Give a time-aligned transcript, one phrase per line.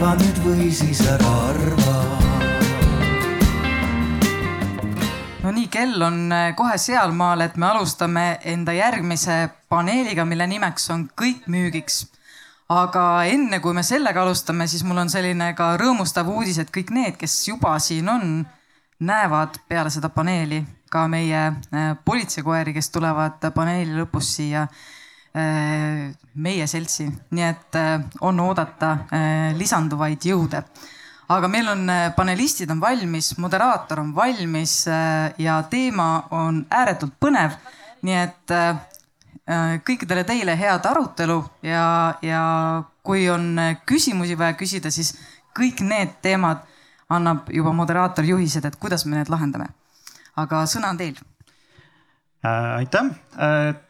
[0.00, 1.94] arva nüüd või siis ära arva
[5.42, 10.88] no nii, kell on äh, kohe sealmaal, et me alustame enda järgmise paneeliga, mille nimeks
[10.94, 12.06] on Kõik müügiks.
[12.72, 16.94] aga enne kui me sellega alustame, siis mul on selline ka rõõmustav uudis, et kõik
[16.96, 18.46] need, kes juba siin on,
[19.04, 24.64] näevad peale seda paneeli ka meie äh, politseikoeri, kes tulevad paneeli lõpus siia
[25.30, 27.76] meie seltsi, nii et
[28.26, 28.88] on oodata
[29.54, 30.64] lisanduvaid jõude
[31.30, 37.14] aga meil on, äh, panelistid on valmis, moderaator on valmis äh, ja teema on ääretult
[37.20, 37.54] põnev.
[38.02, 38.78] nii et äh,
[39.84, 42.42] kõikidele teile head arutelu ja, ja
[43.04, 45.12] kui on küsimusi vaja küsida, siis
[45.58, 46.62] kõik need teemad
[47.12, 49.68] annab juba moderaator juhised, et kuidas me need lahendame.
[50.36, 51.18] aga sõna on teil
[52.42, 53.10] aitäh,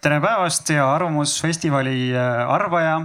[0.01, 2.11] tere päevast ja Arvamusfestivali
[2.49, 3.01] arvaja.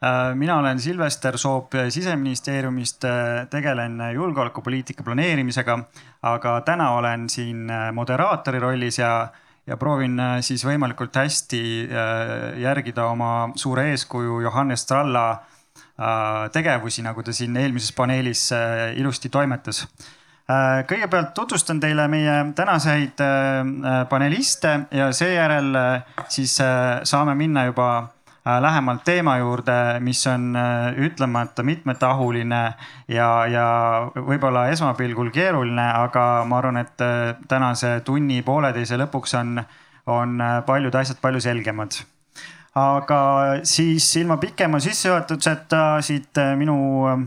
[0.00, 5.78] Äh, mina olen Silvester Soop siseministeeriumist, äh, tegelen julgeolekupoliitika planeerimisega,
[6.22, 9.28] aga täna olen siin äh, moderaatori rollis ja,
[9.66, 11.60] ja proovin siis võimalikult hästi
[12.58, 15.26] järgida oma suure eeskuju Johannes Tralla
[16.52, 18.46] tegevusi, nagu ta siin eelmises paneelis
[18.96, 19.84] ilusti toimetas
[20.90, 23.20] kõigepealt tutvustan teile meie tänaseid
[24.10, 25.76] paneliste ja seejärel
[26.28, 26.56] siis
[27.06, 27.90] saame minna juba
[28.46, 32.60] Äh, lähemalt teema juurde, mis on äh, ütlemata mitmetahuline
[33.08, 33.66] ja, ja
[34.16, 39.60] võib-olla esmapilgul keeruline, aga ma arvan, et äh, tänase tunni pooleteise lõpuks on,
[40.08, 42.00] on paljud asjad palju selgemad.
[42.80, 43.20] aga
[43.66, 46.78] siis ilma pikema sissejuhatuseta siit minu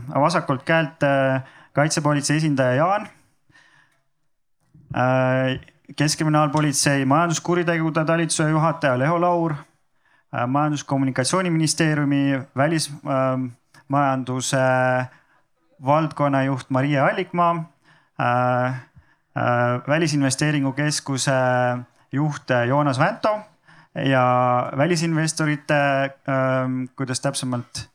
[0.08, 1.04] vasakult käelt
[1.72, 3.06] kaitsepolitsei esindaja Jaan.
[5.96, 9.54] Keskkriminaalpolitsei majanduskuritegude talituse juhataja Leho Laur
[10.34, 15.08] Äh, majandus-kommunikatsiooniministeeriumi välismajanduse äh,
[15.84, 17.72] valdkonna juht Maria Allikmaa,
[18.20, 18.74] äh,
[19.88, 21.32] välisinvesteeringu keskuse
[22.12, 23.40] juht Joonas Vänto
[23.94, 25.74] ja välisinvestorite,
[26.96, 27.90] kuidas täpsemalt,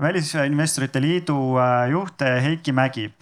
[0.00, 1.56] välisinvestorite liidu
[1.90, 3.14] juht Heiki Mägi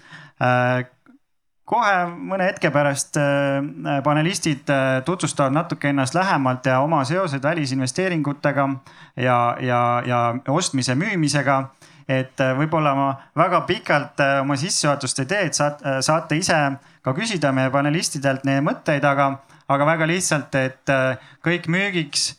[1.69, 8.69] kohe mõne hetke pärast äh, panelistid äh, tutvustavad natuke ennast lähemalt ja oma seoseid välisinvesteeringutega
[9.17, 11.65] ja, ja, ja ostmise-müümisega.
[12.09, 16.59] et äh, võib-olla ma väga pikalt oma sissejuhatust ei tee, et saate, saate ise
[17.03, 19.31] ka küsida meie panelistidelt neid mõtteid, aga,
[19.69, 20.93] aga väga lihtsalt, et
[21.45, 22.35] kõik müügiks.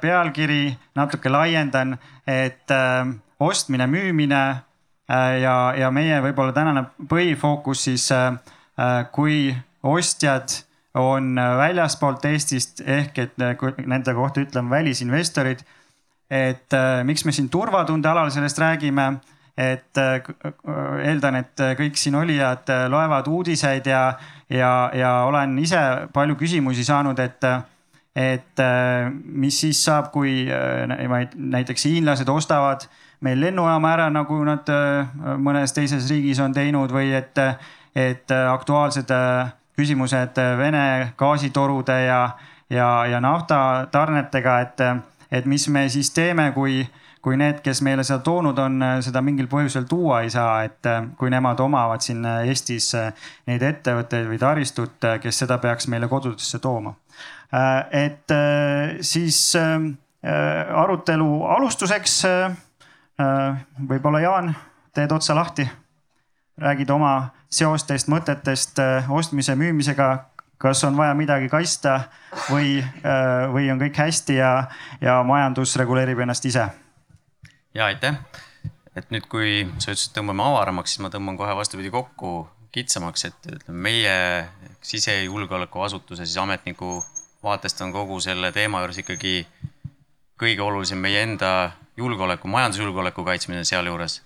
[0.00, 2.70] pealkiri natuke laiendan, et
[3.40, 4.42] ostmine, müümine
[5.42, 8.36] ja, ja meie võib-olla tänane põhifookus siis, äh,
[8.78, 10.60] äh, kui ostjad
[10.98, 13.36] on väljaspoolt Eestist ehk et
[13.86, 15.60] nende kohta ütleme välisinvestorid.
[16.30, 16.74] et
[17.04, 19.04] miks me siin turvatunde alal sellest räägime,
[19.56, 20.00] et
[21.04, 24.18] eeldan, et kõik siin olijad loevad uudiseid ja,
[24.50, 25.78] ja, ja olen ise
[26.12, 27.48] palju küsimusi saanud, et
[28.18, 28.64] et
[29.24, 30.50] mis siis saab, kui
[31.36, 32.88] näiteks hiinlased ostavad
[33.20, 35.08] meil lennujaama ära, nagu nad äh,
[35.42, 37.38] mõnes teises riigis on teinud või et,
[37.96, 42.22] et aktuaalsed äh, küsimused Vene gaasitorude ja,
[42.70, 44.80] ja, ja naftatarnetega, et,
[45.30, 46.80] et mis me siis teeme, kui,
[47.22, 51.30] kui need, kes meile seda toonud on, seda mingil põhjusel tuua ei saa, et kui
[51.30, 52.90] nemad omavad siin Eestis
[53.46, 56.96] neid ettevõtteid või taristut, kes seda peaks meile kodudesse tooma.
[57.94, 58.34] et
[59.00, 59.90] siis äh,
[60.74, 62.56] arutelu alustuseks Äh,
[63.88, 64.52] võib-olla Jaan,
[64.94, 65.64] teed otsa lahti,
[66.58, 70.24] räägid oma seostest, mõtetest äh, ostmise-müümisega.
[70.58, 72.08] kas on vaja midagi kaitsta
[72.50, 74.68] või, äh, või on kõik hästi ja,
[75.00, 76.68] ja majandus reguleerib ennast ise?
[77.74, 78.18] ja aitäh,
[78.96, 83.50] et nüüd, kui sa ütlesid, tõmbame avaramaks, siis ma tõmban kohe vastupidi kokku kitsamaks, et
[83.52, 84.16] ütleme meie
[84.82, 87.04] sisejulgeolekuasutuse siis ametniku
[87.42, 89.46] vaatest on kogu selle teema juures ikkagi
[90.38, 94.22] kõige olulisem meie enda julgeoleku, majandusjulgeoleku kaitsmine sealjuures.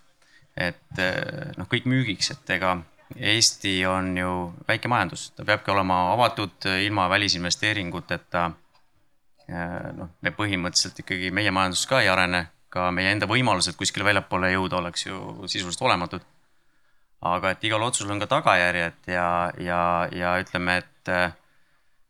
[0.56, 2.76] et eh, noh, kõik müügiks, et ega
[3.16, 4.32] Eesti on ju
[4.68, 8.50] väike majandus, ta peabki olema avatud ilma välisinvesteeringuteta.
[9.48, 14.06] Eh, noh, me põhimõtteliselt ikkagi, meie majandus ka ei arene, ka meie enda võimalused kuskile
[14.08, 16.28] väljapoole jõuda oleks ju sisuliselt olematud.
[17.22, 19.26] aga et igal otsusel on ka tagajärjed ja,
[19.62, 21.34] ja, ja ütleme, et eh,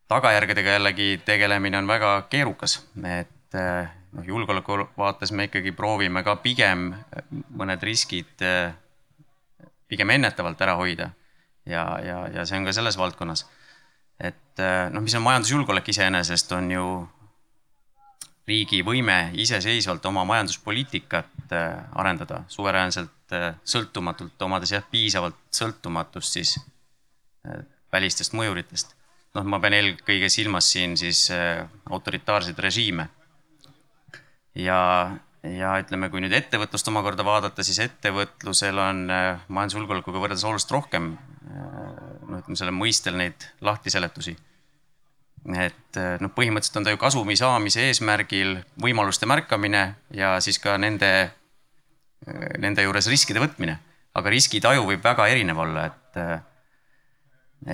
[0.09, 3.59] tagajärgedega jällegi tegelemine on väga keerukas, et
[4.13, 6.91] noh, julgeoleku vaates me ikkagi proovime ka pigem
[7.57, 8.45] mõned riskid
[9.93, 11.11] pigem ennetavalt ära hoida.
[11.67, 13.47] ja, ja, ja see on ka selles valdkonnas.
[14.21, 14.63] et
[14.93, 16.87] noh, mis on majandusjulgeolek iseenesest, on ju
[18.49, 26.57] riigi võime iseseisvalt oma majanduspoliitikat arendada, suveräänselt sõltumatult, omades jah, piisavalt sõltumatust siis
[27.93, 28.97] välistest mõjuritest.
[29.35, 31.29] noh, ma pean eelkõige silmas siin siis
[31.91, 33.09] autoritaarseid režiime.
[34.59, 34.79] Ja,
[35.47, 42.39] ja ütleme, kui nüüd ettevõtlust omakorda vaadata, siis ettevõtlusel on majandusjulgeolekuga võrreldes oluliselt rohkem noh,
[42.39, 44.37] ütleme selle mõistel neid lahtiseletusi
[45.51, 49.83] et noh, põhimõtteliselt on ta ju kasumi saamise eesmärgil võimaluste märkamine
[50.15, 51.11] ja siis ka nende,
[52.63, 53.79] nende juures riskide võtmine.
[54.15, 56.19] aga riskitaju võib väga erinev olla, et,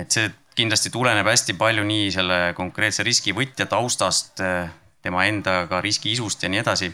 [0.01, 4.39] et see kindlasti tuleneb hästi palju nii selle konkreetse riskivõtja taustast,
[5.01, 6.91] tema enda ka riski isust ja nii edasi.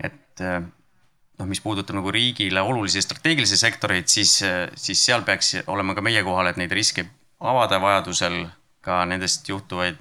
[0.00, 4.38] et noh, mis puudutab nagu riigile olulisi strateegilisi sektoreid, siis,
[4.76, 7.04] siis seal peaks olema ka meie kohal, et neid riske
[7.40, 8.42] avada vajadusel
[8.84, 10.00] ka nendest juhtuvaid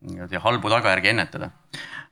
[0.00, 1.50] nii-öelda halbu tagajärgi ennetada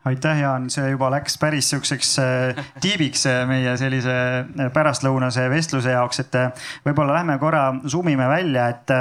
[0.09, 5.93] aitäh, Jaan, see juba läks päris siukseks äh, tiibiks äh, meie sellise äh, pärastlõunase vestluse
[5.95, 6.39] jaoks, et
[6.87, 8.93] võib-olla lähme korra zoom ime välja, et,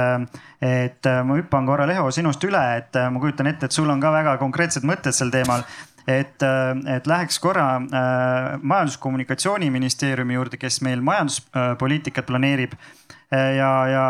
[0.64, 4.12] et ma hüppan korra Leho sinust üle, et ma kujutan ette, et sul on ka
[4.14, 5.64] väga konkreetsed mõtted sel teemal.
[6.08, 6.40] Et,
[6.88, 12.78] et läheks korra äh, Majandus-Kommunikatsiooniministeeriumi juurde, kes meil majanduspoliitikat planeerib.
[13.28, 14.04] Ja, ja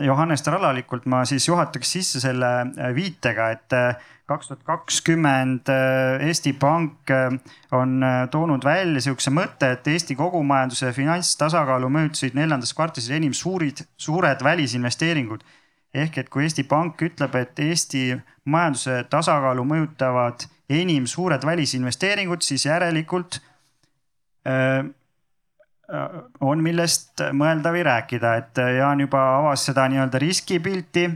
[0.00, 2.48] Johannes Trallalikult ma siis juhataks sisse selle
[2.96, 3.76] viitega, et
[4.32, 7.32] kaks tuhat kakskümmend äh, Eesti Pank äh,
[7.72, 13.84] on äh, toonud välja sihukese mõtte, et Eesti kogumajanduse finantstasakaalu mõjutasid neljandas kvartalis enim suurid,
[13.96, 15.44] suured välisinvesteeringud.
[15.94, 18.16] ehk et kui Eesti Pank ütleb, et Eesti
[18.48, 23.42] majanduse tasakaalu mõjutavad enim suured välisinvesteeringud, siis järelikult
[24.48, 24.82] öö,
[26.40, 31.10] on millest mõelda või rääkida, et Jaan juba avas seda nii-öelda riskipilti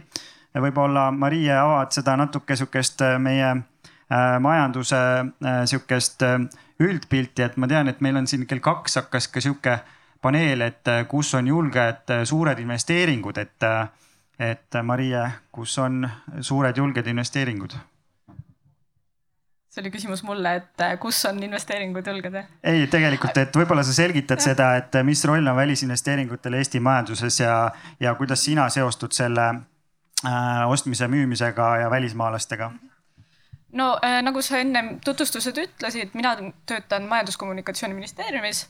[0.63, 6.25] võib-olla Marie avad seda natuke sihukest äh, meie äh, majanduse äh, sihukest
[6.81, 9.79] üldpilti, et ma tean, et meil on siin kell kaks hakkas ka sihuke
[10.23, 13.67] paneel, et kus on julged suured investeeringud, et,
[14.43, 15.23] et Marie,
[15.53, 16.03] kus on
[16.41, 17.77] suured julged investeeringud?
[19.77, 22.37] see oli küsimus mulle, et kus on investeeringud julged?
[22.65, 27.57] ei, tegelikult, et võib-olla sa selgitad seda, et mis roll on välisinvesteeringutel Eesti majanduses ja,
[28.01, 29.49] ja kuidas sina seostud selle
[30.27, 32.71] Äh, ostmise, müümisega ja välismaalastega?
[33.73, 36.33] no äh, nagu sa ennem tutvustused ütlesid, mina
[36.67, 38.65] töötan Majandus-Kommunikatsiooniministeeriumis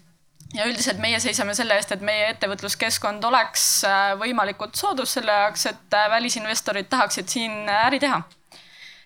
[0.54, 5.64] ja üldiselt meie seisame selle eest, et meie ettevõtluskeskkond oleks äh, võimalikult soodus selle jaoks,
[5.70, 8.20] et välisinvestorid tahaksid siin äri teha.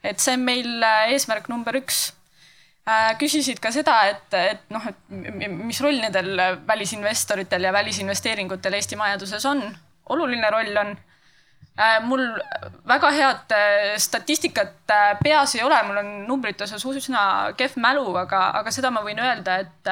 [0.02, 2.00] et see on meil eesmärk number üks.
[3.20, 6.32] küsisid ka seda, et, et noh, et mis roll nendel
[6.66, 9.62] välisinvestoritel ja välisinvesteeringutel Eesti majanduses on.
[10.08, 10.96] oluline roll on
[12.04, 12.20] mul
[12.88, 18.16] väga head äh, statistikat äh, peas ei ole, mul on numbrite osas üsna kehv mälu,
[18.20, 19.88] aga, aga seda ma võin öelda, et,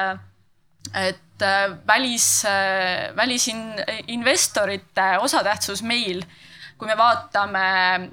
[0.93, 1.45] et
[1.87, 2.45] välis,
[3.15, 6.23] välisinvestorite osatähtsus meil,
[6.77, 7.63] kui me vaatame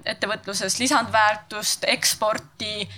[0.07, 2.89] ettevõtluses lisandväärtust, eksporti,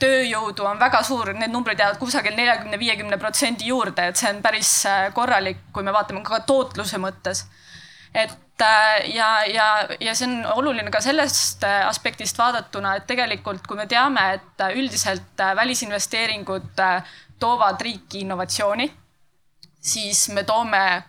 [0.00, 4.40] tööjõudu on väga suur, need numbrid jäävad kusagil neljakümne, viiekümne protsendi juurde, et see on
[4.42, 7.44] päris korralik, kui me vaatame ka tootluse mõttes.
[8.16, 13.66] Et Äh, ja, ja, ja see on oluline ka sellest äh, aspektist vaadatuna, et tegelikult,
[13.68, 16.80] kui me teame, et äh, üldiselt välisinvesteeringud
[17.38, 18.86] toovad riiki innovatsiooni,
[19.80, 21.02] siis me toome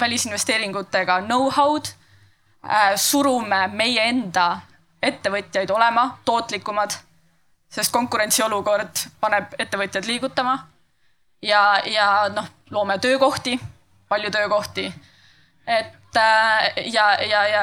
[0.00, 1.92] välisinvesteeringutega know-how'd,
[2.98, 4.46] surume meie enda
[5.02, 6.96] ettevõtjaid olema tootlikumad,
[7.70, 10.56] sest konkurentsiolukord paneb ettevõtjad liigutama
[11.42, 13.54] ja, ja noh, loome töökohti,
[14.08, 14.88] palju töökohti.
[15.66, 17.62] et ja, ja, ja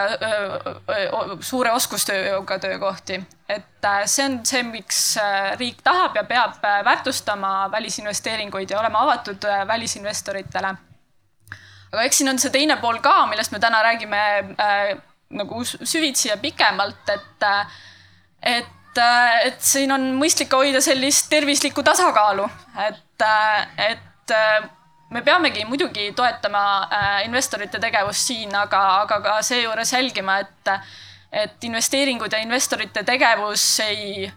[1.42, 3.20] suure oskustööga töökohti.
[3.50, 9.04] et äh, see on see, miks äh, riik tahab ja peab väärtustama välisinvesteeringuid ja olema
[9.04, 10.76] avatud välisinvestoritele.
[11.92, 14.24] aga eks siin on see teine pool ka, millest me täna räägime
[14.60, 14.96] äh,
[15.30, 17.46] nagu süvitsi ja pikemalt, et,
[18.42, 18.98] et,
[19.44, 22.46] et siin on mõistlik hoida sellist tervislikku tasakaalu,
[22.88, 23.26] et,
[23.90, 24.36] et
[25.16, 30.72] me peamegi muidugi toetama äh, investorite tegevust siin, aga, aga ka seejuures jälgima, et,
[31.44, 34.28] et investeeringud ja investorite tegevus ei,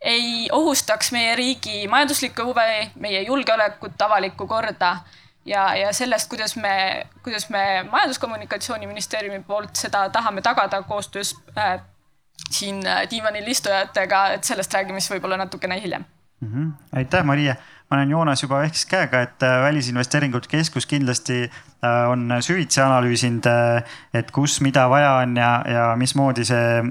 [0.00, 2.68] ei ohustaks meie riigi majanduslikku huve,
[3.02, 4.96] meie julgeolekut, avalikku korda
[5.46, 6.76] ja, ja sellest, kuidas me,
[7.26, 11.80] kuidas me Majandus-Kommunikatsiooniministeeriumi poolt seda tahame tagada koostöös äh,
[12.50, 16.04] siin diivanil istujatega, et sellest räägime siis võib-olla natukene hiljem
[16.40, 16.50] mm.
[16.52, 16.98] -hmm.
[17.02, 17.56] aitäh, Maria
[17.94, 23.46] ma näen Joonas juba ehkis käega, et äh, Välisinvesteeringute Keskus kindlasti äh, on süvitsi analüüsinud,
[23.46, 26.82] äh, et kus, mida vaja on ja, ja mismoodi see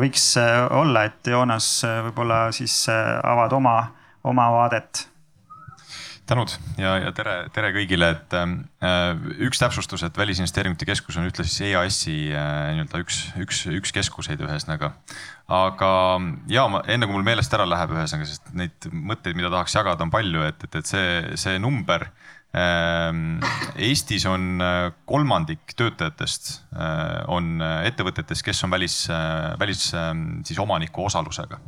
[0.00, 1.68] võiks olla, et Joonas
[2.08, 3.76] võib-olla siis avad oma,
[4.24, 5.04] oma vaadet
[6.28, 11.70] tänud ja, ja tere, tere kõigile, et äh, üks täpsustus, et Välisinvesteeringute Keskus on ühtlasi
[11.70, 14.92] EAS-i äh, nii-öelda üks, üks, üks keskuseid ühesõnaga.
[15.48, 15.90] aga
[16.52, 20.04] ja ma, enne kui mul meelest ära läheb, ühesõnaga, sest neid mõtteid, mida tahaks jagada,
[20.04, 22.10] on palju, et, et, et see, see number
[22.56, 23.12] äh,.
[23.88, 30.12] Eestis on äh, kolmandik töötajatest äh, on ettevõtetes, kes on välis äh,, välis äh,
[30.48, 31.60] siis omaniku osalusega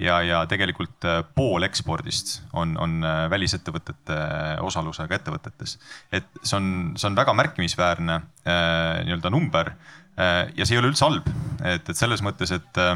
[0.00, 5.76] ja, ja tegelikult äh, pool ekspordist on, on äh, välisettevõtete äh, osalusega ettevõtetes.
[6.12, 10.92] et see on, see on väga märkimisväärne äh, nii-öelda number äh, ja see ei ole
[10.92, 11.30] üldse halb,
[11.62, 12.94] et, et selles mõttes, et äh,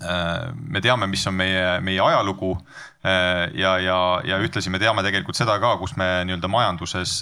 [0.00, 2.54] me teame, mis on meie, meie ajalugu
[3.04, 7.18] ja, ja, ja ühtlasi me teame tegelikult seda ka, kus me nii-öelda majanduses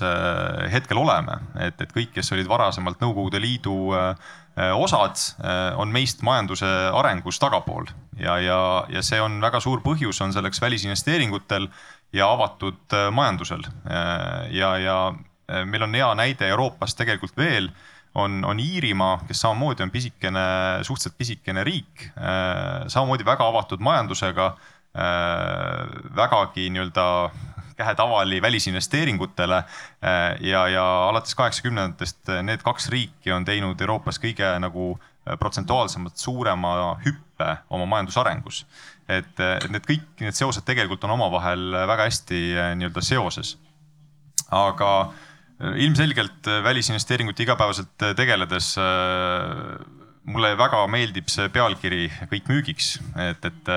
[0.71, 3.75] hetkel oleme, et, et kõik, kes olid varasemalt Nõukogude Liidu
[4.75, 5.21] osad,
[5.79, 6.67] on meist majanduse
[6.99, 7.87] arengus tagapool
[8.19, 11.69] ja, ja, ja see on väga suur põhjus, on selleks välisinvesteeringutel
[12.13, 13.65] ja avatud äh, majandusel.
[13.87, 14.99] Äh, ja, ja
[15.51, 17.71] äh, meil on hea näide Euroopast tegelikult veel,
[18.19, 20.41] on, on Iirimaa, kes samamoodi on pisikene,
[20.83, 22.09] suhteliselt pisikene riik,
[22.89, 24.47] samamoodi väga avatud majandusega,
[26.17, 27.05] vägagi nii-öelda
[27.79, 29.63] kähetavali välisinvesteeringutele.
[30.41, 34.91] ja, ja alates kaheksakümnendatest need kaks riiki on teinud Euroopas kõige nagu
[35.39, 38.65] protsentuaalsemalt suurema hüppe oma majandusarengus.
[39.09, 42.43] et, et need kõik need seosed tegelikult on omavahel väga hästi
[42.81, 43.57] nii-öelda seoses.
[44.51, 44.91] aga
[45.59, 48.77] ilmselgelt välisinvesteeringute igapäevaselt tegeledes
[50.29, 53.71] mulle väga meeldib see pealkiri Kõik müügiks, et, et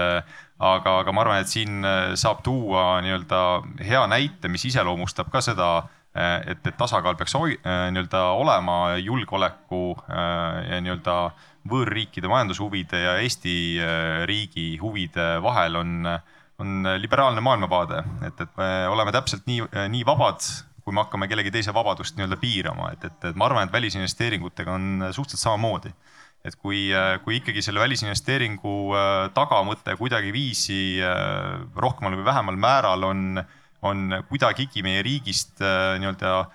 [0.62, 1.82] aga, aga ma arvan, et siin
[2.20, 3.41] saab tuua nii-öelda
[3.88, 5.72] hea näite, mis iseloomustab ka seda
[6.12, 7.53] Eh, et, et tasakaal peaks eh,
[7.96, 11.13] nii-öelda olema julgeoleku ja nii-öelda
[11.72, 13.53] võõrriikide majandushuvide ja Eesti
[14.27, 16.10] riigi huvide vahel on,
[16.60, 19.63] on liberaalne maailmavaade, et, et me oleme täpselt nii,
[19.94, 20.44] nii vabad,
[20.84, 24.75] kui me hakkame kellegi teise vabadust nii-öelda piirama, et, et, et ma arvan, et välisinvesteeringutega
[24.75, 25.94] on suhteliselt samamoodi.
[26.46, 26.90] Et kui,
[27.24, 28.72] kui ikkagi selle välisinvesteeringu
[29.36, 30.98] tagamõte kuidagiviisi
[31.78, 36.46] rohkemal või vähemal määral on äh, on kuidagigi meie riigist äh, nii-öelda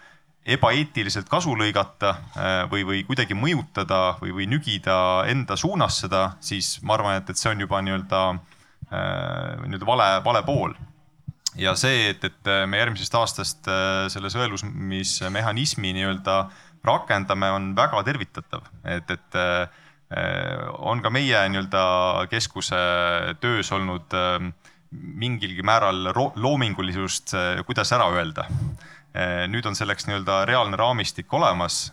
[0.57, 4.99] ebaeetiliselt kasu lõigata äh, või, või kuidagi mõjutada või, või nügida
[5.31, 10.11] enda suunas seda, siis ma arvan, et, et see on juba nii-öelda äh, nii-öelda vale,
[10.27, 10.77] vale pool.
[11.59, 13.71] ja see, et, et me järgmisest aastast
[14.13, 16.39] selle sõelusmismehhanismi nii-öelda
[16.87, 19.39] rakendame, on väga tervitatav, et, et
[20.87, 21.83] on ka meie nii-öelda
[22.31, 22.79] keskuse
[23.43, 24.47] töös olnud äh,
[24.91, 28.47] mingilgi määral loomingulisust, eh, kuidas ära öelda.
[29.49, 31.87] Nüüd on selleks nii-öelda reaalne raamistik olemas,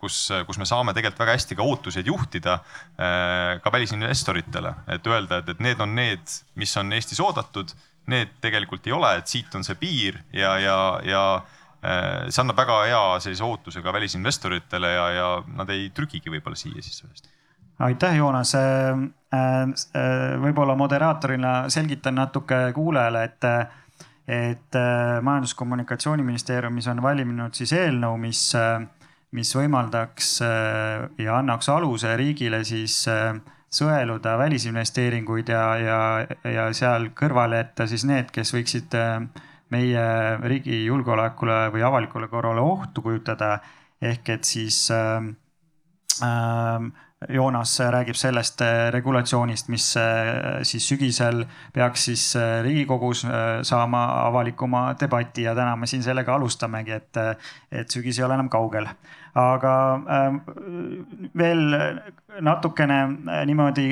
[0.00, 2.54] kus, kus me saame tegelikult väga hästi ka ootuseid juhtida
[2.96, 7.74] ka välisinvestoritele, et öelda, et, et need on need, mis on Eestis oodatud,
[8.08, 11.26] need tegelikult ei ole, et siit on see piir ja, ja, ja
[11.86, 16.82] see annab väga hea sellise ootuse ka välisinvestoritele ja, ja nad ei trükigi võib-olla siia
[16.82, 17.30] siis sellest
[17.78, 18.54] aitäh, Joonas.
[18.54, 18.98] Äh,
[19.34, 23.44] äh, võib-olla moderaatorina selgitan natuke kuulajale, et,
[24.28, 28.42] et äh, Majandus-Kommunikatsiooniministeeriumis on valminud siis eelnõu, mis,
[29.36, 30.38] mis võimaldaks
[31.18, 33.02] ja annaks aluse riigile siis
[33.76, 35.98] sõeluda välisinvesteeringuid ja, ja,
[36.48, 38.94] ja seal kõrvale jätta siis need, kes võiksid
[39.70, 40.04] meie
[40.42, 43.58] riigi julgeolekule või avalikule korrale ohtu kujutada.
[44.02, 45.24] ehk et siis äh,
[46.22, 46.90] äh,
[47.28, 53.24] Joonas räägib sellest äh, regulatsioonist, mis äh, siis sügisel peaks siis äh, Riigikogus
[53.62, 57.20] saama avalikuma debati ja täna me siin sellega alustamegi, et,
[57.72, 58.88] et sügis ei ole enam kaugel.
[59.36, 59.72] aga
[61.36, 61.64] veel
[62.40, 63.00] natukene
[63.48, 63.88] niimoodi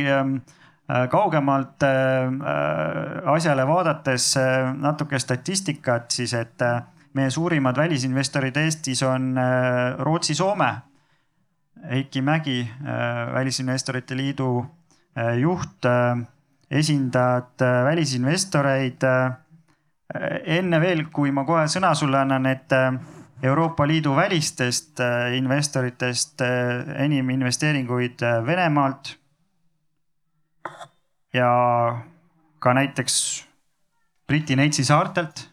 [1.11, 1.83] kaugemalt
[3.33, 4.27] asjale vaadates
[4.77, 6.65] natuke statistikat siis, et
[7.17, 9.33] meie suurimad välisinvestorid Eestis on
[9.99, 10.73] Rootsi, Soome
[11.91, 14.67] Heiki Mägi, äh, Välisinvestorite Liidu
[15.19, 16.17] äh, juht, äh,
[16.71, 19.03] esindad välisinvestoreid.
[20.45, 22.71] enne veel, kui ma kohe sõna sulle annan, et
[23.43, 25.01] Euroopa Liidu välistest
[25.35, 26.43] investoritest
[26.97, 29.15] enim investeeringuid Venemaalt.
[31.35, 31.51] Ja
[32.59, 33.47] ka näiteks
[34.27, 35.51] Briti Neitsi saartelt.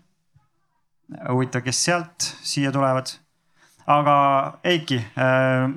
[1.28, 3.12] huvitav, kes sealt siia tulevad
[3.88, 4.16] aga
[4.64, 5.70] Eiki, äh,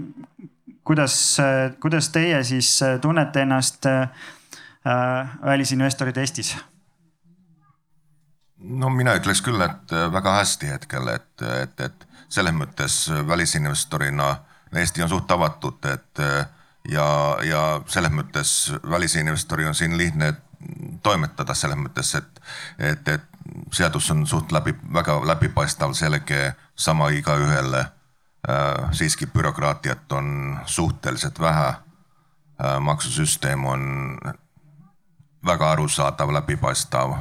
[0.85, 1.37] kuidas,
[1.81, 4.09] kuidas teie siis tunnete ennast äh,
[5.45, 6.57] välisinvestorid Eestis?
[8.65, 14.35] no mina ütleks küll, et äh, väga hästi hetkel, et, et, et selles mõttes välisinvestorina
[14.75, 16.21] Eesti on suht avatud, et
[16.89, 20.35] ja, ja selles mõttes välisinvestoril on siin lihtne
[21.03, 22.41] toimetada selles mõttes, et,
[22.79, 23.25] et, et
[23.73, 27.85] seadus on suht läbi, väga läbipaistev, selge, sama igaühele
[28.49, 28.91] äh,.
[28.93, 32.81] siiski bürokraatiat on suhteliselt vähe äh,.
[32.81, 34.19] maksusüsteem on
[35.47, 37.17] väga arusaadav, läbipaistev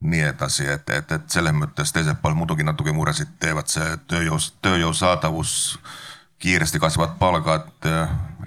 [0.00, 4.38] nii edasi, et, et, et selles mõttes teiselt poolt muidugi natuke muresid teevad see tööjõu,
[4.62, 6.05] tööjõu saadavus, kiiresti
[6.80, 7.68] kasvavad palgad,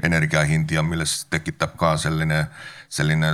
[0.03, 2.46] energia hind ja millest tekitab ka selline,
[2.89, 3.31] selline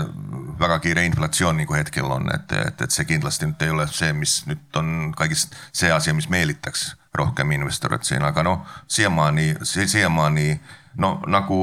[0.60, 4.14] väga kiire inflatsioon nagu hetkel on, et, et, et see kindlasti nüüd ei ole see,
[4.14, 10.60] mis nüüd on kõigist see asi, mis meelitaks rohkem investoreid siin, aga noh, siiamaani, siiamaani
[10.98, 11.60] no nagu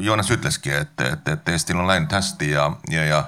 [0.00, 3.22] Joonas ütleski, et, et, et Eestil on läinud hästi ja, ja, ja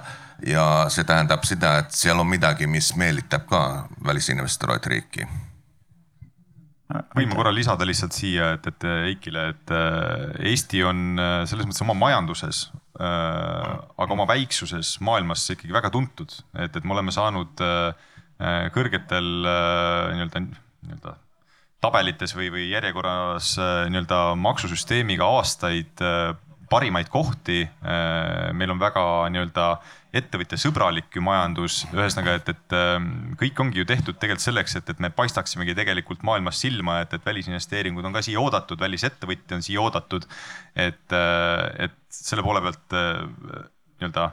[0.46, 5.26] ja see tähendab seda, et seal on midagi, mis meelitab ka välisinvestoreid riiki.
[7.14, 9.72] Võin ma korra lisada lihtsalt siia, et, et Eikile, et
[10.52, 12.66] Eesti on selles mõttes oma majanduses,
[13.00, 17.62] aga oma väiksuses maailmas ikkagi väga tuntud, et, et me oleme saanud
[18.74, 21.16] kõrgetel nii-öelda, nii-öelda
[21.80, 26.04] tabelites või, või järjekorras nii-öelda maksusüsteemiga aastaid
[26.70, 27.64] parimaid kohti.
[28.54, 29.02] meil on väga
[29.34, 29.66] nii-öelda
[30.16, 35.02] ettevõtjasõbralik ju majandus, ühesõnaga, et, et ähm, kõik ongi ju tehtud tegelikult selleks, et, et
[35.02, 39.82] me paistaksimegi tegelikult maailmas silma, et, et välisinvesteeringud on ka siia oodatud, välisettevõtja on siia
[39.82, 40.26] oodatud.
[40.74, 43.22] et, äh, et selle poole pealt äh,
[44.00, 44.30] nii-öelda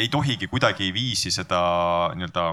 [0.00, 1.60] ei tohigi kuidagiviisi seda
[2.16, 2.48] nii-öelda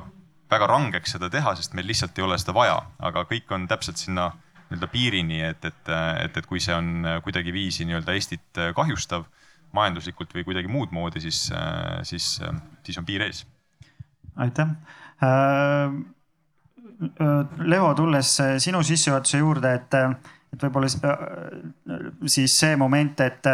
[0.52, 4.02] väga rangeks seda teha, sest meil lihtsalt ei ole seda vaja, aga kõik on täpselt
[4.02, 4.34] sinna
[4.74, 5.94] nii-öelda piirini, et, et,
[6.26, 9.30] et, et kui see on kuidagiviisi nii-öelda Eestit kahjustav
[9.74, 13.46] majanduslikult või kuidagi muud moodi, siis, äh, siis, äh, siis on piir ees.
[14.36, 14.76] aitäh.
[15.24, 15.94] Äh,
[17.60, 18.30] Leo, tulles
[18.64, 19.96] sinu sissejuhatuse juurde, et,
[20.54, 20.88] et võib-olla
[22.32, 23.50] siis see moment, et,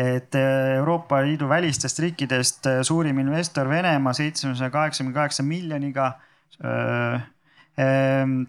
[0.00, 6.08] et Euroopa Liidu välistest riikidest suurim investor Venemaa seitsmesaja kaheksakümne kaheksa miljoniga.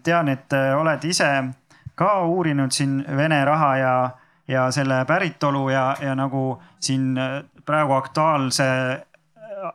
[0.02, 1.30] tean, et oled ise
[1.96, 3.96] ka uurinud siin Vene raha ja
[4.48, 8.66] ja selle päritolu ja, ja nagu siin äh, praegu aktuaalse,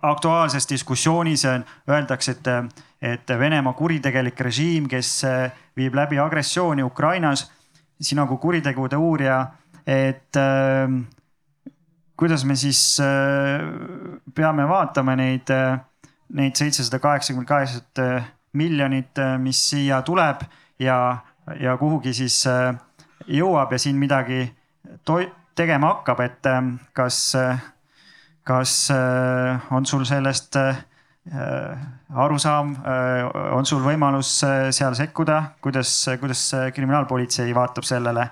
[0.02, 1.44] aktuaalses diskussioonis
[1.90, 2.48] öeldakse, et,
[3.02, 7.50] et Venemaa kuritegelik režiim, kes äh, viib läbi agressiooni Ukrainas,
[8.02, 9.42] sina kui kuritegude uurija,
[9.86, 10.90] et äh,
[12.18, 13.62] kuidas me siis äh,
[14.36, 15.80] peame vaatama neid, äh,
[16.38, 18.04] neid seitsesada kaheksakümmend kaheksat
[18.54, 20.44] miljonit, mis siia tuleb
[20.80, 21.18] ja,
[21.60, 22.76] ja kuhugi siis äh,
[23.28, 24.48] jõuab ja siin midagi
[25.56, 27.60] tegema hakkab, et ähm, kas, äh,
[28.48, 30.80] kas äh, on sul sellest äh,
[32.18, 32.72] arusaam,
[33.54, 34.40] on sul võimalus
[34.74, 38.24] seal sekkuda, kuidas, kuidas kriminaalpolitsei vaatab sellele,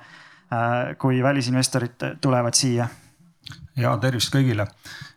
[0.98, 2.88] kui välisinvestorid tulevad siia?
[3.78, 4.66] ja tervist kõigile,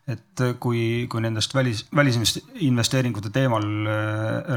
[0.05, 3.65] et kui, kui nendest välis, välisinvesteeringute teemal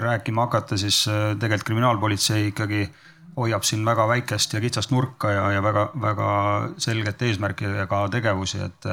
[0.03, 1.05] rääkima hakata, siis
[1.39, 6.30] tegelikult kriminaalpolitsei ikkagi äh, hoiab siin väga väikest ja kitsast nurka ja, ja väga-väga
[6.78, 8.91] selget eesmärki ja ka tegevusi, et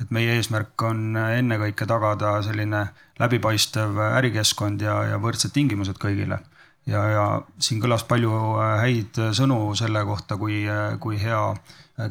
[0.00, 2.86] et meie eesmärk on ennekõike tagada selline
[3.20, 6.40] läbipaistev ärikeskkond ja, ja võrdsed tingimused kõigile.
[6.86, 7.24] ja, ja
[7.62, 8.32] siin kõlas palju
[8.80, 10.64] häid sõnu selle kohta, kui,
[10.98, 11.42] kui hea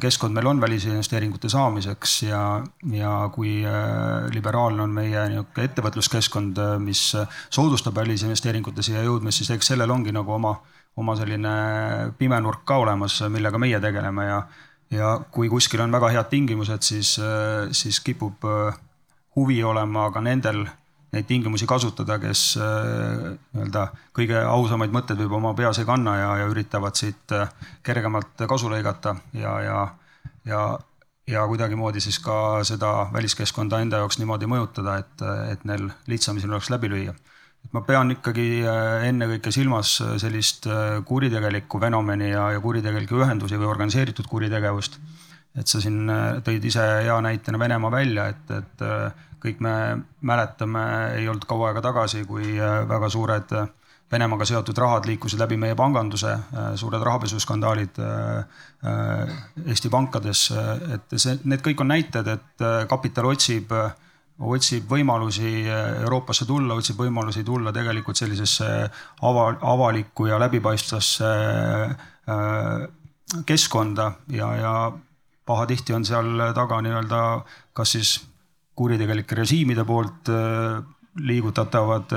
[0.00, 2.62] keskkond meil on välisinvesteeringute saamiseks ja,
[2.94, 3.58] ja kui
[4.32, 7.10] liberaalne on meie niisugune ettevõtluskeskkond, mis
[7.50, 10.54] soodustab välisinvesteeringute siia jõudmist, siis eks sellel ongi nagu oma
[10.96, 11.52] oma selline
[12.18, 14.42] pimenurk ka olemas, millega meie tegeleme ja,
[14.92, 17.16] ja kui kuskil on väga head tingimused, siis,
[17.72, 18.78] siis kipub äh,
[19.36, 20.66] huvi olema ka nendel
[21.12, 26.30] neid tingimusi kasutada, kes äh, nii-öelda kõige ausamaid mõtteid võib oma peas ei kanna ja,
[26.42, 27.50] ja üritavad siit äh,
[27.84, 29.82] kergemalt kasu lõigata ja, ja,
[30.48, 30.62] ja,
[31.28, 36.52] ja kuidagimoodi siis ka seda väliskeskkonda enda jaoks niimoodi mõjutada, et, et neil lihtsam siin
[36.52, 37.16] oleks läbi lüüa
[37.70, 43.60] ma pean ikkagi äh, ennekõike silmas äh, sellist äh, kuritegelikku fenomeni ja, ja kuritegelikke ühendusi
[43.60, 44.98] või organiseeritud kuritegevust.
[45.56, 46.08] et sa siin
[46.44, 48.84] tõid ise hea näitena Venemaa välja, et, et
[49.42, 49.74] kõik me
[50.24, 50.84] mäletame,
[51.18, 52.56] ei olnud kaua aega tagasi, kui
[52.88, 53.52] väga suured
[54.12, 56.32] Venemaaga seotud rahad liikusid läbi meie panganduse,
[56.76, 58.00] suured rahapesuskandaalid
[59.66, 60.46] Eesti pankades,
[60.96, 63.72] et see, need kõik on näited, et kapital otsib
[64.38, 68.68] otsib võimalusi Euroopasse tulla, otsib võimalusi tulla tegelikult sellisesse
[69.22, 72.84] ava, avalikku ja läbipaistvasse äh,
[73.46, 74.74] keskkonda ja, ja
[75.46, 77.22] pahatihti on seal taga nii-öelda
[77.76, 78.14] kas siis
[78.78, 80.80] kuritegelike režiimide poolt äh,
[81.22, 82.14] liigutatavad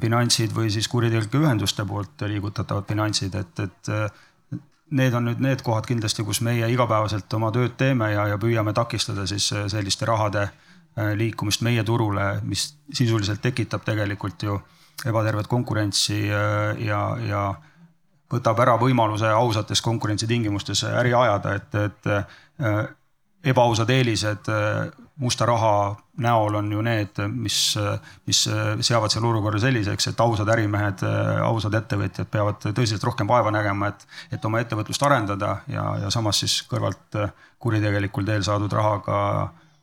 [0.00, 4.60] finantsid või siis kuritegelike ühenduste poolt liigutatavad finantsid, et, et
[4.96, 8.72] need on nüüd need kohad kindlasti, kus meie igapäevaselt oma tööd teeme ja, ja püüame
[8.76, 10.67] takistada siis selliste rahade äh,
[11.18, 14.58] liikumist meie turule, mis sisuliselt tekitab tegelikult ju
[15.06, 17.42] ebatervet konkurentsi ja, ja, ja
[18.32, 24.50] võtab ära võimaluse ausates konkurentsitingimustes äri ajada, et, et ebaausad eelised
[25.18, 27.58] musta raha näol on ju need, mis,
[28.26, 28.42] mis
[28.86, 31.02] seavad selle olukorra selliseks, et ausad ärimehed,
[31.42, 36.42] ausad ettevõtjad peavad tõsiselt rohkem vaeva nägema, et, et oma ettevõtlust arendada ja, ja samas
[36.44, 37.18] siis kõrvalt
[37.58, 39.18] kuritegelikul teel saadud rahaga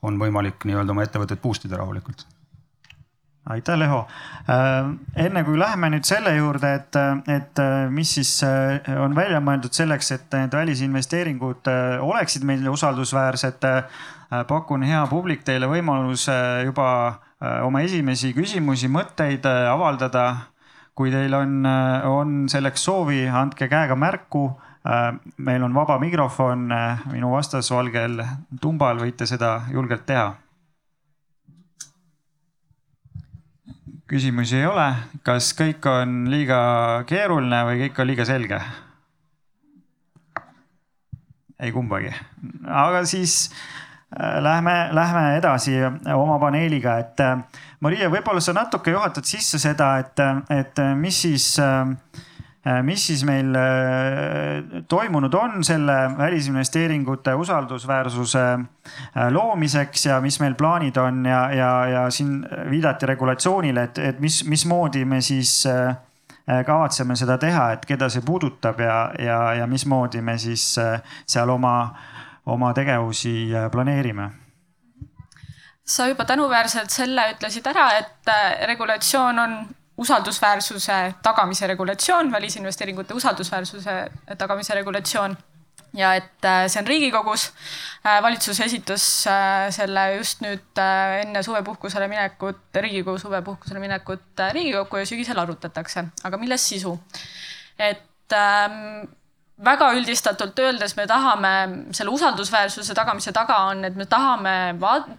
[0.02, 2.26] on võimalik nii-öelda oma ettevõtet boost ida rahulikult
[3.46, 4.00] aitäh, Leho.
[5.22, 6.96] enne kui läheme nüüd selle juurde, et,
[7.30, 7.60] et
[7.94, 11.70] mis siis on välja mõeldud selleks, et need välisinvesteeringud
[12.02, 13.62] oleksid meil usaldusväärsed
[14.26, 16.34] Äh, pakun, hea publik, teile võimaluse
[16.66, 20.52] juba äh, oma esimesi küsimusi, mõtteid äh, avaldada.
[20.96, 21.66] kui teil on,
[22.08, 24.46] on selleks soovi, andke käega märku.
[25.36, 26.68] Meil on vaba mikrofon
[27.10, 28.20] minu vastasvalgel
[28.62, 30.34] tumbal, võite seda julgelt teha.
[34.06, 34.84] küsimusi ei ole,
[35.26, 36.58] kas kõik on liiga
[37.10, 38.60] keeruline või kõik on liiga selge?
[41.58, 42.12] ei kumbagi,
[42.70, 43.48] aga siis
[44.20, 45.72] Äh, lähme, lähme edasi
[46.14, 47.40] oma paneeliga, et äh,
[47.82, 50.22] Maria, võib-olla sa natuke juhatad sisse seda, et,
[50.54, 51.90] et mis siis, äh,
[52.82, 53.54] mis siis meil
[54.88, 58.42] toimunud on selle välisinvesteeringute usaldusväärsuse
[59.30, 64.40] loomiseks ja mis meil plaanid on ja, ja, ja siin viidati regulatsioonile, et, et mis,
[64.50, 65.60] mismoodi me siis
[66.66, 70.66] kavatseme seda teha, et keda see puudutab ja, ja, ja mismoodi me siis
[71.26, 71.76] seal oma
[72.46, 74.30] oma tegevusi äh, planeerime?
[75.86, 79.52] sa juba tänuväärselt selle ütlesid ära, et äh, regulatsioon on
[79.96, 85.36] usaldusväärsuse tagamise regulatsioon, välisinvesteeringute usaldusväärsuse tagamise regulatsioon
[85.96, 87.52] ja et äh, see on Riigikogus.
[88.22, 89.04] valitsus esitas
[89.70, 90.80] selle just nüüd
[91.22, 96.98] enne suvepuhkusele minekut, Riigikogu suvepuhkusele minekut Riigikokku ja sügisel arutatakse, aga milles sisu?
[97.78, 99.06] et ähm,
[99.64, 101.52] väga üldistatult öeldes me tahame
[101.96, 104.76] selle usaldusväärsuse tagamise taga on, et me tahame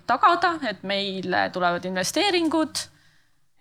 [0.08, 2.86] tagada, et meile tulevad investeeringud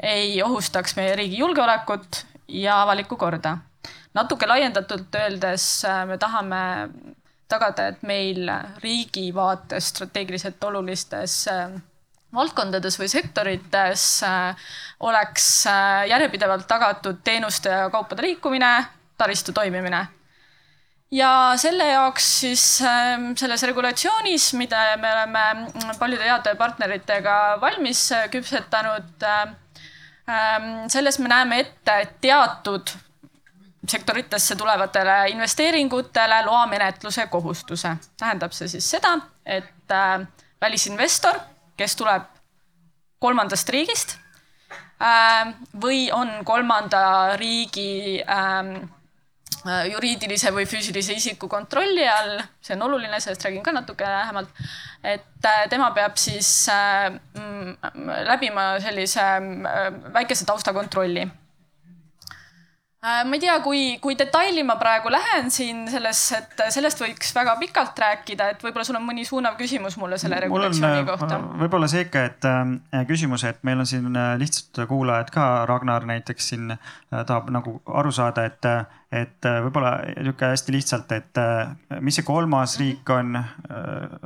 [0.02, 3.59] ei ohustaks meie riigi julgeolekut ja avalikku korda.
[4.14, 6.88] natuke laiendatult öeldes äh, me tahame
[7.48, 8.50] tagada, et meil
[8.82, 11.70] riigi vaates strateegiliselt olulistes äh,
[12.35, 14.68] valdkondades või sektorites äh,
[15.00, 15.66] oleks
[16.09, 18.87] järjepidevalt tagatud teenuste ja kaupade liikumine,
[19.18, 20.06] taristu toimimine
[21.11, 29.24] ja selle jaoks siis ähm, selles regulatsioonis, mida me oleme paljude heade partneritega valmis küpsetanud,
[30.88, 32.90] selles me näeme ette teatud
[33.88, 37.96] sektoritesse tulevatele investeeringutele loamenetluse kohustuse.
[38.18, 40.26] tähendab see siis seda, et äh,
[40.60, 41.38] välisinvestor,
[41.76, 42.22] kes tuleb
[43.18, 44.18] kolmandast riigist
[45.80, 48.95] või on kolmanda riigi ähm, Äh,
[49.90, 54.48] juriidilise või füüsilise isiku kontrolli all, see on oluline, sellest räägin ka natuke lähemalt.
[55.05, 57.76] et äh, tema peab siis äh, mm,
[58.26, 59.26] läbima sellise
[60.14, 61.45] väikese taustakontrolli Äh,
[63.02, 67.54] ma ei tea, kui, kui detaili ma praegu lähen siin selles, et sellest võiks väga
[67.61, 71.38] pikalt rääkida, et võib-olla sul on mõni suunav küsimus mulle selle regulatsiooni äh, kohta.
[71.61, 76.09] võib-olla see ikka, et äh, küsimus, et meil on siin äh, lihtsalt kuulajad ka, Ragnar
[76.09, 76.80] näiteks siin äh,
[77.12, 78.70] tahab nagu aru saada, et,
[79.12, 83.46] et võib-olla niisugune hästi lihtsalt, et äh, mis see kolmas riik on äh,?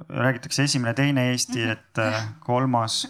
[0.08, 3.02] räägitakse esimene, teine Eesti, et äh, kolmas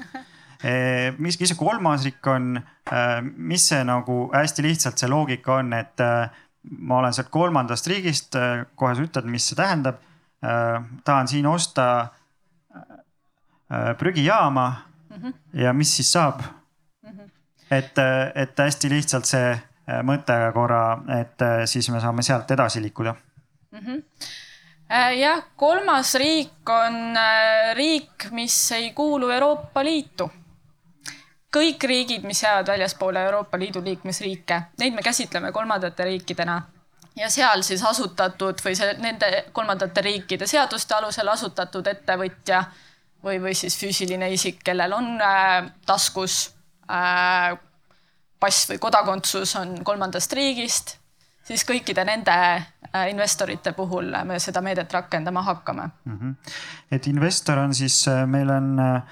[0.63, 2.55] mis, mis see kolmas riik on,
[2.93, 6.41] eh, mis see nagu hästi lihtsalt see loogika on, et eh,
[6.85, 8.37] ma olen sealt kolmandast riigist,
[8.77, 10.07] kohe sa ütled, mis see tähendab.
[11.05, 12.09] tahan siin osta
[13.99, 14.69] prügijaama
[15.11, 15.35] mm -hmm.
[15.53, 17.11] ja mis siis saab mm?
[17.11, 17.29] -hmm.
[17.71, 17.99] et,
[18.35, 19.61] et hästi lihtsalt see
[20.03, 23.15] mõte korra, et siis me saame sealt edasi liikuda
[23.73, 23.79] mm.
[23.79, 24.03] -hmm
[25.21, 27.17] jah, kolmas riik on
[27.75, 30.31] riik, mis ei kuulu Euroopa Liitu
[31.57, 36.63] kõik riigid, mis jäävad väljaspoole Euroopa Liidu liikmesriike, neid me käsitleme kolmandate riikidena
[37.17, 42.63] ja seal siis asutatud või see nende kolmandate riikide seaduste alusel asutatud ettevõtja
[43.25, 46.55] või, või siis füüsiline isik, kellel on äh, taskus
[46.91, 47.59] äh,
[48.41, 50.97] pass või kodakondsus on kolmandast riigist,
[51.45, 56.19] siis kõikide nende äh, investorite puhul me seda meedet rakendama hakkame mm.
[56.19, 56.55] -hmm.
[56.91, 59.03] et investor on siis, äh, meil on äh,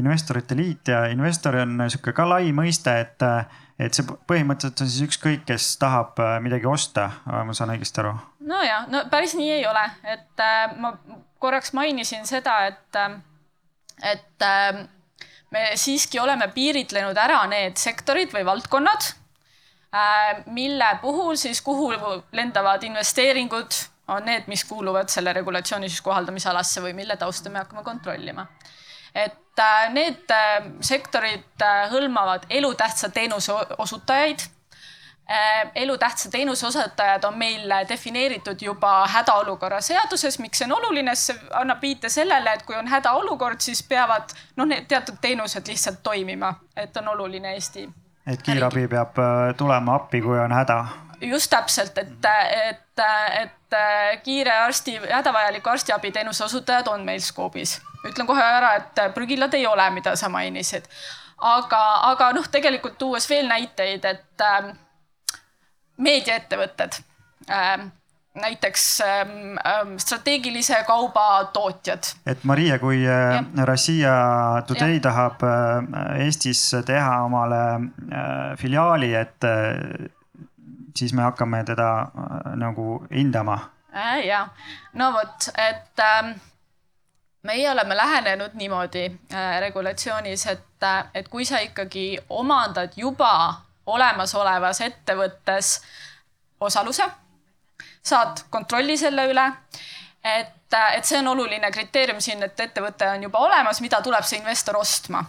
[0.00, 3.24] investorite liit ja investor on sihuke ka lai mõiste, et,
[3.78, 8.16] et see põhimõtteliselt on siis ükskõik, kes tahab äh, midagi osta, ma saan õigesti aru?
[8.50, 10.94] no ja, no päris nii ei ole, et äh, ma
[11.40, 13.14] korraks mainisin seda, et, äh,
[14.12, 14.82] et äh,
[15.50, 19.14] me siiski oleme piiritlenud ära need sektorid või valdkonnad,
[20.54, 21.88] mille puhul siis, kuhu
[22.38, 23.74] lendavad investeeringud,
[24.14, 28.46] on need, mis kuuluvad selle regulatsiooni siis kohaldamisalasse või mille tausta me hakkame kontrollima.
[29.14, 29.36] Et
[29.92, 30.32] need
[30.80, 34.46] sektorid hõlmavad elutähtsa teenuse osutajaid
[35.32, 41.36] Äh, elutähtsa teenuse osutajad on meil defineeritud juba hädaolukorra seaduses, miks see on oluline, see
[41.54, 46.50] annab viite sellele, et kui on hädaolukord, siis peavad noh, need teatud teenused lihtsalt toimima,
[46.76, 47.86] et on oluline Eesti.
[48.26, 50.80] et kiirabi peab äh, tulema appi, kui on häda.
[51.20, 52.26] just täpselt, et,
[52.66, 53.04] et,
[53.42, 53.78] et
[54.24, 57.78] kiire arsti, hädavajaliku arstiabiteenuse osutajad on meil skoobis.
[58.08, 60.88] Ütlen kohe ära, et prügilad ei ole, mida sa mainisid.
[61.40, 64.44] aga, aga noh, tegelikult tuues veel näiteid, et
[66.00, 67.00] meediaettevõtted
[67.50, 67.88] ähm,
[68.40, 72.12] näiteks ähm, ähm, strateegilise kauba tootjad.
[72.26, 75.00] et Maria, kui äh, Rossija Today ja.
[75.08, 79.50] tahab äh, Eestis teha omale äh, filiaali, et
[80.96, 81.90] siis me hakkame teda
[82.56, 83.58] nagu hindama
[83.94, 84.26] äh,.
[84.26, 84.48] ja,
[84.92, 86.34] no vot, et äh,
[87.42, 93.54] meie oleme lähenenud niimoodi äh, regulatsioonis, et, et kui sa ikkagi omandad juba
[93.86, 95.80] olemasolevas ettevõttes
[96.60, 97.06] osaluse,
[98.02, 99.46] saad kontrolli selle üle.
[100.24, 104.38] et, et see on oluline kriteerium siin, et ettevõte on juba olemas, mida tuleb see
[104.38, 105.24] investor ostma.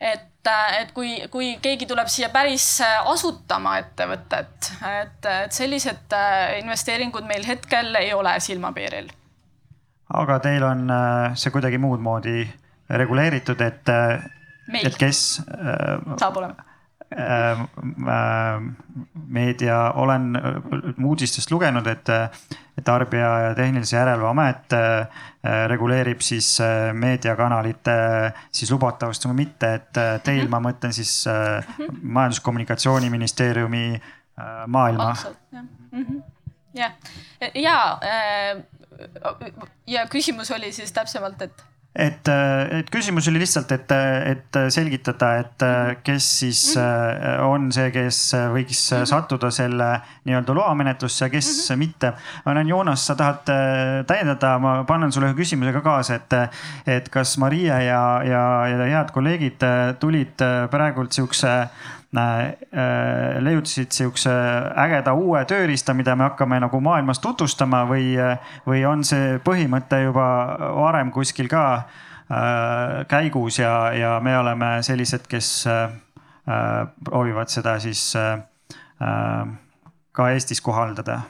[0.00, 0.48] et,
[0.80, 4.72] et kui, kui keegi tuleb siia päris asutama ettevõtet,
[5.02, 6.16] et, et sellised
[6.62, 9.12] investeeringud meil hetkel ei ole silmapiiril.
[10.14, 10.86] Aga teil on
[11.34, 12.46] see kuidagi muud moodi
[12.88, 13.88] reguleeritud, et,
[14.84, 16.66] et kes saab olema
[17.10, 17.58] Äh, äh,
[19.28, 20.42] meedia, olen
[21.04, 22.04] uudistest lugenud, et
[22.84, 25.06] Tarbija ja Tehnilise Järelevalve Amet äh,
[25.70, 26.58] reguleerib siis
[26.92, 27.92] meediakanalite
[28.50, 30.50] siis lubatavust või mitte, et teil mm, -hmm.
[30.50, 31.28] ma mõtlen siis
[32.02, 34.02] Majandus-Kommunikatsiooniministeeriumi
[34.66, 35.14] maailma.
[35.92, 36.18] Mhm.
[36.74, 36.92] jah,
[37.40, 37.96] ja, ja
[40.10, 41.64] küsimus oli siis täpsemalt, et
[41.96, 42.28] et,
[42.76, 43.92] et küsimus oli lihtsalt, et,
[44.30, 45.64] et selgitada, et
[46.04, 47.46] kes siis mhm.
[47.46, 48.20] on see, kes
[48.52, 49.08] võiks mhm.
[49.08, 49.88] sattuda selle
[50.28, 51.78] nii-öelda loamenetlusse ja kes mm -hmm.
[51.78, 52.12] mitte.
[52.44, 56.32] ma näen, Joonas, sa tahad äh, täiendada, ma panen sulle ühe küsimusega kaasa, et,
[56.86, 59.64] et kas Maria ja, ja, ja head kolleegid
[60.00, 64.32] tulid praegult siukse Äh, leiutasid sihukese
[64.78, 68.14] ägeda uue tööriista, mida me hakkame nagu maailmas tutvustama või,
[68.66, 70.26] või on see põhimõte juba
[70.78, 75.90] varem kuskil ka äh, käigus ja, ja me oleme sellised, kes äh,
[77.04, 78.12] proovivad seda siis
[80.16, 81.20] ka Eestis kohaldada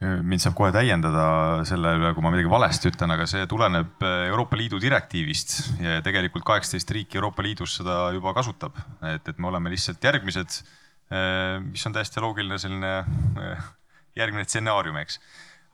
[0.00, 4.58] mind saab kohe täiendada selle üle, kui ma midagi valesti ütlen, aga see tuleneb Euroopa
[4.60, 8.76] Liidu direktiivist ja tegelikult kaheksateist riiki Euroopa Liidus seda juba kasutab.
[9.08, 10.58] et, et me oleme lihtsalt järgmised,
[11.64, 12.92] mis on täiesti loogiline selline
[14.16, 15.16] järgmine stsenaarium, eks.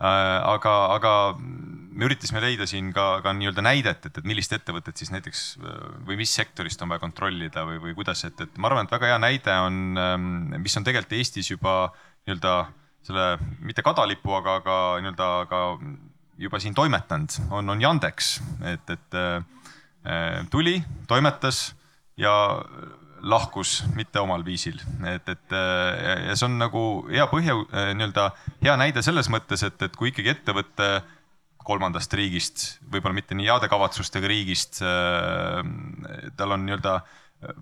[0.03, 5.11] aga, aga me üritasime leida siin ka, ka nii-öelda näidet, et, et millist ettevõtet siis
[5.15, 5.43] näiteks
[6.07, 9.11] või mis sektorist on vaja kontrollida või, või kuidas, et, et ma arvan, et väga
[9.11, 9.83] hea näide on,
[10.63, 11.75] mis on tegelikult Eestis juba
[12.23, 12.55] nii-öelda
[13.07, 15.63] selle mitte kadalipu, aga, aga nii-öelda ka
[16.43, 18.35] juba siin toimetanud, on, on Yandex,
[18.67, 21.73] et, et äh, tuli, toimetas
[22.21, 22.33] ja
[23.23, 28.31] lahkus mitte omal viisil, et, et äh, ja see on nagu hea põhja äh, nii-öelda
[28.65, 30.93] hea näide selles mõttes, et, et kui ikkagi ettevõte
[31.63, 35.63] kolmandast riigist, võib-olla mitte nii heade kavatsustega riigist äh,,
[36.39, 36.99] tal on nii-öelda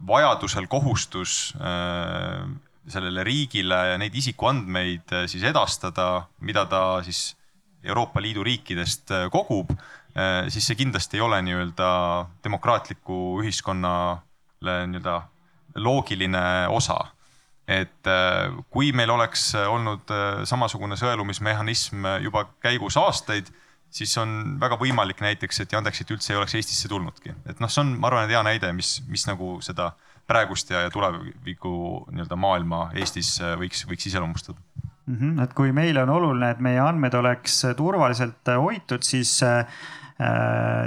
[0.08, 2.48] vajadusel kohustus äh,
[2.92, 7.36] sellele riigile neid isikuandmeid äh, siis edastada, mida ta siis
[7.84, 11.92] Euroopa Liidu riikidest äh, kogub, äh, siis see kindlasti ei ole nii-öelda
[12.44, 14.20] demokraatliku ühiskonnale
[14.60, 15.22] nii-öelda
[15.80, 16.98] loogiline osa.
[17.70, 18.08] et
[18.74, 20.10] kui meil oleks olnud
[20.44, 23.46] samasugune sõelumismehhanism juba käigus aastaid,
[23.94, 27.84] siis on väga võimalik näiteks, et Yandexit üldse ei oleks Eestisse tulnudki, et noh, see
[27.84, 31.72] on, ma arvan, hea näide, mis, mis nagu seda äh, praegust ja, ja tuleviku
[32.10, 35.16] nii-öelda maailma Eestis äh, võiks, võiks iseloomustada mm.
[35.16, 35.42] -hmm.
[35.44, 39.64] et kui meile on oluline, et meie andmed oleks turvaliselt äh, hoitud, siis äh,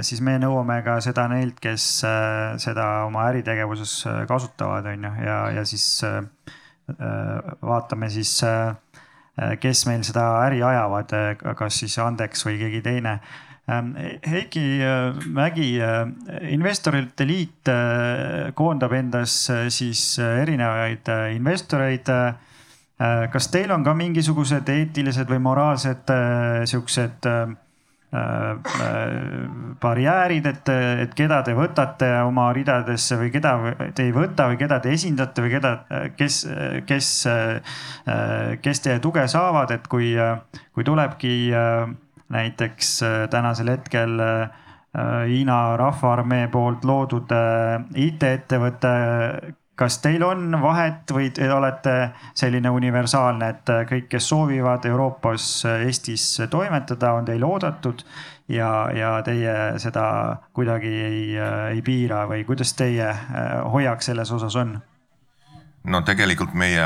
[0.06, 1.84] siis me nõuame ka seda neilt, kes
[2.62, 3.94] seda oma äritegevuses
[4.30, 6.04] kasutavad, on ju, ja, ja siis
[7.58, 8.36] vaatame siis,
[9.58, 11.16] kes meil seda äri ajavad,
[11.58, 13.16] kas siis Andex või keegi teine
[13.66, 22.10] Heiki äh, Mägi, äh, investorite liit äh, koondab endas siis erinevaid investoreid.
[23.32, 26.10] kas teil on ka mingisugused eetilised või moraalsed
[26.70, 27.26] siuksed
[29.82, 30.70] barjäärid, et,
[31.02, 33.56] et keda te võtate oma ridadesse või keda
[33.98, 35.74] te ei võta või keda te esindate või keda,
[36.14, 36.38] kes,
[36.86, 37.10] kes,
[38.62, 40.14] kes teie tuge saavad, et kui,
[40.70, 41.34] kui tulebki
[42.32, 44.20] näiteks tänasel hetkel
[45.28, 47.32] Hiina Rahvaarmee poolt loodud
[47.94, 48.92] IT-ettevõte
[49.74, 51.94] kas teil on vahet või te olete
[52.38, 55.48] selline universaalne, et kõik, kes soovivad Euroopas,
[55.82, 58.04] Eestis toimetada, on teil oodatud
[58.48, 60.06] ja, ja teie seda
[60.54, 61.22] kuidagi ei,
[61.74, 63.10] ei piira või kuidas teie
[63.72, 64.78] hoiak selles osas on?
[65.84, 66.84] no tegelikult meie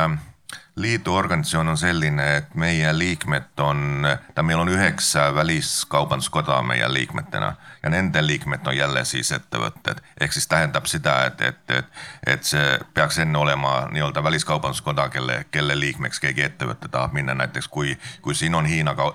[0.78, 7.52] liidu organisatsioon on selline, et meie liikmed on, ta meil on üheksa väliskaubanduskoda meie liikmetena
[7.82, 9.98] ja nende liikmed on jälle siis ettevõtted.
[10.20, 11.84] ehk siis tähendab seda, et, et, et,
[12.26, 17.68] et see peaks enne olema nii-öelda väliskaubanduskoda, kelle, kelle liikmeks keegi ettevõte tahab minna, näiteks
[17.68, 19.12] kui, kui siin on Hiina ka,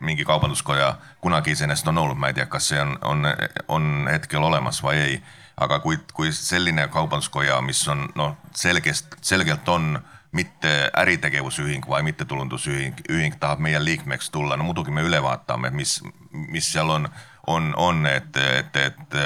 [0.00, 3.26] mingi kaubanduskoja kunagi iseenesest on olnud, ma ei tea, kas see on, on,
[3.68, 5.22] on hetkel olemas või ei.
[5.56, 9.98] aga kui, kui selline kaubanduskoja, mis on noh, selgest, selgelt on
[10.34, 16.00] mitte äritegevusühing, vaid mittetulundusühing, ühing tahab meie liikmeks tulla, no muidugi me üle vaatame, mis,
[16.32, 17.08] mis seal on,
[17.46, 19.18] on, on, et, et, et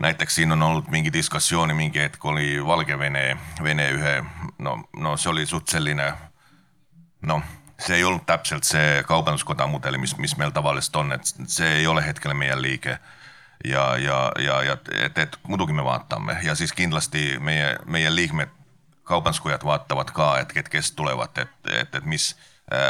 [0.00, 4.16] näiteks siin on olnud mingi diskussiooni, mingi hetk oli Valgevene, Vene ühe,
[4.58, 6.10] no, no see oli suht selline
[7.26, 7.42] noh,
[7.80, 11.86] see ei olnud täpselt see kaubanduskoda mudel, mis, mis meil tavaliselt on, et see ei
[11.86, 12.98] ole hetkel meie liige
[13.64, 18.55] ja, ja, ja, ja et, et muidugi me vaatame ja siis kindlasti meie liikmed
[19.06, 22.34] kaubanduskojad vaatavad ka, et, et kes tulevad, et, et, et mis,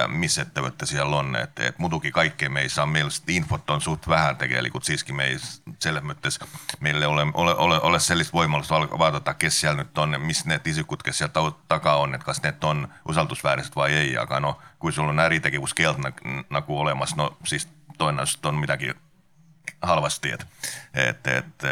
[0.08, 4.08] mis ettevõte seal on, et, et muidugi kõike me ei saa, meil infot on suht
[4.08, 5.38] vähe tegelikult siiski me ei,
[5.84, 6.40] selles mõttes
[6.80, 10.66] meil ei ole, ole, ole, ole sellist võimalust vaadata, kes seal nüüd on, mis need
[10.72, 14.92] isikud, kes seal taga on, et kas need on usaldusväärsed või ei, aga noh, kui
[14.92, 16.00] sul on äritegevuskeeld
[16.50, 18.96] nagu olemas, no siis tõenäoliselt on midagi
[19.82, 20.46] halvasti, et,
[20.94, 21.66] et, et,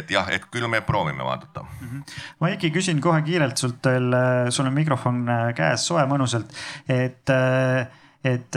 [0.00, 1.88] et jah, et küll me proovime vaadata mm.
[1.88, 2.18] -hmm.
[2.40, 4.12] Maiki, küsin kohe kiirelt sult veel,
[4.50, 5.24] sul on mikrofon
[5.56, 6.52] käes, soe mõnusalt,
[6.88, 7.36] et
[8.24, 8.56] et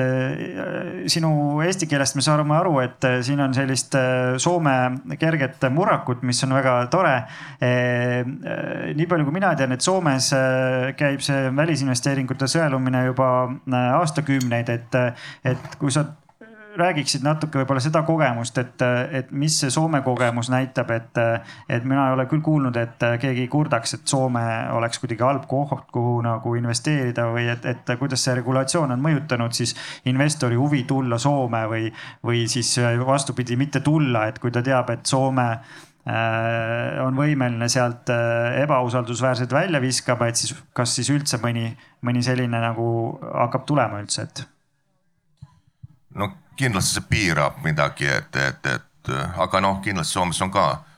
[1.08, 1.30] sinu
[1.64, 3.96] eesti keelest me saame aru, et siin on sellist
[4.44, 4.74] Soome
[5.20, 7.14] kerget murrakut, mis on väga tore.
[7.62, 10.34] nii palju, kui mina tean, et Soomes
[11.00, 13.30] käib see välisinvesteeringute sõelumine juba
[14.02, 15.00] aastakümneid, et,
[15.46, 16.10] et kui sa
[16.78, 18.82] räägiksid natuke võib-olla seda kogemust, et,
[19.20, 21.20] et mis see Soome kogemus näitab, et,
[21.70, 25.86] et mina ei ole küll kuulnud, et keegi kurdaks, et Soome oleks kuidagi halb koht,
[25.94, 29.76] kuhu nagu investeerida või et, et kuidas see regulatsioon on mõjutanud siis
[30.10, 31.90] investori huvi tulla Soome või,
[32.26, 38.10] või siis vastupidi, mitte tulla, et kui ta teab, et Soome äh, on võimeline sealt
[38.14, 41.70] äh, ebausaldusväärselt välja viskama, et siis kas siis üldse mõni,
[42.02, 42.88] mõni selline nagu
[43.22, 44.48] hakkab tulema üldse, et?
[46.18, 50.66] no kindlasti see piirab midagi, et, et, et aga noh, kindlasti Soomes on ka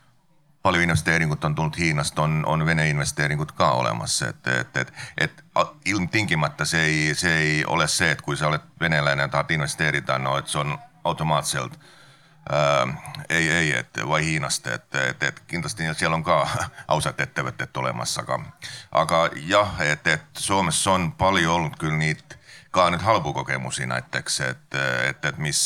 [0.66, 5.44] palju investeeringut on tulnud Hiinast, on, on Vene investeeringud ka olemas, et, et, et, et
[5.86, 10.18] ilmtingimata see ei, see ei ole see, et kui sa oled venelane ja tahad investeerida,
[10.18, 11.78] no et see on automaatselt
[12.50, 12.96] äh,.
[13.30, 16.40] ei, ei, et või Hiinast, et, et, et kindlasti seal on ka
[16.98, 18.40] ausad ettevõtted olemas, aga,
[18.92, 22.35] aga jah, et, et Soomes on palju olnud küll neid
[22.76, 24.78] ka nüüd halbu kogemusi näiteks, et,
[25.10, 25.62] et, et mis,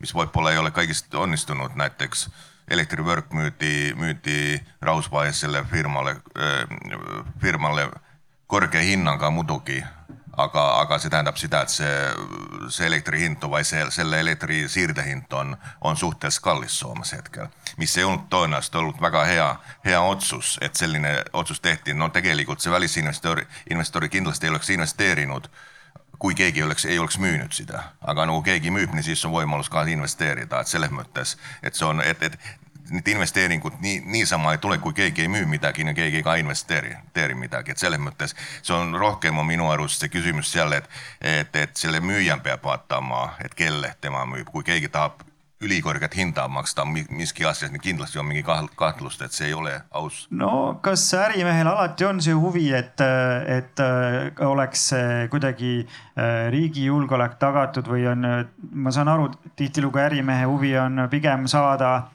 [0.00, 2.28] mis võib-olla ei ole kõigist onnistunud, näiteks
[2.72, 4.38] elektrivõrk müüdi, müüdi
[4.80, 6.16] rahvusvahelisele firmale,
[7.42, 7.90] firmale
[8.48, 9.84] kõrge hinnaga muidugi.
[10.36, 11.90] aga, aga see tähendab seda, et see,
[12.74, 17.46] see elektri hind või see, selle elektri siirdehind on, on suhteliselt kallis Soomes hetkel.
[17.76, 19.46] mis ei olnud tõenäoliselt olnud väga hea,
[19.84, 21.94] hea otsus, et selline otsus tehti.
[21.94, 25.48] no tegelikult see välisinvestor, investori kindlasti ei oleks investeerinud
[26.18, 29.70] kui keegi oleks, ei oleks müünud seda, aga nagu keegi müüb, nii siis on võimalus
[29.72, 32.38] ka investeerida, et selles mõttes, et see on, et, et
[32.90, 36.44] need investeeringud nii, niisama ei tule, kui keegi ei müü midagi, no keegi ka ei
[36.44, 40.72] investeeri, investeeri midagi, et selles mõttes see on rohkem on minu arust see küsimus seal,
[40.76, 40.88] et,
[41.20, 45.24] et, et selle müüja peab vaatama, et kelle tema müüb, kui keegi tahab
[45.64, 50.24] ülikõrget hinda maksta miski asjas, nii kindlasti on mingi kahtlust, et see ei ole aus.
[50.30, 53.00] no kas ärimehel alati on see huvi, et,
[53.58, 53.84] et
[54.44, 54.90] oleks
[55.30, 58.26] kuidagi äh, riigi julgeolek tagatud või on,
[58.72, 62.13] ma saan aru, tihtilugu ärimehe huvi on pigem saada Äh,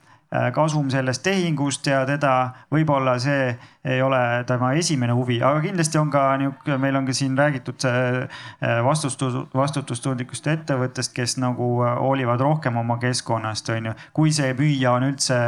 [0.54, 2.34] kasum sellest tehingust ja teda
[2.70, 3.48] võib-olla see
[3.90, 7.86] ei ole tema esimene huvi, aga kindlasti on ka nihuke, meil on ka siin räägitud
[7.90, 8.44] äh,
[8.86, 13.96] vastustus, vastutustundlikust ettevõttest, kes nagu äh, hoolivad rohkem oma keskkonnast, on ju.
[14.14, 15.40] kui see müüja on üldse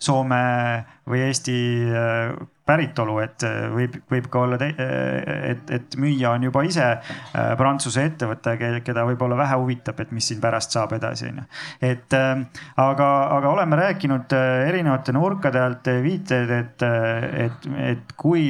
[0.00, 0.40] Soome
[1.10, 1.58] või Eesti
[2.70, 3.44] päritolu, et
[3.74, 6.86] võib, võib ka olla, et, et müüja on juba ise
[7.58, 8.56] Prantsuse ettevõte,
[8.86, 11.46] keda võib-olla vähe huvitab, et mis siin pärast saab edasi, on ju.
[11.90, 13.08] et aga,
[13.38, 16.86] aga oleme rääkinud erinevate nurkade alt, viited, et,
[17.46, 18.48] et, et kui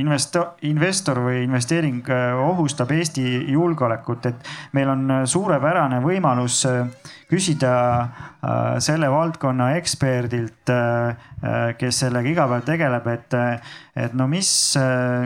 [0.00, 2.12] investor, investor või investeering
[2.48, 6.62] ohustab Eesti julgeolekut, et meil on suurepärane võimalus
[7.32, 13.36] küsida äh, selle valdkonna eksperdilt, äh, äh, kes sellega iga päev tegeleb, et,
[13.96, 14.50] et no mis,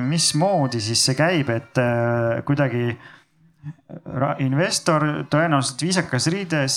[0.07, 1.81] mismoodi siis see käib, et
[2.47, 2.91] kuidagi
[4.45, 6.77] investor tõenäoliselt viisakas riides,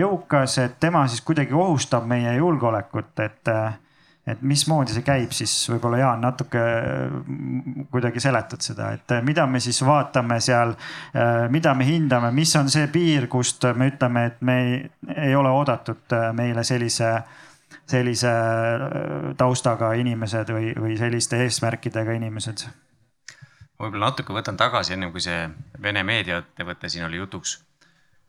[0.00, 3.52] jõukas, et tema siis kuidagi ohustab meie julgeolekut, et
[4.34, 9.46] et mismoodi see käib, siis võib-olla Jaan natuke mm, kuidagi seletad seda, et äh, mida
[9.50, 10.74] me siis vaatame seal,
[11.14, 14.76] äh, mida me hindame, mis on see piir, kust me ütleme, et me ei,
[15.28, 17.14] ei ole oodatud äh, meile sellise,
[17.90, 18.34] sellise
[19.38, 22.68] taustaga inimesed või, või selliste eesmärkidega inimesed?
[23.80, 25.46] võib-olla natuke võtan tagasi, ennem kui see
[25.80, 27.56] Vene meediaettevõte siin oli jutuks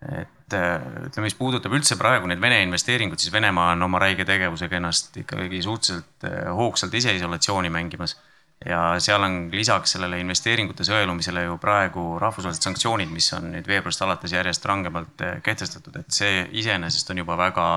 [0.09, 4.79] et ütleme, mis puudutab üldse praegu neid Vene investeeringuid, siis Venemaa on oma räige tegevusega
[4.79, 8.17] ennast ikkagi suhteliselt äh, hoogsalt iseisolatsiooni mängimas.
[8.65, 14.03] ja seal on lisaks sellele investeeringute sõelumisele ju praegu rahvusvahelised sanktsioonid, mis on nüüd veebruarist
[14.05, 17.67] alates järjest rangemalt äh, kehtestatud, et see iseenesest on juba väga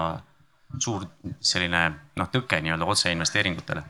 [0.79, 1.07] suur
[1.41, 3.85] selline noh, tõke nii-öelda otseinvesteeringutele.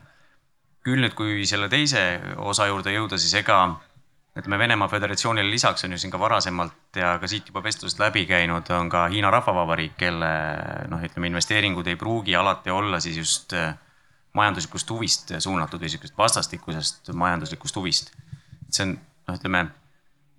[0.85, 3.57] küll nüüd, kui selle teise osa juurde jõuda, siis ega
[4.35, 8.25] ütleme Venemaa Föderatsioonile lisaks on ju siin ka varasemalt ja ka siit juba vestlusest läbi
[8.27, 10.31] käinud, on ka Hiina Rahvavabariik, kelle
[10.91, 13.71] noh, ütleme investeeringud ei pruugi alati olla siis just äh,
[14.35, 18.11] majanduslikust huvist suunatud või sihukesest vastastikusest majanduslikust huvist.
[18.69, 19.65] see on noh, ütleme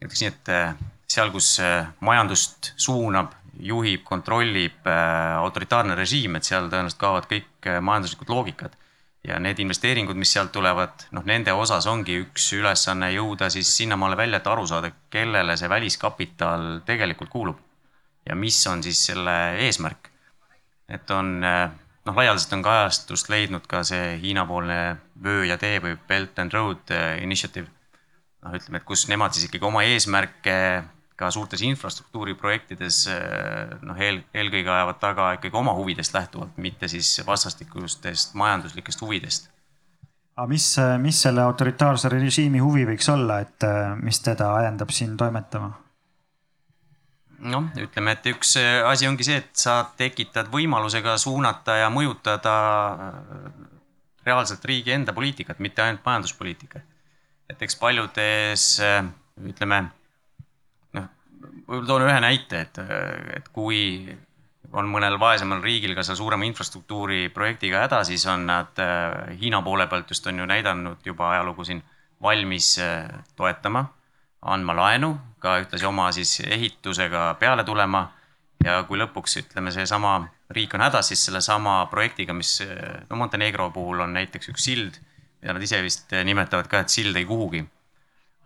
[0.04, 0.76] ütleks nii, et äh,
[1.08, 8.28] seal, kus äh, majandust suunab, juhib, kontrollib autoritaarne režiim, et seal tõenäoliselt kaovad kõik majanduslikud
[8.28, 8.74] loogikad
[9.26, 14.18] ja need investeeringud, mis sealt tulevad, noh, nende osas ongi üks ülesanne jõuda siis sinnamaale
[14.18, 17.62] välja, et aru saada, kellele see väliskapital tegelikult kuulub.
[18.26, 19.34] ja mis on siis selle
[19.66, 20.10] eesmärk.
[20.88, 26.38] et on, noh, laialdaselt on kajastust leidnud ka see Hiina-poolne vöö ja tee või Belt
[26.38, 27.66] and Road Initiative.
[28.42, 30.84] noh, ütleme, et kus nemad siis ikkagi oma eesmärke
[31.16, 37.14] ka suurtes infrastruktuuriprojektides eh, noh, eel, eelkõige ajavad taga ikkagi oma huvidest lähtuvalt, mitte siis
[37.26, 39.48] vastastikustest majanduslikest huvidest.
[40.36, 40.68] aga mis,
[41.00, 45.72] mis selle autoritaarse režiimi huvi võiks olla, et eh, mis teda ajendab siin toimetama?
[47.48, 51.90] noh, ütleme, et üks eh, asi ongi see, et sa tekitad võimaluse ka suunata ja
[51.92, 52.56] mõjutada
[54.26, 56.84] reaalselt riigi enda poliitikat, mitte ainult majanduspoliitikat.
[57.48, 58.74] et eks paljudes
[59.40, 59.86] ütleme
[61.66, 62.78] võib-olla toon ühe näite, et,
[63.36, 63.80] et kui
[64.76, 69.62] on mõnel vaesemal riigil ka seal suurema infrastruktuuri projektiga häda, siis on nad äh, Hiina
[69.62, 71.82] poole pealt just on ju näidanud juba ajalugu siin
[72.22, 73.86] valmis äh, toetama,
[74.42, 78.10] andma laenu, ka ühtlasi oma siis ehitusega peale tulema.
[78.64, 83.70] ja kui lõpuks ütleme, seesama riik on hädas, siis sellesama projektiga, mis äh, no Montenegro
[83.70, 84.96] puhul on näiteks üks sild,
[85.40, 87.62] mida nad ise vist nimetavad ka, et sild ei kuhugi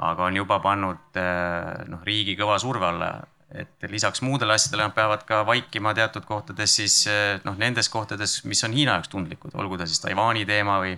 [0.00, 3.10] aga on juba pannud eh, noh, riigi kõva surve alla,
[3.50, 8.40] et lisaks muudele asjadele nad peavad ka vaikima teatud kohtades siis eh, noh, nendes kohtades,
[8.48, 10.96] mis on Hiina jaoks tundlikud, olgu ta siis Taiwan'i teema või,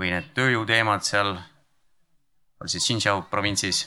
[0.00, 1.34] või need tööjõuteemad seal,
[2.64, 3.86] siis Xinjiang provintsis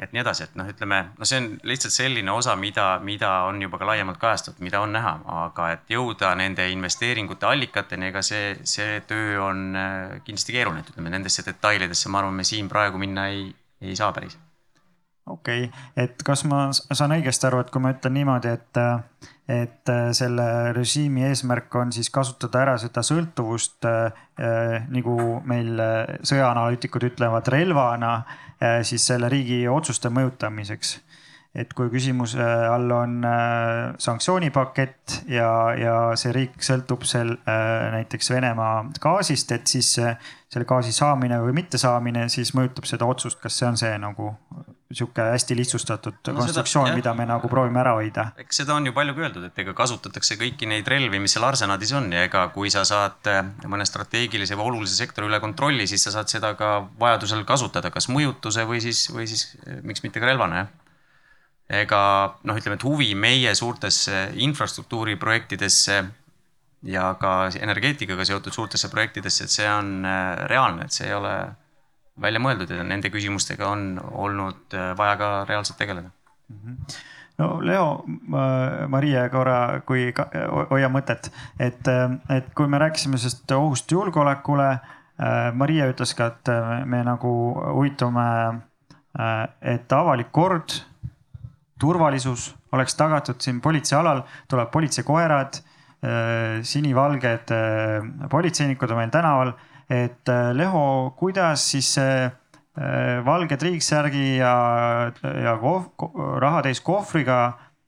[0.00, 3.60] et nii edasi, et noh, ütleme, no see on lihtsalt selline osa, mida, mida on
[3.62, 8.54] juba ka laiemalt kajastatud, mida on näha, aga et jõuda nende investeeringute allikateni, ega see,
[8.68, 13.00] see töö on äh, kindlasti keeruline, et ütleme nendesse detailidesse, ma arvan, me siin praegu
[13.00, 13.50] minna ei,
[13.84, 14.38] ei saa päris
[15.30, 18.80] okei okay., et kas ma saan õigesti aru, et kui ma ütlen niimoodi, et,
[19.52, 24.30] et selle režiimi eesmärk on siis kasutada ära seda sõltuvust äh,
[24.90, 25.76] nagu meil
[26.26, 28.49] sõjaanalüütikud ütlevad relvana äh,
[28.82, 30.98] siis selle riigi otsuste mõjutamiseks
[31.50, 32.38] et kui küsimuse
[32.70, 39.66] all on äh, sanktsioonipakett ja, ja see riik sõltub seal äh, näiteks Venemaa gaasist, et
[39.66, 40.14] siis äh,
[40.50, 44.30] selle gaasi saamine või mittesaamine siis mõjutab seda otsust, kas see on see nagu
[44.94, 48.28] sihuke hästi lihtsustatud no, konstruktsioon, mida me nagu proovime ära hoida.
[48.42, 51.46] eks seda on ju palju ka öeldud, et ega kasutatakse kõiki neid relvi, mis seal
[51.46, 53.26] arsenadis on ja ega kui sa saad
[53.70, 58.06] mõne strateegilise või olulise sektori üle kontrolli, siis sa saad seda ka vajadusel kasutada, kas
[58.10, 59.48] mõjutuse või siis, või siis
[59.82, 60.72] miks mitte ka relvana jah
[61.70, 62.00] ega
[62.44, 66.00] noh, ütleme, et huvi meie suurtesse infrastruktuuriprojektidesse
[66.90, 71.34] ja ka energeetikaga seotud suurtesse projektidesse, et see on äh, reaalne, et see ei ole
[72.20, 76.60] välja mõeldud ja nende küsimustega on olnud äh, vaja ka reaalselt tegeleda mm.
[76.64, 77.00] -hmm
[77.40, 78.04] no Leo,
[78.88, 80.10] Maria korra, kui
[80.70, 81.88] hoia mõtet, et,
[82.28, 84.70] et kui me rääkisime sellest ohust julgeolekule.
[85.56, 86.50] Maria ütles ka, et
[86.88, 87.32] me nagu
[87.76, 88.26] huvitume,
[89.72, 90.76] et avalik kord,
[91.80, 95.60] turvalisus oleks tagatud siin politseialal, tuleb politseikoerad,
[96.64, 97.50] sinivalged
[98.30, 99.52] politseinikud on meil tänaval.
[99.90, 102.30] et Leho, kuidas siis see
[103.26, 104.54] valge triiksärgi ja,
[105.44, 105.90] ja kohv,
[106.40, 107.40] rahatäis kohvriga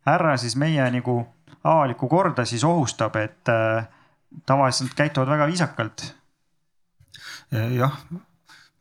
[0.06, 1.20] härra siis meie nagu
[1.64, 3.86] avalikku korda siis ohustab, et äh,
[4.46, 6.14] tavaliselt käituvad väga viisakalt.
[7.52, 7.98] jah,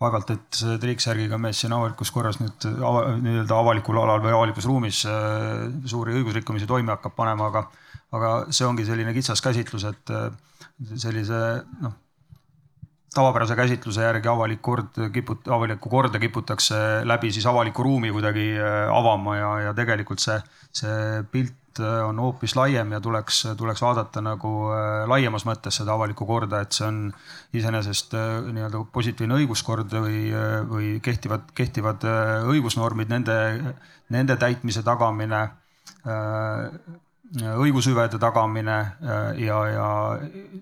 [0.01, 5.03] vaevalt, et see triiksärgiga mees siin avalikus korras nüüd nii-öelda avalikul alal või avalikus ruumis
[5.09, 7.65] äh, suuri õigusrikkumisi toime hakkab panema, aga,
[8.17, 10.31] aga see ongi selline kitsas käsitlus, et äh,
[10.95, 11.41] sellise
[11.81, 11.99] noh
[13.11, 18.85] tavapärase käsitluse järgi avalik kord kiput-, avalikku korda kiputakse läbi siis avaliku ruumi kuidagi äh,
[18.91, 20.37] avama ja, ja tegelikult see,
[20.81, 26.25] see pilt on hoopis laiem ja tuleks, tuleks vaadata nagu äh, laiemas mõttes seda avalikku
[26.27, 27.03] korda, et see on
[27.53, 28.17] iseenesest
[28.51, 30.25] nii-öelda positiivne õiguskord või,
[30.69, 32.03] või kehtivad, kehtivad
[32.51, 33.37] õigusnormid, nende,
[34.11, 35.45] nende täitmise tagamine
[37.39, 39.87] õigushüvede tagamine äh, ja, ja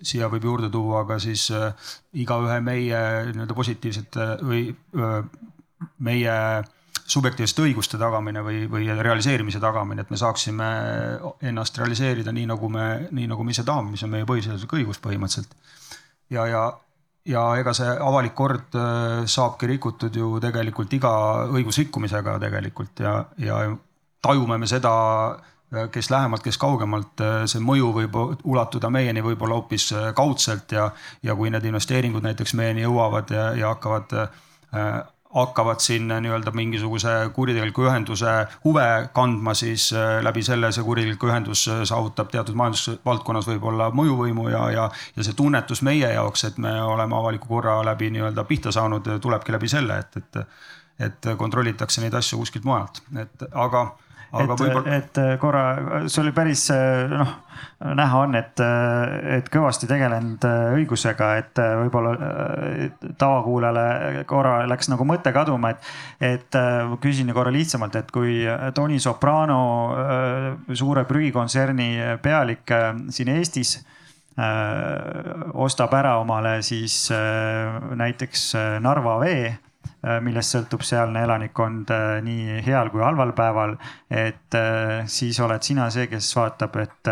[0.05, 1.73] siia võib juurde tuua ka siis äh,
[2.13, 2.99] igaühe meie
[3.31, 4.67] nii-öelda positiivsete või
[5.99, 6.35] meie
[7.09, 10.67] subjektiivsete õiguste tagamine või, või realiseerimise tagamine, et me saaksime
[11.49, 15.01] ennast realiseerida nii, nagu me, nii nagu me ise tahame, mis on meie põhiseaduslik õigus
[15.03, 15.55] põhimõtteliselt.
[16.29, 16.63] ja, ja,
[17.25, 21.13] ja ega see avalik kord äh, saabki rikutud ju tegelikult iga
[21.49, 23.63] õigusrikkumisega tegelikult ja, ja
[24.21, 24.93] tajume me seda
[25.75, 28.15] Äh, kes lähemalt, kes kaugemalt, äh, see mõju võib
[28.49, 30.87] ulatuda meieni võib-olla hoopis kaudselt ja,
[31.21, 35.03] ja kui need investeeringud näiteks meieni jõuavad ja, ja hakkavad äh,,
[35.35, 38.31] hakkavad siin nii-öelda mingisuguse kuritegeliku ühenduse
[38.63, 44.63] huve kandma, siis äh, läbi selle see kuritegelik ühendus saavutab teatud majandusvaldkonnas võib-olla mõjuvõimu ja,
[44.73, 49.07] ja, ja see tunnetus meie jaoks, et me oleme avaliku korra läbi nii-öelda pihta saanud,
[49.21, 50.43] tulebki läbi selle, et, et,
[51.09, 53.91] et kontrollitakse neid asju kuskilt mujalt, et aga
[54.33, 55.63] et, et korra,
[56.07, 56.67] see oli päris
[57.09, 57.31] noh,
[57.97, 58.61] näha on, et,
[59.39, 60.45] et kõvasti tegelenud
[60.77, 62.13] õigusega, et võib-olla
[63.19, 66.59] tavakuulajale korra läks nagu mõte kaduma, et, et
[67.01, 68.41] küsin korra lihtsamalt, et kui
[68.77, 69.61] Tony Soprano,
[70.73, 72.75] suure prügikontserni pealik
[73.15, 73.79] siin Eestis
[75.59, 77.09] ostab ära omale siis
[77.99, 78.53] näiteks
[78.83, 79.68] Narva vee Äh,
[80.23, 83.75] millest sõltub sealne elanikkond äh, nii heal kui halval päeval.
[84.09, 87.11] et äh, siis oled sina see, kes vaatab, et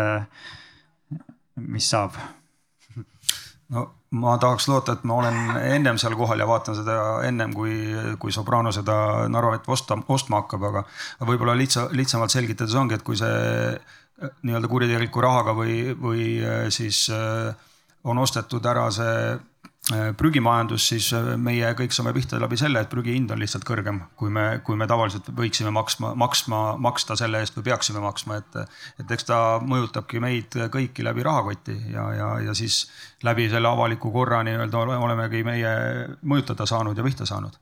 [1.68, 2.16] mis saab.
[3.68, 6.96] no ma tahaks loota, et ma olen ennem seal kohal ja vaatan seda
[7.28, 7.74] ennem kui,
[8.18, 10.84] kui Soprano seda Narvat osta, ostma hakkab, aga
[11.28, 13.76] võib-olla lihtsa, lihtsamalt selgitades ongi, et kui see
[14.48, 16.24] nii-öelda kuritegeliku rahaga või, või
[16.72, 17.04] siis
[18.08, 19.57] on ostetud ära see Äh,
[19.88, 24.02] prügimajandus, siis äh, meie kõik saame pihta läbi selle, et prügi hind on lihtsalt kõrgem,
[24.20, 28.58] kui me, kui me tavaliselt võiksime maksma, maksma, maksta selle eest või peaksime maksma, et.
[29.00, 32.82] et eks ta mõjutabki meid kõiki läbi rahakoti ja, ja, ja siis
[33.24, 35.72] läbi selle avaliku korra nii-öelda olemegi meie
[36.20, 37.56] mõjutada saanud ja pihta saanud.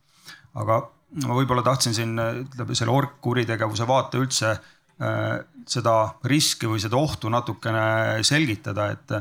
[0.58, 0.80] aga
[1.26, 5.22] ma võib-olla tahtsin siin ütleme selle orgkuritegevuse vaate üldse äh,
[5.66, 9.14] seda riski või seda ohtu natukene selgitada, et,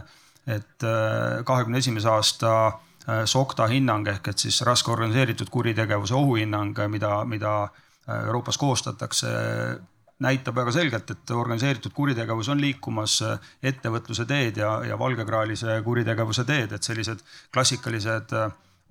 [0.58, 0.90] et
[1.46, 2.85] kahekümne esimese aasta Äh,
[3.26, 9.30] SOCTA hinnang ehk et siis raske organiseeritud kuritegevuse ohuhinnang, mida, mida äh, Euroopas koostatakse,
[10.26, 16.46] näitab väga selgelt, et organiseeritud kuritegevus on liikumas äh, ettevõtluse teed ja, ja valgekraalise kuritegevuse
[16.48, 17.22] teed, et sellised
[17.54, 18.34] klassikalised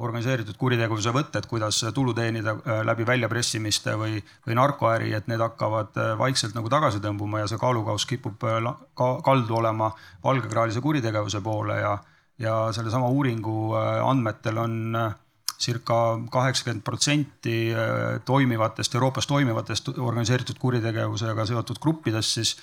[0.04, 6.56] organiseeritud kuritegevuse võtted, kuidas tulu teenida läbi väljapressimiste või, või narkoäri, et need hakkavad vaikselt
[6.58, 9.92] nagu tagasi tõmbuma ja see kaalukauss kipub ka kaldu olema
[10.24, 11.94] valgekraalise kuritegevuse poole ja
[12.38, 15.12] ja sellesama uuringu äh, andmetel on äh,
[15.60, 22.56] circa kaheksakümmend protsenti äh, toimivatest, Euroopas toimivatest organiseeritud kuritegevusega seotud gruppidest siis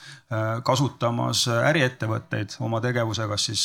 [0.63, 3.63] kasutamas äriettevõtteid oma tegevuse, kas siis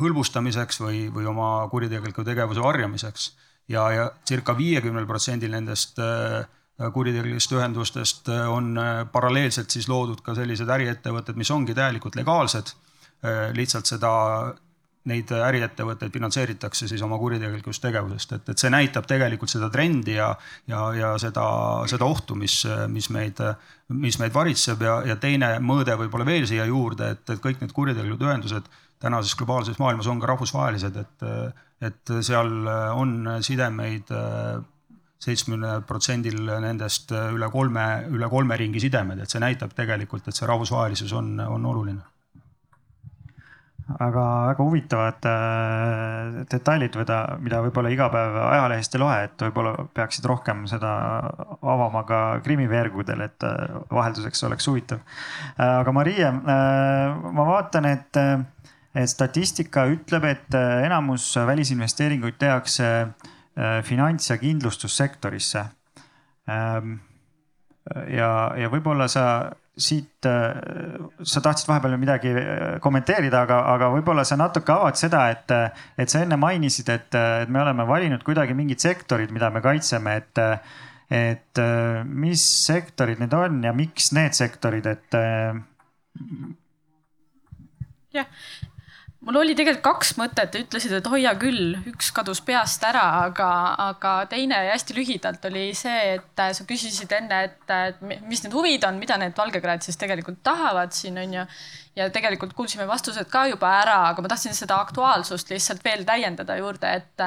[0.00, 3.30] hõlbustamiseks või, või oma kuritegeliku tegevuse varjamiseks.
[3.68, 5.98] ja, ja circa viiekümnel protsendil nendest
[6.92, 8.78] kuritegelikest ühendustest on
[9.12, 12.72] paralleelselt siis loodud ka sellised äriettevõtted, mis ongi täielikult legaalsed.
[13.56, 14.12] lihtsalt seda
[15.08, 20.28] neid äriettevõtteid finantseeritakse siis oma kuritegelikust tegevusest, et, et see näitab tegelikult seda trendi ja,
[20.68, 21.44] ja, ja seda,
[21.88, 22.58] seda ohtu, mis,
[22.92, 23.40] mis meid,
[23.96, 24.84] mis meid varitseb.
[24.84, 28.68] Ja, ja teine mõõde võib-olla veel siia juurde, et, et kõik need kuritegelikud ühendused
[29.00, 31.26] tänases globaalses maailmas on ka rahvusvahelised, et,
[31.88, 34.12] et seal on sidemeid
[35.20, 40.48] seitsmekümnel protsendil nendest üle kolme, üle kolme ringi sidemed, et see näitab tegelikult, et see
[40.48, 42.04] rahvusvahelisus on, on oluline
[43.98, 49.86] aga väga huvitavad äh, detailid, mida, mida võib-olla iga päev ajalehest ei loe, et võib-olla
[49.96, 50.92] peaksid rohkem seda
[51.60, 55.80] avama ka krimiveergudel, et äh, vahelduseks oleks huvitav äh,.
[55.80, 58.22] aga Marie äh,, ma vaatan, et,
[58.94, 62.90] et statistika ütleb, et enamus välisinvesteeringuid tehakse
[63.84, 65.64] finants- ja kindlustussektorisse
[66.48, 67.00] ähm,
[68.14, 69.24] ja, ja võib-olla sa
[69.76, 70.56] siit, äh,
[71.22, 75.54] sa tahtsid vahepeal midagi äh, kommenteerida, aga, aga võib-olla sa natuke avad seda, et,
[76.00, 80.16] et sa enne mainisid, et, et me oleme valinud kuidagi mingid sektorid, mida me kaitseme,
[80.20, 80.42] et,
[81.10, 81.62] et
[82.06, 85.20] mis sektorid need on ja miks need sektorid, et.
[88.14, 88.28] jah,
[89.26, 93.50] mul oli tegelikult kaks mõtet, ütlesid, et hoia küll, üks kadus peast ära, aga,
[93.90, 98.86] aga teine hästi lühidalt oli see, et sa küsisid enne, et, et mis need huvid
[98.88, 101.46] on, mida need valgekraed siis tegelikult tahavad siin on ju
[101.96, 106.56] ja tegelikult kuulsime vastused ka juba ära, aga ma tahtsin seda aktuaalsust lihtsalt veel täiendada
[106.60, 107.24] juurde, et,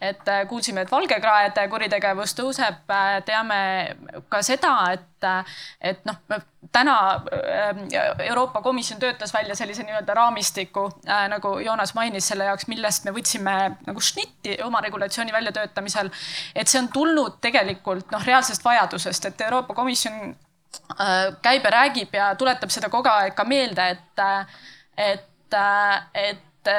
[0.00, 2.80] et kuulsime, et valgekraede kuritegevus tõuseb.
[3.26, 3.58] teame
[4.32, 5.28] ka seda, et,
[5.80, 6.40] et noh,
[6.72, 7.82] täna äh,
[8.28, 13.14] Euroopa Komisjon töötas välja sellise nii-öelda raamistiku äh, nagu Joonas mainis selle jaoks, millest me
[13.16, 13.56] võtsime
[13.86, 16.10] nagu šnitti oma regulatsiooni väljatöötamisel.
[16.54, 20.36] et see on tulnud tegelikult noh, reaalsest vajadusest, et Euroopa Komisjon
[21.00, 24.22] Äh, käib ja räägib ja tuletab seda kogu aeg ka meelde, et,
[24.96, 25.56] et,
[26.14, 26.70] et,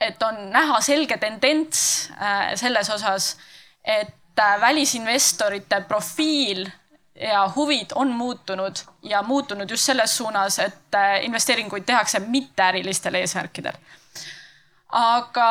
[0.00, 1.80] et on näha selge tendents
[2.20, 3.36] äh, selles osas,
[3.84, 4.14] et
[4.60, 6.66] välisinvestorite profiil
[7.16, 13.78] ja huvid on muutunud ja muutunud just selles suunas, et investeeringuid tehakse mitteärilistel eesmärkidel
[14.96, 15.48] aga,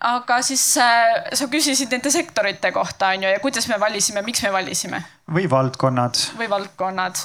[0.00, 4.42] aga siis äh, sa küsisid nende sektorite kohta, on ju, ja kuidas me valisime, miks
[4.44, 5.02] me valisime?
[5.34, 6.20] või valdkonnad.
[6.38, 7.22] või valdkonnad,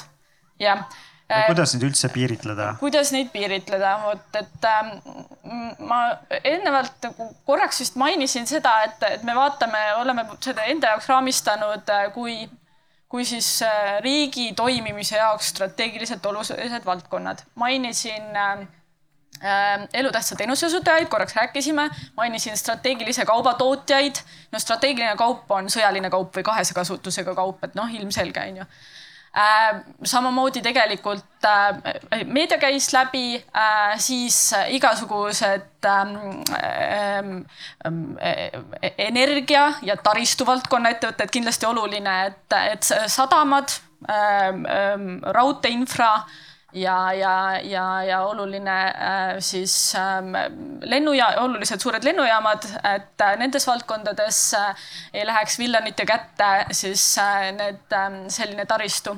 [0.60, 0.86] jah.
[1.48, 2.72] kuidas neid üldse piiritleda?
[2.80, 4.94] kuidas neid piiritleda, vot et äh,
[5.80, 6.00] ma
[6.44, 11.94] eelnevalt nagu korraks vist mainisin seda, et, et me vaatame, oleme seda enda jaoks raamistanud
[11.94, 12.42] äh, kui,
[13.10, 17.46] kui siis äh, riigi toimimise jaoks strateegiliselt olulised valdkonnad.
[17.56, 18.68] mainisin äh,
[19.44, 24.16] Äh, elutähtsa teenuse osutajaid, korraks rääkisime, mainisin strateegilise kauba tootjaid.
[24.52, 28.66] no strateegiline kaup on sõjaline kaup või kahese kasutusega kaup, et noh, ilmselge on ju.
[29.30, 33.38] Äh, samamoodi tegelikult äh, meedia käis läbi,
[34.02, 36.16] siis igasugused ähm,
[37.86, 38.18] ähm,
[38.98, 43.78] energia ja taristu valdkonna ettevõtted kindlasti oluline, et, et sadamad,
[44.10, 46.12] ähm, raudteeinfra
[46.74, 50.34] ja, ja, ja, ja oluline äh, siis ähm,
[50.82, 52.66] lennuja-, olulised suured lennujaamad,
[52.96, 54.76] et äh, nendes valdkondades äh,
[55.14, 57.04] ei läheks villanite kätte siis
[57.58, 59.18] need, ähm, selline taristu.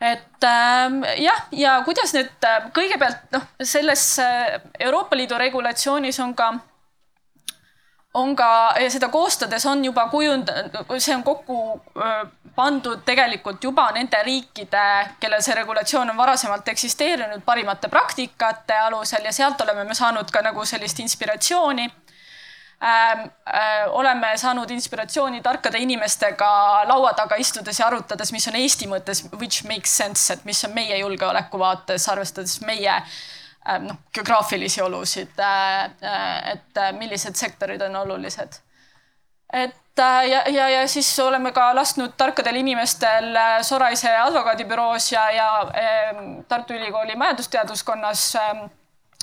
[0.00, 4.04] Et ähm, jah, ja kuidas need kõigepealt noh, selles
[4.78, 6.52] Euroopa Liidu regulatsioonis on ka
[8.14, 10.50] on ka seda koostades on juba kujund-,
[10.98, 11.58] see on kokku
[12.58, 14.84] pandud tegelikult juba nende riikide,
[15.20, 20.42] kellel see regulatsioon on varasemalt eksisteerinud, parimate praktikate alusel ja sealt oleme me saanud ka
[20.42, 23.26] nagu sellist inspiratsiooni ähm,.
[23.48, 26.50] Äh, oleme saanud inspiratsiooni tarkade inimestega
[26.86, 30.74] laua taga istudes ja arutades, mis on Eesti mõttes, which makes sense, et mis on
[30.74, 33.18] meie julgeoleku vaates, arvestades meie äh,
[33.84, 38.60] noh, geograafilisi olusid, äh, et millised sektorid on olulised.
[39.52, 45.30] et Äh, ja, ja, ja siis oleme ka lasknud tarkadel inimestel äh, Soraise advokaadibüroos ja,
[45.30, 48.64] ja ähm, Tartu Ülikooli majandusteaduskonnas ähm,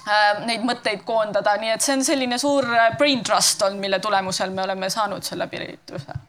[0.07, 2.67] äh, neid mõtteid koondada, nii et see on selline suur
[2.99, 6.19] brain trust olnud, mille tulemusel me oleme saanud selle piirituse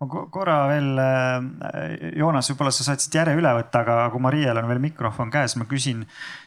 [0.00, 4.56] ma korra veel, äh, Joonas, võib-olla sa saad siit järje üle võtta, aga kui Mariel
[4.56, 6.06] on veel mikrofon käes, ma küsin,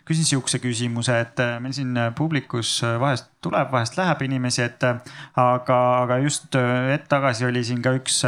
[0.10, 5.80] küsin sihukese küsimuse, et äh, meil siin publikus vahest tuleb, vahest läheb inimesi, et aga,
[6.02, 8.24] aga just hetk tagasi oli siin ka üks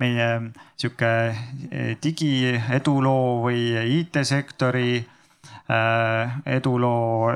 [0.00, 0.28] meie
[0.80, 1.12] sihuke
[2.02, 3.66] digieduloo või
[3.98, 5.02] IT-sektori
[6.48, 7.30] eduloo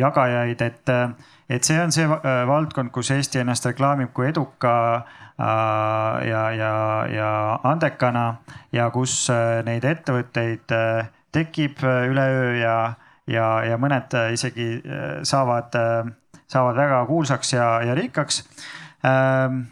[0.00, 0.92] jagajaid, et,
[1.48, 6.72] et see on see valdkond, kus Eesti ennast reklaamib kui eduka Äh, ja, ja,
[7.12, 7.30] ja
[7.62, 8.40] andekana
[8.72, 12.76] ja kus äh, neid ettevõtteid äh, tekib üleöö ja,
[13.30, 14.80] ja, ja mõned isegi
[15.28, 15.74] saavad,
[16.48, 18.40] saavad väga kuulsaks ja, ja rikkaks.
[19.06, 19.66] Ähm,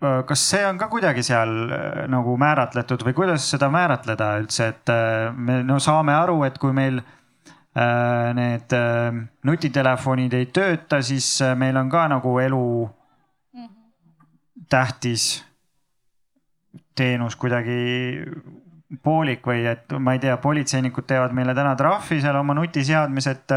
[0.00, 1.54] kas see on ka kuidagi seal
[2.10, 4.92] nagu määratletud või kuidas seda määratleda üldse, et
[5.36, 7.19] me no saame aru, et kui meil Äh,
[8.34, 13.00] need äh, nutitelefonid ei tööta, siis äh, meil on ka nagu elu -hmm
[14.70, 15.44] tähtis
[16.94, 18.22] teenus kuidagi
[19.02, 23.54] poolik või et ma ei tea, politseinikud teevad meile täna trahvi seal oma nutiseadmes, et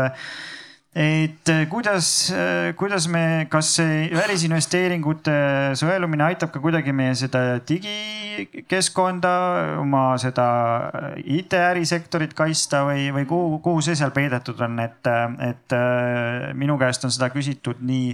[0.95, 5.33] et äh, kuidas, äh, kuidas me, kas see välisinvesteeringute
[5.79, 9.31] sõelumine aitab ka kuidagi meie seda digikeskkonda,
[9.81, 10.45] oma seda
[11.17, 15.09] IT-ärisektorit kaitsta või, või kuhu, kuhu see seal peidetud on, et,
[15.47, 18.13] et äh, minu käest on seda küsitud nii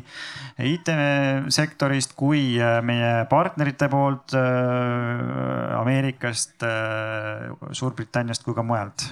[0.72, 2.56] IT-sektorist kui
[2.88, 4.38] meie partnerite poolt
[5.80, 6.64] Ameerikast,
[7.76, 9.04] Suurbritanniast kui ka mujalt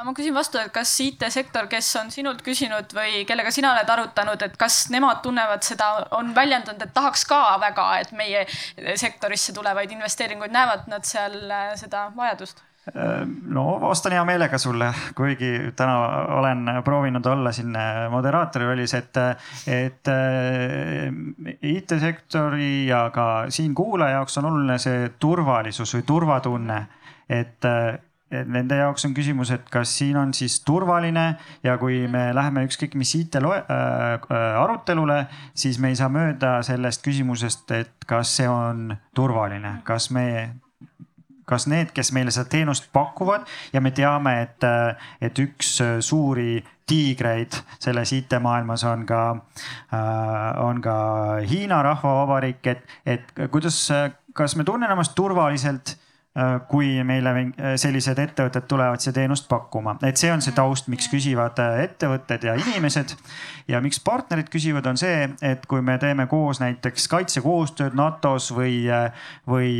[0.00, 3.90] aga ma küsin vastu, et kas IT-sektor, kes on sinult küsinud või kellega sina oled
[3.92, 8.46] arutanud, et kas nemad tunnevad seda, on väljendanud, et tahaks ka väga, et meie
[8.96, 12.64] sektorisse tulevaid investeeringuid näevad nad seal äh, seda vajadust?
[12.88, 16.00] Äh, no vastan hea meelega sulle, kuigi täna
[16.40, 19.20] olen proovinud olla siin äh, moderaatori rollis, et,
[19.68, 20.14] et
[21.60, 26.86] IT-sektori ja ka siin kuulaja jaoks on oluline see turvalisus või turvatunne,
[27.28, 27.68] et
[28.30, 31.34] nende jaoks on küsimus, et kas siin on siis turvaline
[31.66, 34.18] ja kui me läheme ükskõik mis IT äh, äh,
[34.62, 35.24] arutelule,
[35.54, 40.26] siis me ei saa mööda sellest küsimusest, et kas see on turvaline, kas me
[41.50, 44.66] kas need, kes meile seda teenust pakuvad ja me teame, et,
[45.18, 50.94] et üks suuri tiigreid selles IT-maailmas on ka äh,, on ka
[51.50, 53.82] Hiina Rahvavabariik, et, et kuidas,
[54.38, 55.99] kas me tunneme ennast turvaliselt Äh,
[56.70, 61.08] kui meile äh, sellised ettevõtted tulevad seda teenust pakkuma, et see on see taust, miks
[61.10, 63.16] küsivad äh, ettevõtted ja inimesed.
[63.68, 68.86] ja miks partnerid küsivad, on see, et kui me teeme koos näiteks kaitsekoostööd NATO-s või,
[69.46, 69.72] või,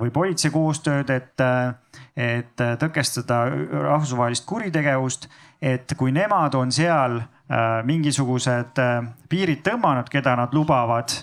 [0.00, 1.46] või politsei koostööd, et,
[2.18, 5.28] et tõkestada rahvusvahelist kuritegevust,
[5.62, 7.20] et kui nemad on seal
[7.86, 8.82] mingisugused
[9.30, 11.14] piirid tõmmanud, keda nad lubavad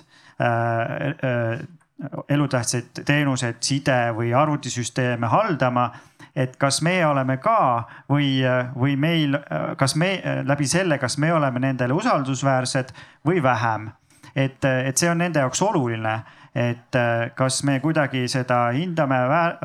[2.29, 5.91] elutähtsaid teenuseid, side või arvutisüsteeme haldama.
[6.35, 8.39] et kas meie oleme ka või,
[8.75, 9.35] või meil,
[9.77, 12.93] kas me läbi selle, kas me oleme nendele usaldusväärsed
[13.27, 13.89] või vähem.
[14.35, 16.21] et, et see on nende jaoks oluline,
[16.55, 16.97] et
[17.35, 19.57] kas me kuidagi seda hindame väär,,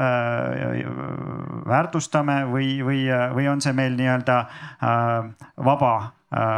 [1.66, 4.44] väärtustame või, või, või on see meil nii-öelda
[5.64, 6.15] vaba Äh,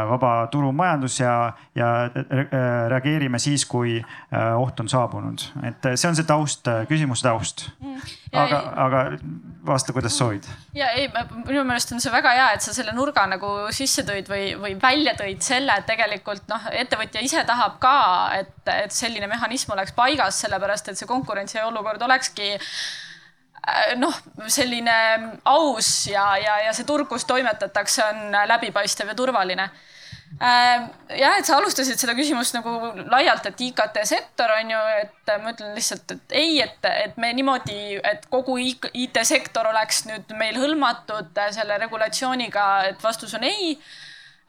[0.09, 2.45] vaba turumajandus ja, ja äh,
[2.89, 7.67] reageerime siis, kui äh, oht on saabunud, et see on see taust, küsimuse taust.
[7.79, 7.99] Mm.
[8.33, 9.03] aga, aga
[9.65, 10.47] vasta, kuidas soovid.
[10.73, 11.05] ja ei,
[11.45, 14.73] minu meelest on see väga hea, et sa selle nurga nagu sisse tõid või, või
[14.81, 17.97] välja tõid selle, et tegelikult noh, ettevõtja ise tahab ka,
[18.39, 23.08] et, et selline mehhanism oleks paigas, sellepärast et see konkurentsiolukord olekski Äh,
[23.99, 24.15] noh,
[24.47, 24.95] selline
[25.49, 29.69] aus ja, ja, ja see turg, kus toimetatakse, on läbipaistev ja turvaline.
[30.41, 30.83] Äh,
[31.17, 32.71] jah, et sa alustasid seda küsimust nagu
[33.09, 37.31] laialt, et IKT sektor on ju, et ma ütlen lihtsalt, et ei, et, et me
[37.33, 43.73] niimoodi, et kogu IT-sektor oleks nüüd meil hõlmatud selle regulatsiooniga, et vastus on ei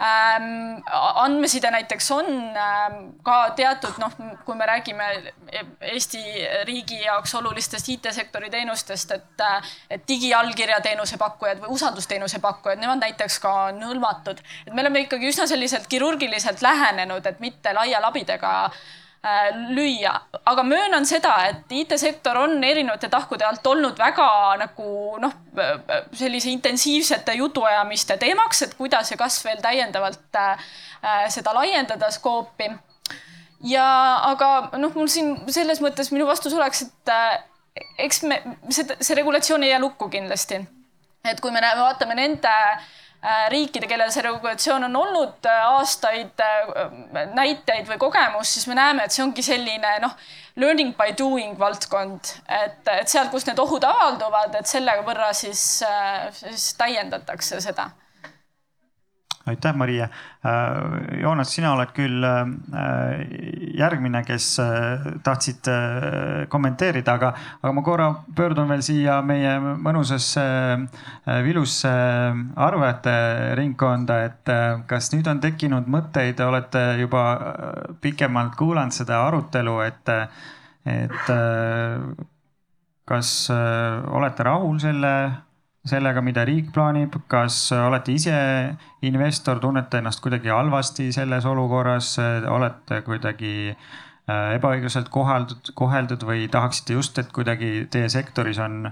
[0.03, 0.83] ähm,.
[1.25, 2.27] andmeside näiteks on
[2.57, 5.09] ähm, ka teatud noh, kui me räägime
[5.81, 6.23] Eesti
[6.65, 9.45] riigi jaoks olulistest IT-sektori teenustest, et,
[9.91, 14.41] et digiallkirja teenuse pakkujad või usaldusteenuse pakkujad, nemad näiteks ka on hõlmatud.
[14.67, 19.00] et me oleme ikkagi üsna selliselt kirurgiliselt lähenenud, et mitte laia labidega äh, Äh,
[19.69, 20.13] lüüa,
[20.49, 24.29] aga möönan seda, et IT-sektor on erinevate tahkude alt olnud väga
[24.63, 25.35] nagu noh,
[26.17, 30.71] sellise intensiivsete jutuajamiste teemaks, et kuidas ja kas veel täiendavalt äh,
[31.29, 32.71] seda laiendada skoopi.
[33.69, 33.87] ja
[34.31, 37.43] aga noh, mul siin selles mõttes minu vastus oleks, et äh,
[37.99, 38.41] eks me,
[38.71, 40.65] see, see regulatsioon ei jää lukku kindlasti.
[41.25, 43.00] et kui me näeme, vaatame nende äh, Äh,
[43.53, 49.05] riikide, kellel see regulatsioon on olnud äh, aastaid äh, näiteid või kogemus, siis me näeme,
[49.05, 50.15] et see ongi selline noh,
[50.61, 55.83] learning by doing valdkond, et, et sealt, kus need ohud avalduvad, et selle võrra siis,
[56.41, 57.91] siis täiendatakse seda
[59.51, 60.09] aitäh, Maria.
[60.45, 63.21] Äh, Joonas, sina oled küll äh,
[63.79, 65.69] järgmine, kes äh, tahtsid
[66.53, 70.45] kommenteerida, aga, aga ma korra pöördun veel siia meie mõnusasse
[71.45, 71.91] vilusse
[72.57, 73.15] arvajate
[73.59, 74.53] ringkonda, et
[74.91, 77.25] kas nüüd on tekkinud mõtteid, olete juba
[78.03, 80.15] pikemalt kuulanud seda arutelu, et,
[80.89, 81.31] et
[83.11, 85.15] kas olete rahul selle
[85.87, 88.37] sellega, mida riik plaanib, kas olete ise
[89.07, 92.13] investor, tunnete ennast kuidagi halvasti selles olukorras,
[92.53, 98.85] olete kuidagi äh, ebaõiglaselt koheldud, koheldud või tahaksite just, et kuidagi teie sektoris on,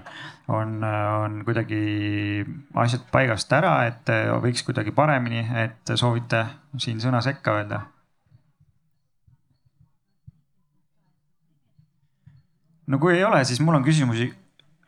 [0.47, 1.83] on, on kuidagi
[2.73, 4.09] asjad paigast ära, et
[4.41, 6.45] võiks kuidagi paremini, et soovite
[6.77, 7.85] siin sõna sekka öelda
[12.89, 14.31] no kui ei ole, siis mul on küsimusi.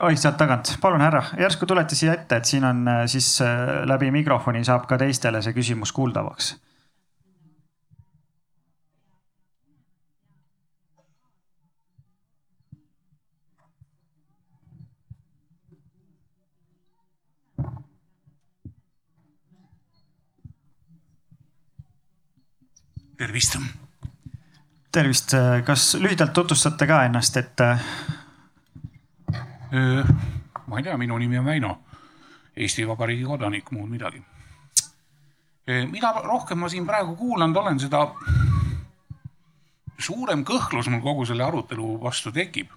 [0.02, 3.84] Oi, sealt tagant, palun härra, järsku tulete siia ette, et siin on äh, siis äh,
[3.86, 6.56] läbi mikrofoni saab ka teistele see küsimus kuuldavaks.
[23.22, 23.54] tervist.
[24.92, 25.36] tervist,
[25.66, 27.62] kas lühidalt tutvustate ka ennast, et?
[29.72, 31.72] Ma ei tea, minu nimi on Väino,
[32.56, 34.22] Eesti Vabariigi kodanik, muud midagi.
[35.92, 38.08] mida rohkem ma siin praegu kuulanud olen, seda
[40.02, 42.68] suurem kõhklus mul kogu selle arutelu vastu tekib.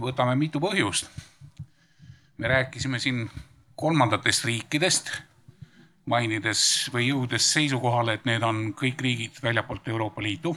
[0.00, 1.08] võtame mitu põhjust.
[2.38, 3.30] me rääkisime siin
[3.76, 5.10] kolmandatest riikidest
[6.06, 10.56] mainides või jõudes seisukohale, et need on kõik riigid väljapoolt Euroopa Liitu.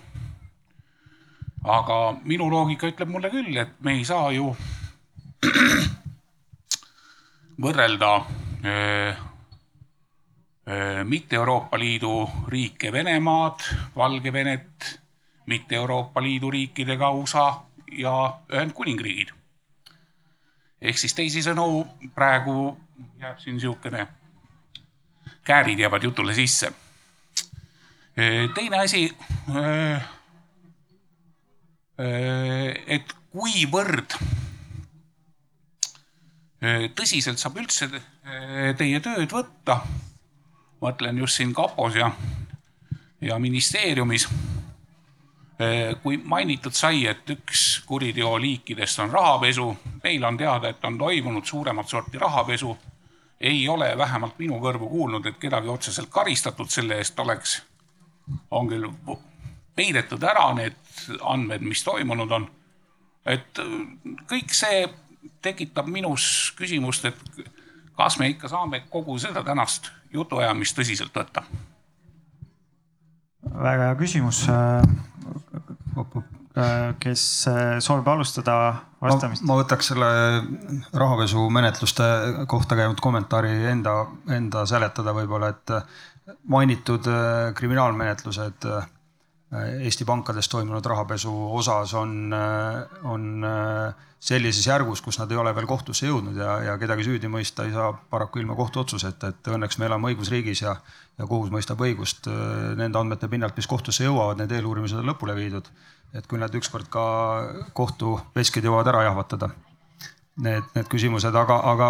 [1.63, 4.55] Aga minu loogika ütleb mulle küll, et me ei saa ju
[7.63, 8.11] võrrelda
[8.65, 9.13] öö,
[10.69, 13.59] öö, mitte Euroopa Liidu riike Venemaad,
[13.95, 14.99] Valgevenet,
[15.45, 19.35] mitte Euroopa Liidu riikidega USA ja Ühendkuningriigid.
[20.81, 22.77] ehk siis teisisõnu praegu
[23.19, 24.07] jääb siin niisugune
[25.49, 26.71] käärid jäävad jutule sisse.
[28.55, 29.17] teine asi.
[31.99, 34.13] Et kuivõrd
[36.95, 37.89] tõsiselt saab üldse
[38.79, 39.81] teie tööd võtta,
[40.79, 42.11] mõtlen just siin kapos ja,
[43.21, 44.27] ja ministeeriumis.
[46.03, 49.73] kui mainitud sai, et üks kuriteo liikidest on rahapesu,
[50.03, 52.77] meil on teada, et on toimunud suuremat sorti rahapesu
[53.41, 57.61] ei ole vähemalt minu kõrvu kuulnud, et kedagi otseselt karistatud selle eest oleks.
[58.51, 58.85] on küll
[59.79, 60.75] peidetud ära need
[61.23, 62.49] andmed, mis toimunud on.
[63.25, 63.61] et
[64.29, 64.83] kõik see
[65.43, 67.45] tekitab minus küsimust, et
[67.97, 71.45] kas me ikka saame kogu seda tänast jutuajamist tõsiselt võtta?
[73.49, 74.43] väga hea küsimus
[76.59, 78.53] Äh, kes äh, soovib alustada
[79.03, 79.43] vastamist?
[79.45, 80.07] ma võtaks selle
[80.97, 82.07] rahapesumenetluste
[82.49, 83.93] kohta käinud kommentaari enda,
[84.33, 88.65] enda seletada võib-olla, et mainitud äh, kriminaalmenetlused
[89.49, 92.33] Eesti pankades toimunud rahapesu osas on,
[93.09, 93.23] on
[94.21, 97.73] sellises järgus, kus nad ei ole veel kohtusse jõudnud ja, ja kedagi süüdi mõista ei
[97.73, 100.75] saa paraku ilma kohtuotsuseta, et õnneks me elame õigusriigis ja,
[101.17, 102.29] ja kohus mõistab õigust
[102.77, 105.73] nende andmete pinnalt, mis kohtusse jõuavad, need eeluurimised on lõpule viidud
[106.13, 107.03] et kui nad ükskord ka
[107.77, 109.51] kohtuveskid jõuavad ära jahvatada.
[110.39, 111.89] Need, need küsimused, aga, aga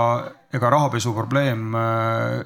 [0.57, 2.39] ega rahapesu probleem äh,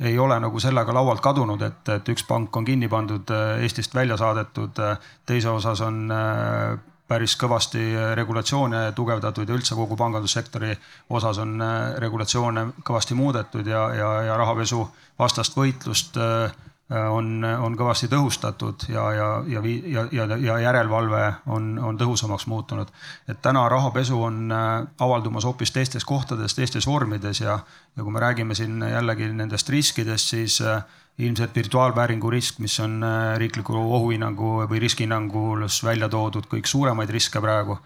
[0.00, 3.30] ei ole nagu sellega laualt kadunud, et, et üks pank on kinni pandud,
[3.62, 4.80] Eestist välja saadetud,
[5.26, 7.82] teise osas on äh, päris kõvasti
[8.16, 10.72] regulatsioone tugevdatud ja üldse kogu pangandussektori
[11.10, 14.86] osas on äh, regulatsioone kõvasti muudetud ja, ja, ja rahapesu
[15.18, 16.50] vastast võitlust Äh,
[16.92, 22.88] on, on kõvasti tõhustatud ja, ja, ja, ja, ja, ja järelevalve on, on tõhusamaks muutunud.
[23.28, 27.58] et täna rahapesu on äh, avaldumas hoopis teistes kohtades, teistes vormides ja,
[27.96, 30.84] ja kui me räägime siin jällegi nendest riskidest, siis äh,
[31.18, 33.04] ilmselt virtuaalvääringu risk, mis on
[33.36, 37.76] riikliku ohuhinnangu või riskihinnangus välja toodud kõik suuremaid riske praegu,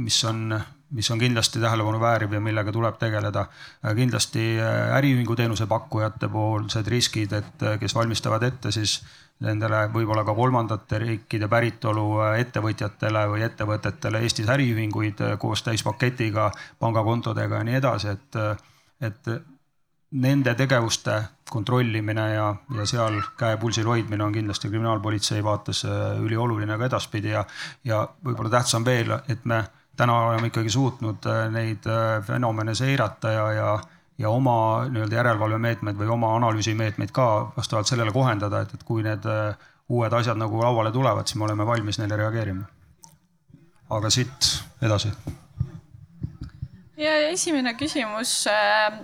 [0.00, 0.54] mis on
[0.92, 3.46] mis on kindlasti tähelepanu vääriv ja millega tuleb tegeleda.
[3.96, 9.00] kindlasti äh, äriühingu teenuse pakkujate poolsed riskid, et äh, kes valmistavad ette siis
[9.40, 17.62] nendele võib-olla ka kolmandate riikide päritolu äh, ettevõtjatele või ettevõtetele Eestis äriühinguid koos täispaketiga, pangakontodega
[17.62, 18.40] ja nii edasi, et,
[19.00, 19.34] et
[20.12, 25.84] nende tegevuste kontrollimine ja, ja seal käe pulsil hoidmine on kindlasti kriminaalpolitsei vaates
[26.20, 27.44] ülioluline ka edaspidi ja,
[27.84, 29.64] ja võib-olla tähtsam veel, et me
[30.02, 33.68] täna oleme ikkagi suutnud äh, neid äh, fenomene seirata ja, ja,
[34.18, 34.54] ja oma
[34.90, 40.18] nii-öelda järelevalvemeetmed või oma analüüsimeetmeid ka vastavalt sellele kohendada, et, et kui need äh, uued
[40.18, 42.66] asjad nagu lauale tulevad, siis me oleme valmis neile reageerima.
[43.92, 44.46] aga siit
[44.82, 45.12] edasi
[46.96, 48.46] ja esimene küsimus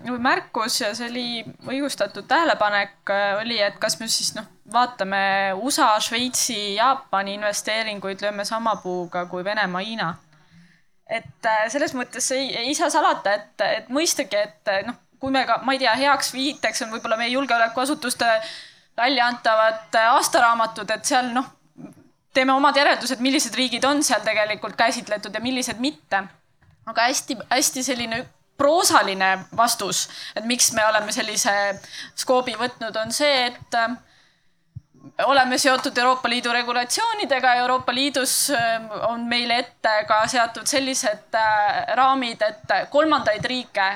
[0.07, 1.27] või märkus ja see oli
[1.67, 5.21] õigustatud tähelepanek oli, et kas me siis noh, vaatame
[5.63, 10.15] USA, Šveitsi, Jaapani investeeringuid, lööme sama puuga kui Venemaa, Hiina
[11.09, 15.45] et äh, selles mõttes ei, ei saa salata, et, et mõistagi, et noh, kui me
[15.49, 18.29] ka, ma ei tea, heaks viiteks on võib-olla meie julgeolekuasutuste
[18.99, 21.47] välja antavad äh, aastaraamatud, et seal noh,
[22.35, 26.25] teeme omad järeldused, millised riigid on seal tegelikult käsitletud ja millised mitte.
[26.89, 28.23] aga hästi-hästi selline
[28.57, 31.53] proosaline vastus, et miks me oleme sellise
[32.17, 33.97] skoobi võtnud, on see, et äh,
[35.25, 41.85] oleme seotud Euroopa Liidu regulatsioonidega, Euroopa Liidus ähm, on meile ette ka seatud sellised äh,
[41.97, 43.91] raamid, et kolmandaid riike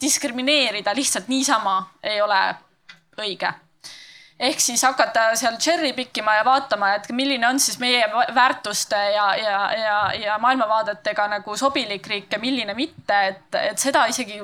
[0.00, 2.42] diskrimineerida lihtsalt niisama ei ole
[3.18, 3.52] õige
[4.38, 9.26] ehk siis hakata seal cherry pikkima ja vaatama, et milline on siis meie väärtuste ja,
[9.36, 14.38] ja, ja, ja maailmavaadetega nagu sobilik riik ja milline mitte, et, et seda isegi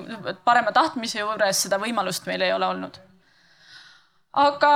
[0.45, 2.99] parema tahtmise juures seda võimalust meil ei ole olnud.
[4.42, 4.74] aga,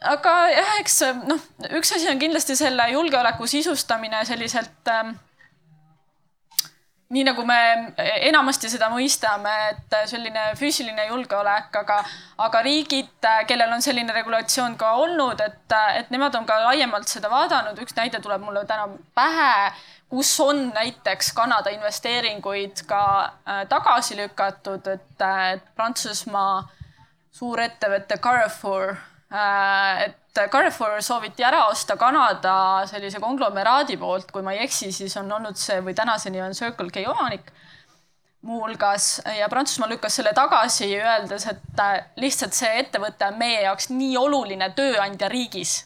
[0.00, 1.40] aga jah, eks noh,
[1.78, 5.14] üks asi on kindlasti selle julgeoleku sisustamine selliselt ähm,
[7.08, 7.56] nii nagu me
[8.26, 12.00] enamasti seda mõistame, et selline füüsiline julgeolek, aga,
[12.42, 17.30] aga riigid, kellel on selline regulatsioon ka olnud, et, et nemad on ka laiemalt seda
[17.30, 19.70] vaadanud, üks näide tuleb mulle täna pähe,
[20.10, 26.64] kus on näiteks Kanada investeeringuid ka äh, tagasi lükatud, et, et Prantsusmaa
[27.38, 34.62] suurettevõte Carrefour äh,, et Carrefour sooviti ära osta Kanada sellise konglomeraadi poolt, kui ma ei
[34.66, 37.50] eksi, siis on olnud see või tänaseni on Circle K omanik
[38.46, 43.90] muuhulgas ja Prantsusmaa lükkas selle tagasi, öeldes, et äh, lihtsalt see ettevõte on meie jaoks
[43.90, 45.84] nii oluline tööandja riigis.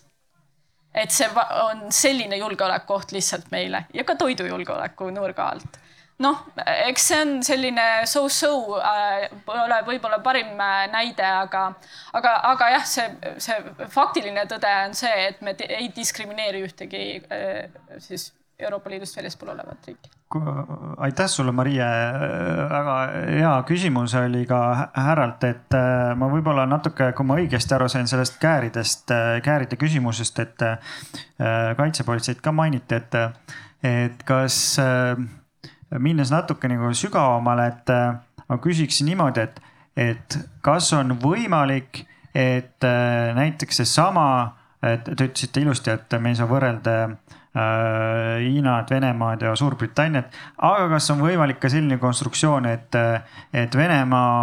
[0.95, 1.29] et see
[1.63, 5.79] on selline julgeolekuoht lihtsalt meile ja ka toidujulgeoleku nurga alt
[6.21, 6.43] noh,
[6.87, 11.71] eks see on selline so-so äh,, pole võib-olla parim äh, näide, aga,
[12.17, 13.07] aga, aga jah, see,
[13.41, 17.67] see faktiline tõde on see, et me ei diskrimineeri ühtegi äh,
[18.03, 20.11] siis Euroopa Liidust väljaspool olevat riiki.
[21.01, 21.87] aitäh sulle, Marie,
[22.71, 22.97] väga
[23.39, 24.61] hea küsimus oli ka
[24.93, 29.81] härralt, et äh, ma võib-olla natuke, kui ma õigesti aru sain sellest kääridest, äh, kääride
[29.81, 30.69] küsimusest, et
[31.77, 33.17] kaitsepolitseid ka mainiti, et,
[33.89, 34.77] et kas
[35.99, 38.15] minnes natuke nagu sügavamale, et äh,
[38.49, 39.61] ma küsiksin niimoodi, et,
[39.97, 44.27] et kas on võimalik, et äh, näiteks seesama,
[44.81, 51.11] te ütlesite ilusti, et me ei saa võrrelda äh, Hiinat, Venemaad ja Suurbritanniat, aga kas
[51.13, 52.97] on võimalik ka selline konstruktsioon, et,
[53.53, 54.37] et Venemaa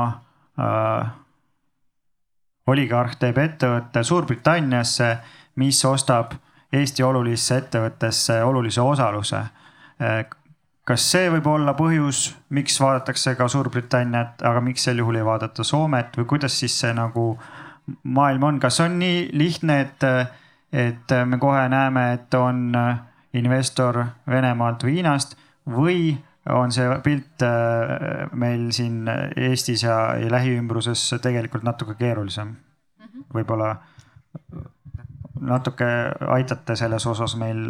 [0.60, 1.16] äh,
[2.68, 5.16] oligarh teeb ettevõtte Suurbritanniasse,
[5.58, 6.36] mis ostab
[6.76, 9.40] Eesti olulisse ettevõttesse olulise osaluse
[10.88, 15.66] kas see võib olla põhjus, miks vaadatakse ka Suurbritanniat, aga miks sel juhul ei vaadata
[15.68, 17.34] Soomet või kuidas siis see nagu
[18.04, 20.06] maailm on, kas on nii lihtne, et,
[20.72, 22.72] et me kohe näeme, et on
[23.36, 25.36] investor Venemaalt või Hiinast
[25.68, 26.00] või
[26.56, 29.04] on see pilt äh, meil siin
[29.36, 32.56] Eestis ja, ja lähiümbruses tegelikult natuke keerulisem?
[33.36, 33.74] võib-olla
[35.44, 35.88] natuke
[36.32, 37.66] aitate selles osas meil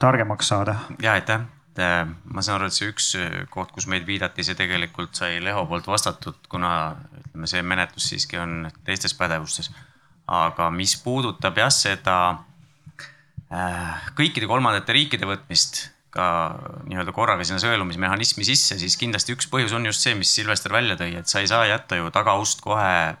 [0.00, 0.78] targemaks saada.
[1.02, 1.44] ja aitäh
[1.76, 5.16] et äh, ma saan aru, et see üks äh, koht, kus meid viidati, see tegelikult
[5.18, 6.70] sai Leho poolt vastatud, kuna
[7.20, 9.68] ütleme, see menetlus siiski on teistes pädevustes.
[10.26, 12.16] aga mis puudutab jah, seda
[13.52, 16.26] äh, kõikide kolmandate riikide võtmist ka
[16.88, 20.96] nii-öelda korraga sinna sõelumismehhanismi sisse, siis kindlasti üks põhjus on just see, mis Silvester välja
[20.96, 23.12] tõi, et sa ei saa jätta ju tagaust kohe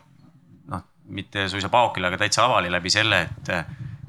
[0.72, 3.52] noh, mitte suisa paokile, aga täitsa avali läbi selle, et,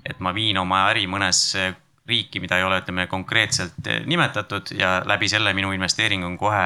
[0.08, 1.74] et ma viin oma äri mõnesse
[2.08, 6.66] riiki, mida ei ole, ütleme konkreetselt eh, nimetatud ja läbi selle minu investeering on kohe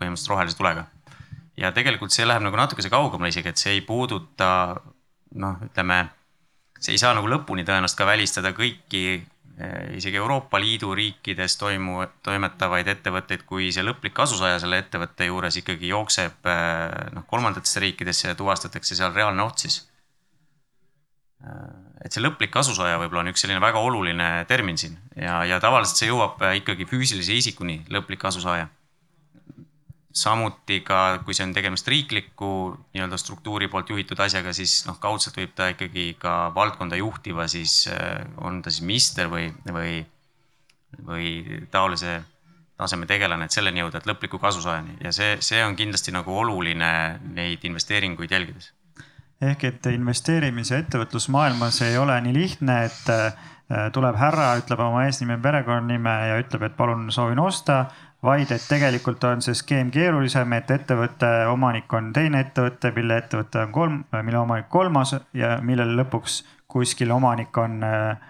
[0.00, 0.86] põhimõtteliselt rohelise tulega.
[1.60, 4.80] ja tegelikult see läheb nagu natukese kaugemale isegi, et see ei puuduta
[5.36, 6.06] noh, ütleme,
[6.80, 12.00] see ei saa nagu lõpuni tõenäoliselt ka välistada kõiki eh, isegi Euroopa Liidu riikides toimu,
[12.26, 18.32] toimetavaid ettevõtteid, kui see lõplik kasusaaja selle ettevõtte juures ikkagi jookseb eh, noh, kolmandatesse riikidesse
[18.32, 19.84] ja tuvastatakse seal reaalne oht siis
[21.40, 24.96] et see lõplik kasusaaja võib-olla on üks selline väga oluline termin siin.
[25.16, 28.68] Ja, ja tavaliselt see jõuab äh, ikkagi füüsilise isikuni, lõplik kasusaaja.
[30.20, 32.48] samuti ka, kui see on tegemist riikliku
[32.96, 37.86] nii-öelda struktuuri poolt juhitud asjaga, siis noh, kaudselt võib ta ikkagi ka valdkonda juhtiva, siis
[37.88, 40.02] äh, on ta siis minister või, või,
[41.06, 41.30] või
[41.70, 42.20] taolise
[42.80, 44.98] taseme tegelane, et selleni jõuda, et lõpliku kasusaajani.
[45.04, 46.92] Ja see, see on kindlasti nagu oluline
[47.36, 48.72] neid investeeringuid jälgides
[49.40, 53.32] ehk et investeerimise ettevõtlusmaailmas ei ole nii lihtne, et äh,
[53.92, 57.84] tuleb härra, ütleb oma eesnime, perekonnanime ja ütleb, et palun soovin osta,
[58.22, 63.62] vaid et tegelikult on see skeem keerulisem, et ettevõtte omanik on teine ettevõte, mille ettevõte
[63.64, 68.28] on kolm, mille omanik kolmas ja millel lõpuks kuskil omanik on äh,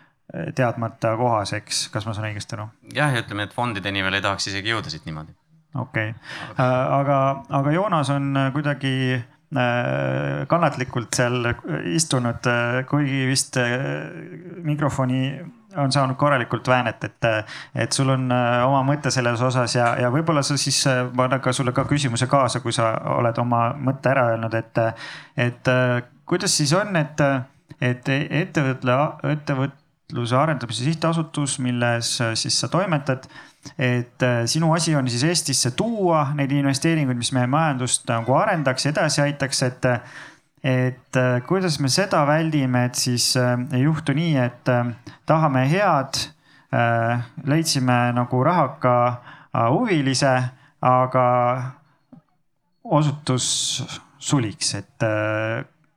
[0.55, 2.71] teadmata kohas, eks, kas ma saan õigesti aru?
[2.95, 5.35] jah, ja ütleme, et fondideni veel ei tahaks isegi jõuda siit niimoodi.
[5.75, 7.19] okei okay., äh, aga,
[7.61, 9.19] aga Joonas on kuidagi
[10.51, 11.49] kannatlikult seal
[11.91, 13.73] istunud, äh, kuigi vist äh,
[14.63, 15.41] mikrofoni
[15.79, 17.27] on saanud korralikult väänet, et,
[17.79, 20.81] et sul on oma mõte selles osas ja, ja võib-olla sa siis,
[21.15, 22.89] ma annan ka sulle ka küsimuse kaasa, kui sa
[23.19, 24.81] oled oma mõtte ära öelnud, et,
[25.39, 25.71] et
[26.31, 27.23] kuidas siis on, et,
[27.83, 28.97] et ettevõtle,
[29.33, 33.27] ettevõtluse arendamise sihtasutus, milles äh, siis sa toimetad.
[33.79, 38.87] Et äh, sinu asi on siis Eestisse tuua neid investeeringuid, mis meie majandust nagu arendaks,
[38.91, 39.89] edasi aitaks, et
[40.65, 44.71] et äh, kuidas me seda väldime, et siis ei juhtu nii, et
[45.27, 46.21] tahame head,
[47.51, 48.93] leidsime nagu rahaka
[49.73, 50.35] huvilise,
[50.87, 51.25] aga
[52.85, 53.49] osutus
[54.21, 55.09] suliks, et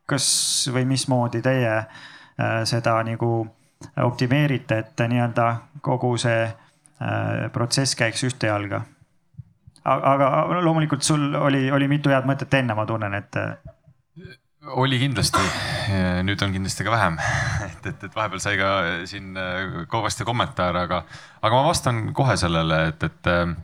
[0.05, 3.32] kas või mismoodi teie äh, seda nagu
[4.03, 5.47] optimeerite, et nii-öelda
[5.84, 6.53] kogu see äh,
[7.54, 8.84] protsess käiks ühte jalga?
[9.84, 13.36] aga loomulikult sul oli, oli mitu head mõtet enne, ma tunnen, et.
[13.36, 14.38] Äh,
[14.80, 15.44] oli kindlasti,
[16.24, 17.18] nüüd on kindlasti ka vähem,
[17.66, 18.70] et, et, et vahepeal sai ka
[19.10, 19.36] siin
[19.91, 21.02] kõvasti kommentaare, aga,
[21.44, 23.56] aga ma vastan kohe sellele, et, et Äh,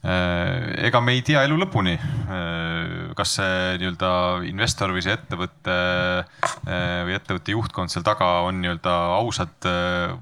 [0.00, 4.12] ega me ei tea elu lõpuni, äh, kas see nii-öelda
[4.48, 9.68] investor või see ettevõte äh, või ettevõtte juhtkond seal taga on nii-öelda ausad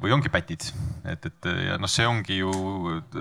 [0.03, 0.67] või ongi pätid.
[1.07, 2.51] et, et ja noh, see ongi ju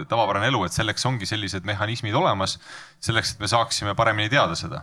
[0.10, 2.58] tavapärane elu, et selleks ongi sellised mehhanismid olemas,
[3.06, 4.82] selleks, et me saaksime paremini teada seda.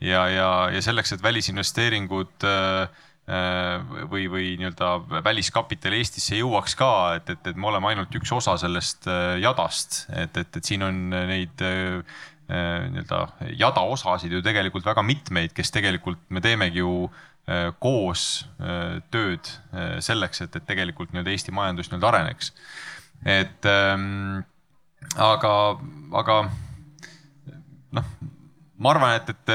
[0.00, 6.90] ja, ja, ja selleks, et välisinvesteeringud äh, Äh, või, või nii-öelda väliskapital Eestisse jõuaks ka,
[7.18, 10.86] et, et, et me oleme ainult üks osa sellest äh, jadast, et, et, et siin
[10.86, 13.20] on neid äh, nii-öelda
[13.58, 17.08] jada osasid ju tegelikult väga mitmeid, kes tegelikult me teemegi ju
[17.78, 18.22] koos
[19.14, 19.48] tööd
[20.02, 22.52] selleks, et, et tegelikult nii-öelda Eesti majandus nii-öelda areneks.
[23.22, 24.40] et ähm,
[25.14, 25.52] aga,
[26.22, 26.38] aga
[27.98, 28.08] noh
[28.78, 29.52] ma arvan, et, et,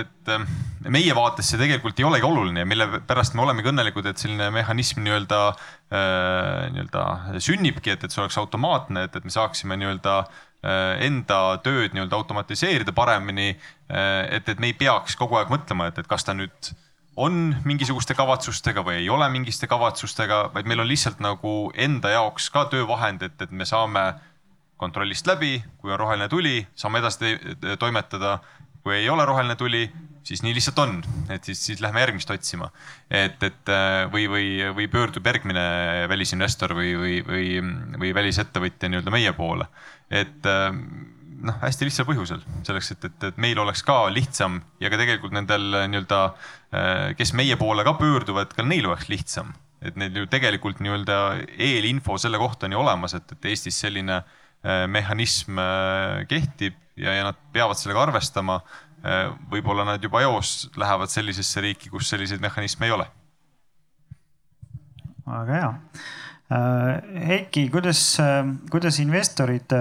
[0.00, 4.06] et, et meie vaates see tegelikult ei olegi oluline ja mille pärast me olemegi õnnelikud,
[4.08, 9.34] et selline mehhanism nii-öelda äh,, nii-öelda sünnibki, et, et see oleks automaatne, et, et me
[9.34, 13.52] saaksime nii-öelda äh, enda tööd nii-öelda automatiseerida paremini.
[13.92, 16.72] Äh, et, et me ei peaks kogu aeg mõtlema, et, et kas ta nüüd
[17.20, 22.48] on mingisuguste kavatsustega või ei ole mingiste kavatsustega, vaid meil on lihtsalt nagu enda jaoks
[22.54, 24.14] ka töövahend, et, et me saame
[24.82, 27.36] kontrollist läbi, kui on roheline tuli, saame edasi
[27.78, 28.40] toimetada
[28.82, 29.86] kui ei ole roheline tuli,
[30.26, 30.98] siis nii lihtsalt on,
[31.30, 32.70] et siis, siis lähme järgmist otsima.
[33.10, 35.62] et, et äh, või, või, või pöördub järgmine
[36.10, 37.48] välisinvestor või, või, või,
[38.02, 39.66] või välisettevõtja nii-öelda meie poole.
[40.10, 40.70] et äh,
[41.42, 45.34] noh, hästi lihtsal põhjusel, selleks, et, et, et meil oleks ka lihtsam ja ka tegelikult
[45.34, 46.22] nendel nii-öelda,
[46.74, 49.54] äh, kes meie poole ka pöörduvad, ka neil oleks lihtsam.
[49.82, 51.22] et neil ju tegelikult nii-öelda
[51.58, 54.22] eelinfo selle kohta on ju olemas, et, et Eestis selline
[54.62, 55.58] mehhanism
[56.28, 58.60] kehtib ja, ja nad peavad sellega arvestama.
[59.02, 63.08] Äh, võib-olla nad juba eos lähevad sellisesse riiki, kus selliseid mehhanisme ei ole.
[65.26, 65.70] väga hea.
[66.52, 69.74] Äh, Heiki, kuidas, äh, kuidas investorid,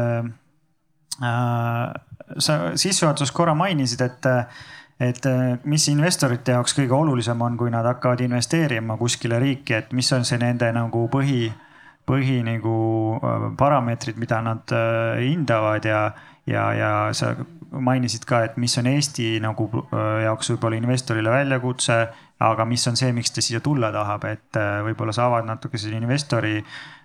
[2.41, 4.25] sa sissejuhatuses korra mainisid, et
[5.01, 5.25] et
[5.65, 10.25] mis investorite jaoks kõige olulisem on, kui nad hakkavad investeerima kuskile riiki, et mis on
[10.25, 11.49] see nende nagu põhi,
[12.07, 12.73] põhi nagu
[13.57, 14.73] parameetrid, mida nad
[15.21, 16.01] hindavad ja
[16.45, 17.35] ja, ja sa
[17.71, 21.97] mainisid ka, et mis on Eesti nagu äh, jaoks võib-olla investorile väljakutse,
[22.43, 25.79] aga mis on see, miks ta siia tulla tahab, et äh, võib-olla sa avad natuke
[25.79, 26.57] selle investori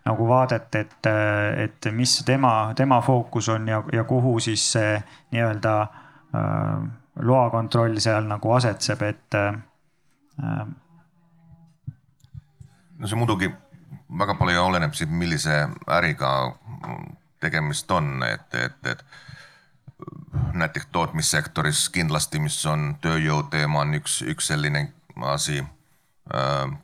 [0.06, 4.96] nagu vaadet, et, äh, et mis tema, tema fookus on ja, ja kuhu siis see
[5.36, 6.72] nii-öelda äh,
[7.26, 10.66] loakontroll seal nagu asetseb, et äh,.
[12.96, 13.48] no see muidugi
[14.18, 16.32] väga palju oleneb siit, millise äriga
[17.40, 19.04] tegemist on, et, et, et
[20.54, 24.88] näiteks tootmissektoris kindlasti, mis on tööjõuteema, on üks, üks selline
[25.32, 25.64] asi.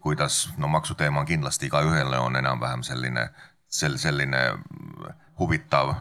[0.00, 3.24] kuidas, no maksuteema on kindlasti igaühele on enam-vähem selline,
[3.68, 4.42] sel-, selline
[5.38, 5.96] huvitav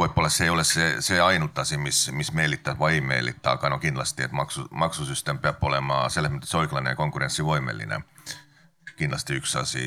[0.00, 3.70] võib-olla see ei ole see, see ainult asi, mis, mis meelitab või ei meelita, aga
[3.72, 8.00] no kindlasti, et maksu, maksusüsteem peab olema selles mõttes õiglane ja konkurentsivõimeline.
[9.00, 9.86] Kindlasti üks asi.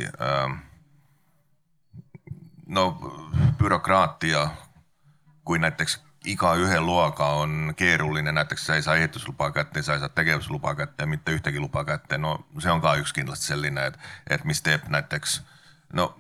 [2.68, 2.86] no
[3.60, 4.48] bürokraatia,
[5.46, 10.10] kui näiteks igaühe loaga on keeruline, näiteks sa ei saa ehitusluba kätte, sa ei saa
[10.10, 14.00] tegevusluba kätte, mitte ühtegi luba kätte, no see on ka üks kindlasti selline, et,
[14.30, 15.42] et mis teeb näiteks
[15.94, 16.14] no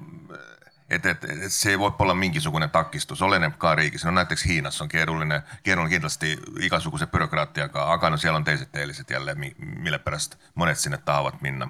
[0.89, 4.91] et, et, et see võib olla mingisugune takistus, oleneb ka riigis, no näiteks Hiinas on
[4.91, 6.35] keeruline, keeruline kindlasti
[6.67, 11.69] igasuguse bürokraatiaga, aga no seal on teised eelised jälle, mille pärast mõned sinna tahavad minna.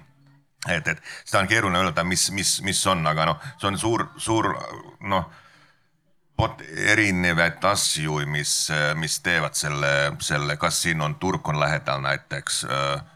[0.70, 4.08] Et, et seda on keeruline öelda, mis, mis, mis on, aga noh, see on suur,
[4.18, 4.54] suur
[5.02, 5.32] noh
[6.88, 12.66] erinevaid asju, mis, mis teevad selle, selle, kas siin on turg on lähedal näiteks.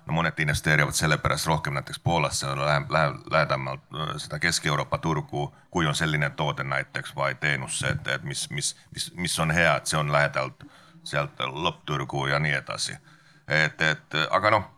[0.05, 3.81] no mõned investeerivad sellepärast rohkem näiteks Poolasse läheb, läheb lähedamalt
[4.17, 4.97] seda Kesk-Euroopa
[5.71, 9.75] kui on selline toode näiteks või teenus, et, et mis, mis, mis, mis on hea,
[9.75, 10.63] et see on lähedalt
[11.03, 12.97] sealt lõppturgu ja nii edasi.
[13.47, 14.73] et, et aga noh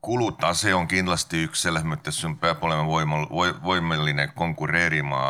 [0.00, 3.26] kulutase on kindlasti üks selles mõttes, sul peab olema võimal,
[3.64, 5.22] võimeline konkureerima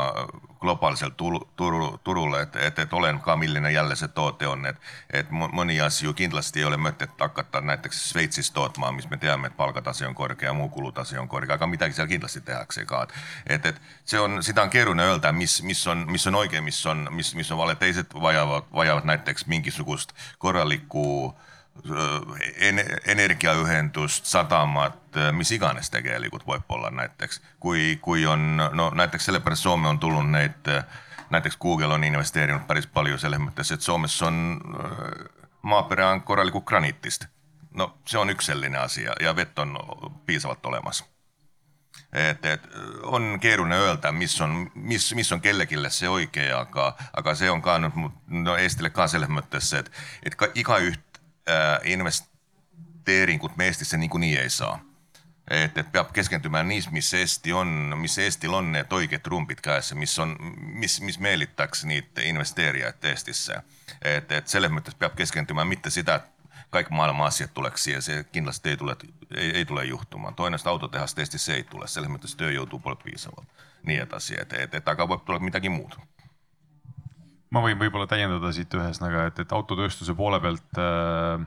[0.61, 4.77] globaalsel turu, turu, turule, et, et, et oleneb ka, milline jälle see toote on, et,
[5.21, 9.57] et mõni asju kindlasti ei ole mõtet hakata näiteks Šveitsis tootma, mis me teame, et
[9.57, 13.07] palgatase on kõrge ja muu kulutase on kõrge, aga midagi seal kindlasti tehakse ka.
[13.47, 16.81] et, et see on, seda on keeruline öelda, mis, mis on, mis on õige, mis
[16.87, 21.35] on, mis, mis on vale, teised vajavad, vajavad näiteks mingisugust korralikku
[21.87, 27.41] äh, energiaühendust, sadamat, mis iganes tegelikult võib-olla näiteks.
[27.61, 30.71] kui, kui on, no näiteks sellepärast Soome on tulnud neid,
[31.31, 34.61] näiteks Google on investeerinud päris palju selles mõttes, et Soomes on
[35.63, 37.27] maapere on korralikult graniitist.
[37.75, 39.77] no see on üks selline asi ja, vett on
[40.27, 41.05] piisavalt olemas
[42.13, 42.63] et, et
[43.03, 47.63] on keeruline öelda, mis on, mis, mis on kellelegi see õige, aga, aga see on
[47.63, 47.99] ka nüüd
[48.47, 49.91] no Eestile ka selles mõttes, et,
[50.23, 51.08] et ka igaüht
[51.49, 54.81] Äh, investeeringut me Eestisse niikuinii ei saa.
[55.51, 59.95] et, et peab keskenduma nii, mis Eesti on, mis Eestil on need õiged trumbid käes,
[59.97, 60.35] mis on,
[60.77, 63.63] mis, mis meelitaks neid investeerijaid Eestisse.
[64.03, 68.27] et, et selles mõttes peab keskenduma mitte seda, et kõik maailma asjad tuleks siia, see
[68.33, 68.97] kindlasti ei tule,
[69.37, 70.35] ei, ei tule juhtuma.
[70.37, 73.49] tõenäoliselt autotehast Eestisse ei tule, selles mõttes tööjõudu pole piisavalt.
[73.89, 75.97] nii edasi, et, et, et aga võib tulla midagi muud
[77.55, 81.45] ma võin võib-olla täiendada siit ühesõnaga, et, et autotööstuse poole pealt äh,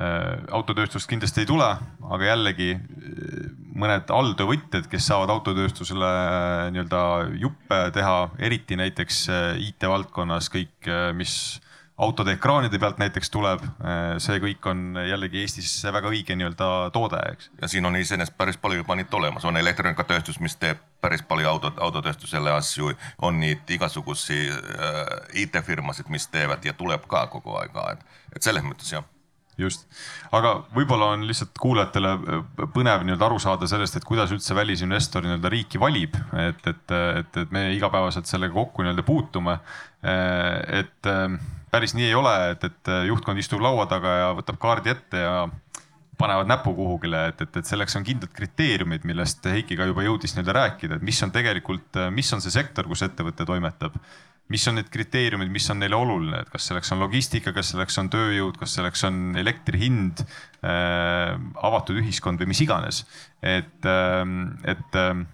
[0.00, 1.68] äh, autotööstust kindlasti ei tule,
[2.08, 3.50] aga jällegi äh,
[3.82, 7.02] mõned alltöövõtjad, kes saavad autotööstusele äh, nii-öelda
[7.42, 11.36] juppe teha, eriti näiteks äh, IT valdkonnas kõik, mis
[12.02, 13.62] autode ekraanide pealt näiteks tuleb,
[14.22, 17.50] see kõik on jällegi Eestis väga õige nii-öelda toode, eks.
[17.60, 21.48] ja siin on iseenesest päris palju juba neid olemas, on elektroonikatööstus, mis teeb päris palju
[21.48, 22.92] auto, autotööstusele asju,
[23.22, 25.00] on neid igasuguseid äh,
[25.44, 28.06] IT-firmasid, mis teevad ja tuleb ka kogu aeg, et,
[28.36, 29.06] et selles mõttes jah.
[29.60, 29.84] Just,
[30.32, 32.12] aga võib-olla on lihtsalt kuulajatele
[32.72, 37.36] põnev nii-öelda aru saada sellest, et kuidas üldse välisinvestor nii-öelda riiki valib, et, et, et,
[37.44, 39.58] et me igapäevaselt sellega kokku nii-öelda puutume.
[40.02, 41.10] et
[41.72, 45.36] päris nii ei ole, et, et juhtkond istub laua taga ja võtab kaardi ette ja
[46.22, 50.36] panevad näpu kuhugile, et, et, et selleks on kindlad kriteeriumid, millest Heiki ka juba jõudis
[50.36, 53.96] nii-öelda rääkida, et mis on tegelikult, mis on see sektor, kus ettevõte toimetab.
[54.52, 57.96] mis on need kriteeriumid, mis on neile oluline, et kas selleks on logistika, kas selleks
[58.02, 63.06] on tööjõud, kas selleks on elektri hind äh,, avatud ühiskond või mis iganes.
[63.40, 64.26] et äh,,
[64.74, 65.24] et äh,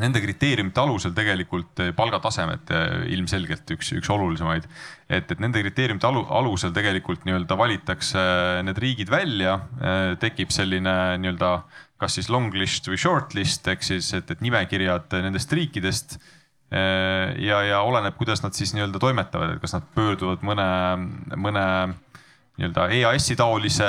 [0.00, 4.68] nende kriteeriumite alusel tegelikult eh, palgatasemed eh, ilmselgelt üks, üks olulisemaid.
[5.08, 8.22] et, et nende kriteeriumite alu, alusel tegelikult nii-öelda valitakse
[8.66, 11.52] need riigid välja, eh, tekib selline nii-öelda
[12.00, 16.18] kas siis long list või short list ehk siis, et, et nimekirjad nendest riikidest.
[16.66, 20.66] ja, ja oleneb, kuidas nad siis nii-öelda toimetavad, et kas nad pöörduvad mõne,
[21.38, 21.62] mõne
[22.58, 23.88] nii-öelda EAS-i taolise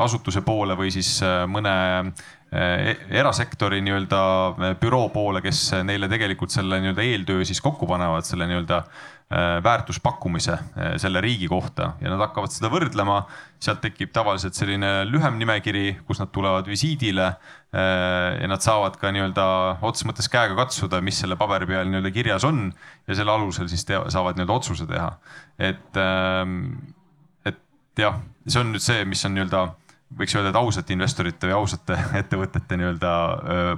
[0.00, 1.20] asutuse poole või siis
[1.52, 1.74] mõne
[2.10, 4.20] Eh, erasektori nii-öelda
[4.50, 9.60] eh, büroo poole, kes neile tegelikult selle nii-öelda eeltöö siis kokku panevad, selle nii-öelda eh,
[9.62, 10.56] väärtuspakkumise
[10.98, 13.22] selle riigi kohta ja nad hakkavad seda võrdlema.
[13.60, 17.34] sealt tekib tavaliselt selline lühem nimekiri, kus nad tulevad visiidile.
[17.70, 19.44] ja nad saavad ka nii-öelda
[19.86, 22.72] otseses mõttes käega katsuda, mis selle paberi peal nii-öelda kirjas on
[23.06, 25.12] ja selle alusel siis tea, saavad nii-öelda otsuse teha.
[25.58, 26.56] et, ehm,
[27.46, 27.62] et
[27.96, 28.18] jah,
[28.48, 29.68] see on nüüd see, mis on nii-öelda
[30.18, 33.12] võiks öelda, et ausate investorite või ausate ettevõtete nii-öelda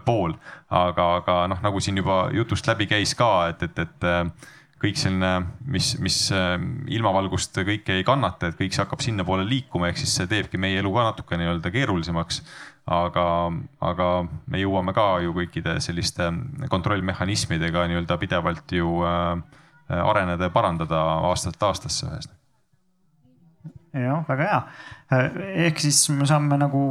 [0.07, 0.35] pool.
[0.71, 4.11] aga, aga noh, nagu siin juba jutust läbi käis ka, et, et, et
[4.83, 5.31] kõik selline,
[5.71, 6.19] mis, mis
[6.91, 10.81] ilmavalgust kõike ei kannata, et kõik see hakkab sinnapoole liikuma, ehk siis see teebki meie
[10.83, 12.43] elu ka natuke nii-öelda keerulisemaks.
[12.91, 13.25] aga,
[13.79, 14.07] aga
[14.51, 16.33] me jõuame ka ju kõikide selliste
[16.69, 18.99] kontrollmehhanismidega nii-öelda pidevalt ju
[19.93, 22.41] areneda ja parandada aastast aastasse ühesõnaga
[23.93, 24.60] jah, väga hea.
[25.66, 26.85] ehk siis me saame nagu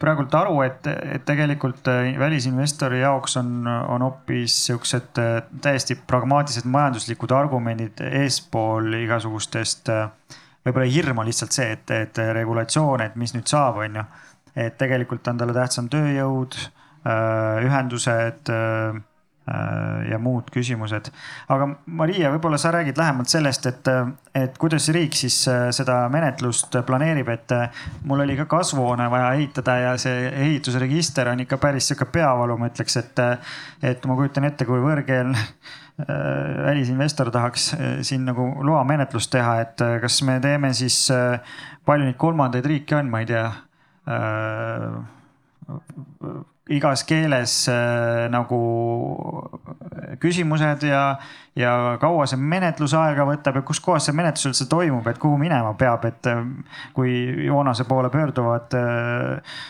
[0.00, 6.68] praegult aru, et, et tegelikult äh, välisinvestori jaoks on, on hoopis siuksed äh, täiesti pragmaatilised
[6.68, 9.88] majanduslikud argumendid eespool igasugustest.
[9.92, 14.06] Äh, võib-olla hirm on lihtsalt see, et, et regulatsioon, et mis nüüd saab, on ju.
[14.56, 16.56] et tegelikult on talle tähtsam tööjõud,
[17.06, 19.00] ühendused Äh,
[20.10, 21.10] ja muud küsimused.
[21.48, 23.90] aga Maria, võib-olla sa räägid lähemalt sellest, et,
[24.34, 29.32] et kuidas riik siis äh, seda menetlust planeerib, et äh, mul oli ka kasvuhoone vaja
[29.38, 33.22] ehitada ja see ehitusregister on ikka päris sihuke peavalu, ma ütleks, et,
[33.86, 35.46] et ma kujutan ette, kui võõrkeelne
[35.96, 37.70] välisinvestor tahaks
[38.04, 40.98] siin nagu loamenetlust teha, et kas me teeme siis,
[41.88, 43.46] palju neid kolmandaid riike on, ma ei tea
[46.72, 48.58] igas keeles äh, nagu
[50.18, 51.02] küsimused ja,
[51.54, 51.72] ja
[52.02, 55.76] kaua see menetlus aega võtab ja kus kohas see menetlus üldse toimub, et kuhu minema
[55.78, 56.42] peab, et äh,
[56.96, 57.12] kui
[57.46, 59.60] Joonase poole pöörduvad äh,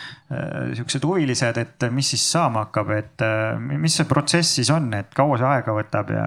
[0.78, 3.22] siuksed huvilised, et mis siis saama hakkab, et
[3.68, 6.24] mis see protsess siis on, et kaua see aega võtab ja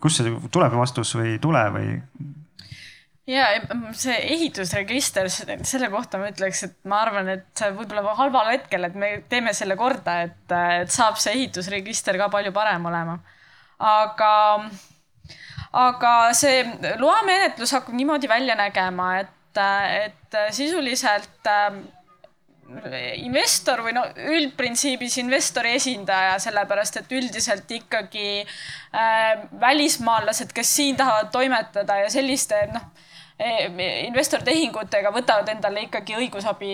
[0.00, 1.96] kust see tuleb vastus või ei tule või?
[3.30, 3.46] Ja
[3.96, 9.12] see ehitusregister, selle kohta ma ütleks, et ma arvan, et võib-olla halval hetkel, et me
[9.30, 13.18] teeme selle korda, et, et saab see ehitusregister ka palju parem olema.
[13.90, 14.32] aga,
[15.84, 16.64] aga see
[17.00, 21.80] loamenetlus hakkab niimoodi välja nägema, et, et sisuliselt äh,
[23.20, 31.30] investor või no üldprintsiibis investori esindaja, sellepärast et üldiselt ikkagi äh, välismaalased, kes siin tahavad
[31.34, 32.90] toimetada ja selliste noh
[33.40, 36.72] investortehingutega võtavad endale ikkagi õigusabi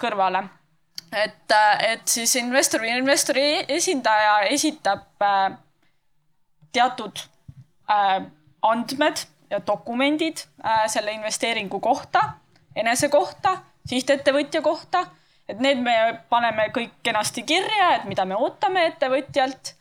[0.00, 0.42] kõrvale.
[1.12, 1.52] et,
[1.86, 5.52] et siis investor või investori esindaja esitab äh,
[6.72, 7.22] teatud
[7.90, 8.26] äh,
[8.62, 12.24] andmed ja dokumendid äh, selle investeeringu kohta,
[12.74, 15.06] enese kohta, sihtettevõtja kohta,
[15.48, 15.96] et need me
[16.28, 19.74] paneme kõik kenasti kirja, et mida me ootame ettevõtjalt.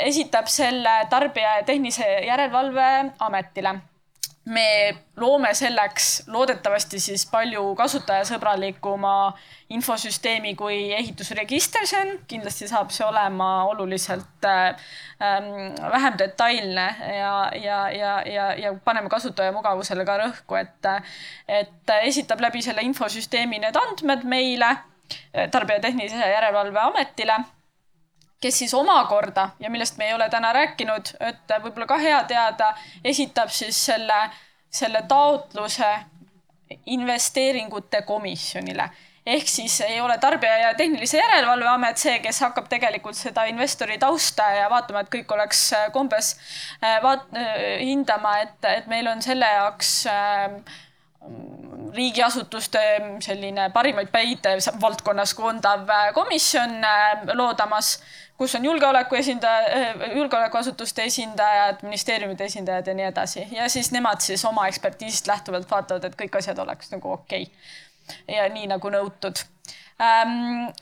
[0.00, 2.86] Esitab selle Tarbija ja Tehnilise Järelevalve
[3.20, 3.74] Ametile
[4.46, 9.14] me loome selleks loodetavasti siis palju kasutajasõbralikuma
[9.74, 14.86] infosüsteemi kui ehitusregister, see on, kindlasti saab see olema oluliselt äh,
[15.18, 16.86] vähem detailne
[17.16, 20.90] ja, ja, ja, ja, ja paneme kasutaja mugavusele ka rõhku, et,
[21.48, 24.76] et esitab läbi selle infosüsteemi need andmed meile,
[25.50, 27.36] Tarbija Tehnilise Järelevalve Ametile
[28.40, 32.74] kes siis omakorda ja millest me ei ole täna rääkinud, et võib-olla ka hea teada,
[33.04, 34.18] esitab siis selle,
[34.70, 35.94] selle taotluse
[36.86, 38.90] investeeringute komisjonile.
[39.26, 43.98] Ehk siis ei ole Tarbija ja Tehnilise Järelevalve Amet see, kes hakkab tegelikult seda investori
[43.98, 45.62] tausta ja vaatama, et kõik oleks
[45.94, 46.36] kombes
[46.78, 50.76] äh, vaat-, äh, hindama, et, et meil on selle jaoks äh,
[51.96, 52.82] riigiasutuste
[53.24, 54.46] selline parimaid päid
[54.80, 56.78] valdkonnas koondav komisjon
[57.34, 57.96] loodamas
[58.38, 63.46] kus on julgeoleku esindaja, julgeolekuasutuste esindajad, ministeeriumide esindajad ja nii edasi.
[63.50, 67.42] Ja siis nemad siis oma ekspertiisist lähtuvalt vaatavad, et kõik asjad oleks nagu okei.
[67.42, 68.36] Okay.
[68.36, 69.40] ja nii nagu nõutud.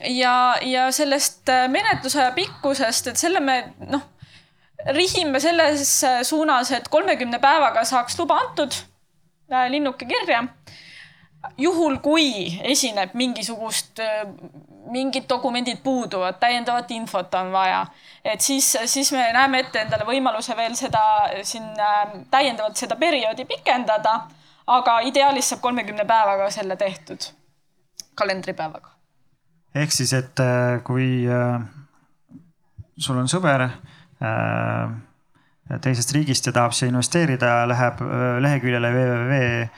[0.03, 4.03] Ja, ja sellest äh, menetlusaja pikkusest, et selle me noh,
[4.91, 8.75] rihime selles suunas, et kolmekümne päevaga saaks luba antud
[9.51, 10.43] äh, linnuke kirja.
[11.57, 14.01] Juhul, kui esineb mingisugust,
[14.91, 17.85] mingid dokumendid puuduvad, täiendavat infot on vaja,
[18.25, 21.01] et siis, siis me näeme ette endale võimaluse veel seda
[21.43, 21.71] siin
[22.31, 24.21] täiendavalt seda perioodi pikendada.
[24.67, 27.21] aga ideaalis saab kolmekümne päevaga selle tehtud,
[28.15, 28.89] kalendripäevaga.
[29.75, 31.61] ehk siis, et äh, kui äh,
[32.97, 34.95] sul on sõber äh,
[35.81, 38.01] teisest riigist ja tahab siia investeerida, läheb
[38.41, 39.69] leheküljele www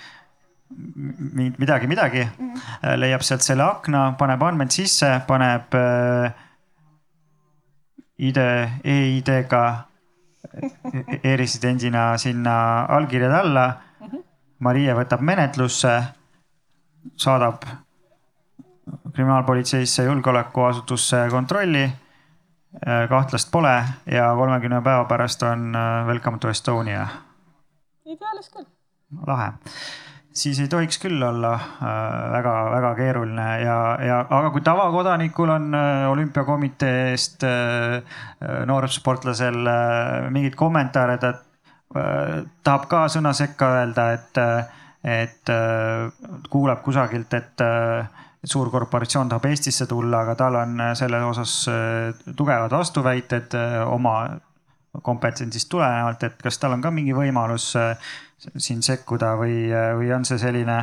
[1.57, 2.97] midagi, midagi mm, -hmm.
[2.99, 6.31] leiab sealt selle akna, paneb andmed sisse, paneb äh,
[8.17, 9.63] ID e, e-ID-ga
[11.23, 13.67] e-residendina sinna allkirjad alla
[13.99, 14.07] mm.
[14.07, 14.23] -hmm.
[14.59, 16.03] Marie võtab menetlusse,
[17.15, 17.63] saadab
[19.13, 21.83] kriminaalpolitseisse, julgeolekuasutusse kontrolli.
[22.87, 27.07] Äh, kahtlast pole ja kolmekümne päeva pärast on äh, Welcome to Estonia.
[28.05, 28.65] ideaalis küll.
[29.27, 29.51] lahe
[30.37, 31.53] siis ei tohiks küll olla
[32.31, 38.19] väga-väga äh, keeruline ja, ja aga kui tavakodanikul on äh, olümpiakomiteest äh,
[38.69, 39.57] noorsportlasel
[40.33, 41.33] mingeid kommentaare, ta
[42.67, 44.39] tahab ka sõna sekka öelda, et,
[45.07, 45.49] et
[46.51, 47.63] kuuleb kusagilt, et
[48.43, 51.53] suur korporatsioon tahab Eestisse tulla, aga tal on selle osas
[52.27, 53.55] tugevad vastuväited
[53.87, 54.17] oma
[55.01, 57.71] kompetentsist tulenevalt, et kas tal on ka mingi võimalus
[58.37, 60.77] siin sekkuda või, või on see selline,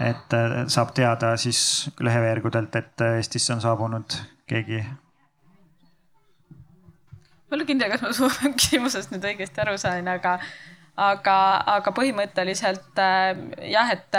[0.00, 0.36] et
[0.72, 4.16] saab teada siis leheveergudelt, et Eestisse on saabunud
[4.50, 4.82] keegi?
[7.44, 8.30] ma ei ole kindel, kas ma su
[8.60, 10.38] küsimusest nüüd õigesti aru sain, aga,
[10.98, 11.36] aga,
[11.76, 12.98] aga põhimõtteliselt
[13.70, 14.18] jah, et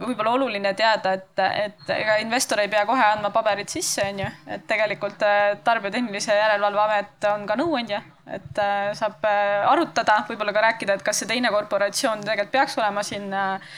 [0.00, 4.34] võib-olla oluline teada, et, et ega investor ei pea kohe andma paberid sisse, on ju,
[4.52, 5.22] et tegelikult
[5.64, 10.96] Tarbija Tehnilise Järelevalve Amet on ka nõuandja et äh, saab äh, arutada, võib-olla ka rääkida,
[10.98, 13.76] et kas see teine korporatsioon tegelikult peaks olema siin äh,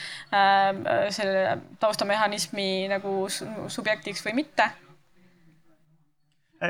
[1.13, 4.69] selle taustamehhanismi nagu subjektiks või mitte.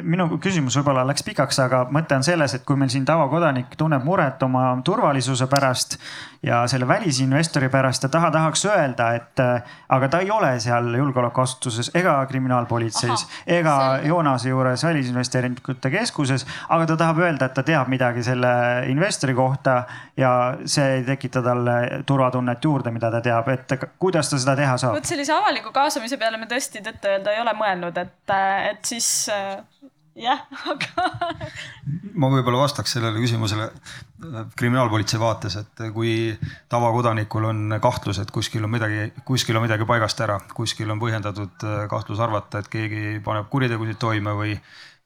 [0.05, 4.03] Minu küsimus võib-olla läks pikaks, aga mõte on selles, et kui meil siin tavakodanik tunneb
[4.05, 5.95] muret oma turvalisuse pärast
[6.45, 10.93] ja selle välisinvestori pärast ja taha tahaks öelda, et äh, aga ta ei ole seal
[10.93, 14.11] julgeolekuasutuses ega kriminaalpolitseis Aha, ega selge.
[14.11, 18.53] Joonase juures välisinvesteeringute keskuses, aga ta tahab öelda, et ta teab midagi selle
[18.93, 19.81] investori kohta
[20.17, 20.31] ja
[20.69, 24.99] see ei tekita talle turvatunnet juurde, mida ta teab, et kuidas ta seda teha saab?
[24.99, 28.37] vot sellise avaliku kaasamise peale me tõesti tõtt-öelda ei ole mõelnud, et,
[28.69, 29.09] et siis
[30.19, 30.43] jah,
[30.73, 31.07] aga
[32.19, 36.11] ma võib-olla vastaks sellele küsimusele äh, kriminaalpolitsei vaates, et kui
[36.71, 41.65] tavakodanikul on kahtlus, et kuskil on midagi, kuskil on midagi paigast ära, kuskil on põhjendatud
[41.65, 44.57] äh, kahtlus arvata, et keegi paneb kuritegusid toime või,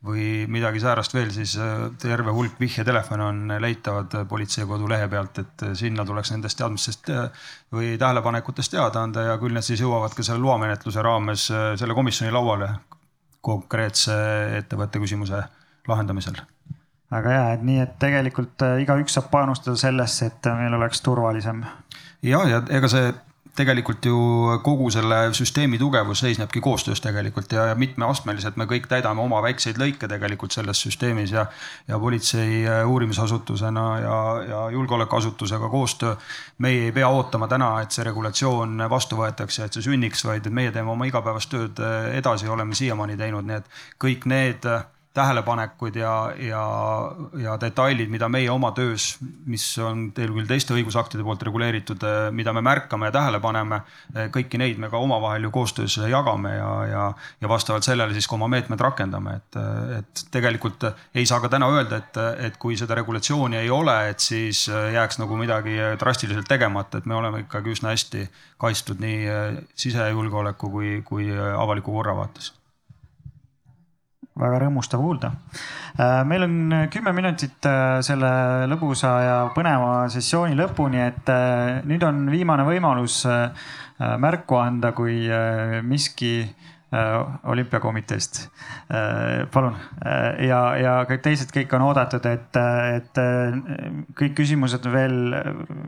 [0.03, 5.67] või midagi säärast veel, siis äh, terve hulk vihjetelefone on leitavad politsei kodulehe pealt, et
[5.79, 7.13] sinna tuleks nendest teadmistest
[7.73, 12.33] või tähelepanekutest teada anda ja küll need siis jõuavad ka selle loamenetluse raames selle komisjoni
[12.33, 12.73] lauale
[13.43, 14.15] konkreetse
[14.59, 15.43] ettevõtte küsimuse
[15.87, 16.39] lahendamisel.
[17.11, 21.63] väga hea, et nii, et tegelikult äh, igaüks saab panustada sellesse, et meil oleks turvalisem.
[22.23, 23.11] ja, ja ega see
[23.55, 24.17] tegelikult ju
[24.65, 29.77] kogu selle süsteemi tugevus seisnebki koostöös tegelikult ja, ja mitmeastmeliselt me kõik täidame oma väikseid
[29.77, 31.45] lõike tegelikult selles süsteemis ja.
[31.87, 34.17] ja politsei äh, uurimisasutusena ja,
[34.49, 36.15] ja julgeolekuasutusega koostöö.
[36.57, 40.53] meie ei pea ootama täna, et see regulatsioon vastu võetakse, et see sünniks, vaid et
[40.53, 43.69] meie teeme oma igapäevast tööd äh, edasi, oleme siiamaani teinud, nii et
[44.01, 46.61] kõik need äh, tähelepanekud ja, ja,
[47.37, 49.11] ja detailid, mida meie oma töös,
[49.45, 52.01] mis on teil küll teiste õigusaktide poolt reguleeritud,
[52.33, 53.83] mida me märkame ja tähele paneme,
[54.33, 57.03] kõiki neid me ka omavahel ju koostöös jagame ja, ja,
[57.41, 59.59] ja vastavalt sellele siis ka oma meetmed rakendame, et,
[59.99, 62.19] et tegelikult ei saa ka täna öelda, et,
[62.49, 67.19] et kui seda regulatsiooni ei ole, et siis jääks nagu midagi drastiliselt tegemata, et me
[67.21, 68.25] oleme ikkagi üsna hästi
[68.57, 69.29] kaitstud nii
[69.77, 72.53] sisejulgeoleku kui, kui avaliku korra vaates
[74.39, 75.31] väga rõõmustav kuulda.
[75.93, 78.31] Äh, meil on kümme minutit äh, selle
[78.71, 83.23] lõbusa ja põneva sessiooni lõpuni, et äh, nüüd on viimane võimalus
[84.19, 85.29] märku anda, kui
[85.85, 86.33] miski
[86.93, 88.39] olümpiakomiteest.
[89.53, 89.77] palun
[90.43, 92.59] ja, ja kõik teised kõik on oodatud, et,
[92.97, 93.21] et
[94.17, 95.37] kõik küsimused veel,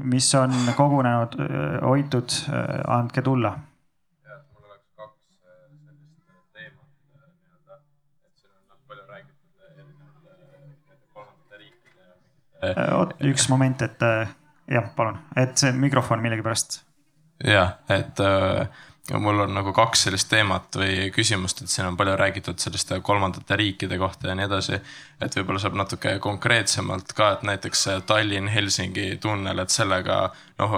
[0.06, 1.36] mis on kogunenud,
[1.84, 2.40] hoitud,
[2.86, 3.56] andke tulla
[13.00, 14.34] oot, üks moment, et äh,
[14.72, 16.82] jah, palun, et see mikrofon millegipärast.
[17.44, 18.68] jah, et äh,
[19.14, 23.58] mul on nagu kaks sellist teemat või küsimust, et siin on palju räägitud selliste kolmandate
[23.60, 24.80] riikide kohta ja nii edasi.
[25.22, 30.18] et võib-olla saab natuke konkreetsemalt ka, et näiteks Tallinn-Helsingi tunnel, et sellega
[30.60, 30.74] noh,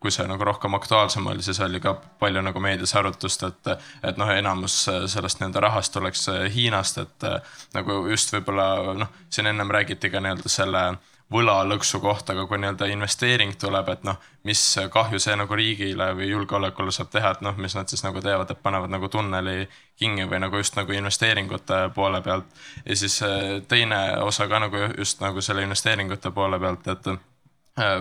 [0.00, 3.72] kui see nagu rohkem aktuaalsem oli, siis oli ka palju nagu meedias arutust, et,
[4.02, 7.30] et noh, enamus sellest nii-öelda rahast tuleks Hiinast, et
[7.74, 10.84] nagu just võib-olla noh, siin ennem räägiti ka nii-öelda selle
[11.32, 16.30] võlalõksu kohta, aga kui nii-öelda investeering tuleb, et noh, mis kahju see nagu riigile või
[16.32, 19.68] julgeolekule saab teha, et noh, mis nad siis nagu teevad, et panevad nagu tunneli
[20.00, 22.46] kinni või nagu just nagu investeeringute poole pealt.
[22.84, 27.12] ja siis äh, teine osa ka nagu just nagu selle investeeringute poole pealt, et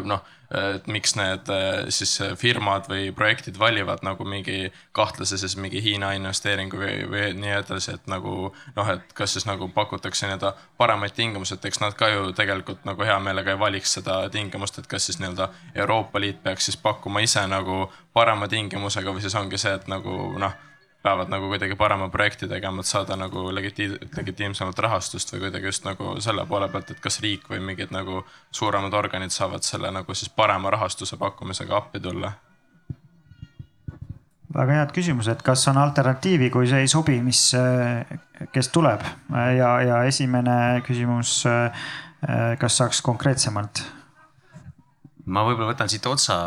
[0.03, 5.81] noh et miks need äh, siis firmad või projektid valivad nagu mingi kahtlase siis mingi
[5.84, 10.56] Hiina investeeringu või, või nii edasi, et nagu noh, et kas siis nagu pakutakse nii-öelda
[10.81, 14.81] paremaid tingimusi, et eks nad ka ju tegelikult nagu hea meelega ei valiks seda tingimust,
[14.81, 19.38] et kas siis nii-öelda Euroopa Liit peaks siis pakkuma ise nagu parema tingimusega või siis
[19.38, 20.57] ongi see, et nagu noh
[21.04, 25.88] peavad nagu kuidagi parema projekti tegema, et saada nagu legitiim-, legitiimsemat rahastust või kuidagi just
[25.88, 30.16] nagu selle poole pealt, et kas riik või mingid nagu suuremad organid saavad selle nagu
[30.16, 32.34] siis parema rahastuse pakkumisega appi tulla?
[34.50, 37.52] väga head küsimused, kas on alternatiivi, kui see ei sobi, mis,
[38.52, 41.44] kes tuleb ja, ja esimene küsimus,
[42.60, 43.86] kas saaks konkreetsemalt?
[45.30, 46.40] ma võib-olla võtan siit otsa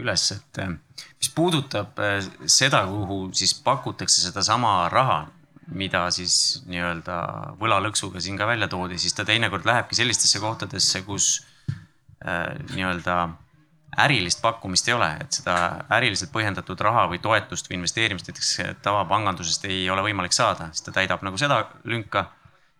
[0.00, 0.74] üles, et eh,
[1.20, 2.20] mis puudutab eh,
[2.50, 5.24] seda, kuhu siis pakutakse sedasama raha,
[5.76, 7.16] mida siis nii-öelda
[7.58, 11.40] võlalõksuga siin ka välja toodi, siis ta teinekord lähebki sellistesse kohtadesse, kus
[12.22, 13.16] äh, nii-öelda
[14.04, 15.56] ärilist pakkumist ei ole, et seda
[15.96, 18.50] äriliselt põhjendatud raha või toetust või investeerimist näiteks
[18.84, 22.26] tavapangandusest ei ole võimalik saada, siis ta täidab nagu seda lünka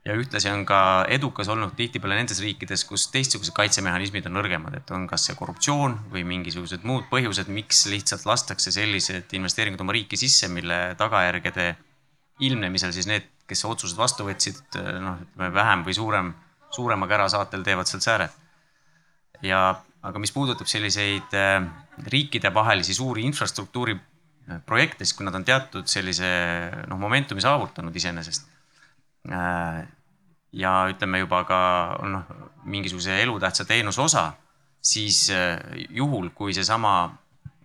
[0.07, 0.79] ja ühtlasi on ka
[1.11, 5.97] edukas olnud tihtipeale nendes riikides, kus teistsugused kaitsemehhanismid on nõrgemad, et on kas see korruptsioon
[6.13, 11.73] või mingisugused muud põhjused, miks lihtsalt lastakse sellised investeeringud oma riiki sisse, mille tagajärgede
[12.47, 14.63] ilmnemisel siis need, kes otsused vastu võtsid,
[15.03, 16.33] noh, ütleme vähem või suurem,
[16.75, 18.43] suurema kära saatel teevad sealt sääret.
[19.43, 21.67] ja, aga mis puudutab selliseid äh,
[22.13, 23.97] riikidevahelisi suuri infrastruktuuri
[24.67, 26.29] projekte, siis kui nad on teatud sellise
[26.87, 28.47] noh, momentumi saavutanud iseenesest
[30.57, 31.61] ja ütleme juba ka
[32.09, 32.33] noh,
[32.65, 34.31] mingisuguse elutähtsa teenuse osa,
[34.81, 35.27] siis
[35.91, 36.95] juhul, kui seesama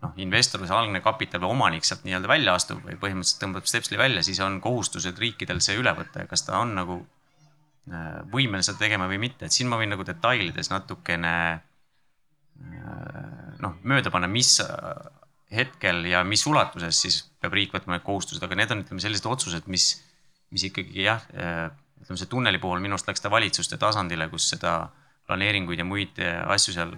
[0.01, 3.69] noh, investor või see algne kapital või omanik sealt nii-öelda välja astub või põhimõtteliselt tõmbab
[3.69, 7.01] stepsli välja, siis on kohustused riikidel see üle võtta ja kas ta on nagu
[8.31, 11.33] võimeline seda tegema või mitte, et siin ma võin nagu detailides natukene
[13.61, 14.57] noh, mööda panna, mis
[15.51, 19.27] hetkel ja mis ulatuses siis peab riik võtma need kohustused, aga need on, ütleme sellised
[19.27, 19.93] otsused, mis,
[20.53, 21.25] mis ikkagi jah,
[22.01, 24.89] ütleme see tunneli puhul minu arust läks ta valitsuste tasandile, kus seda
[25.27, 26.19] planeeringuid ja muid
[26.55, 26.95] asju seal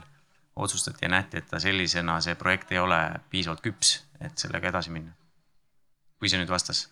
[0.56, 3.00] otsustati ja nähti, et ta sellisena, see projekt ei ole
[3.30, 5.14] piisavalt küps, et sellega edasi minna.
[6.20, 6.86] kui see nüüd vastas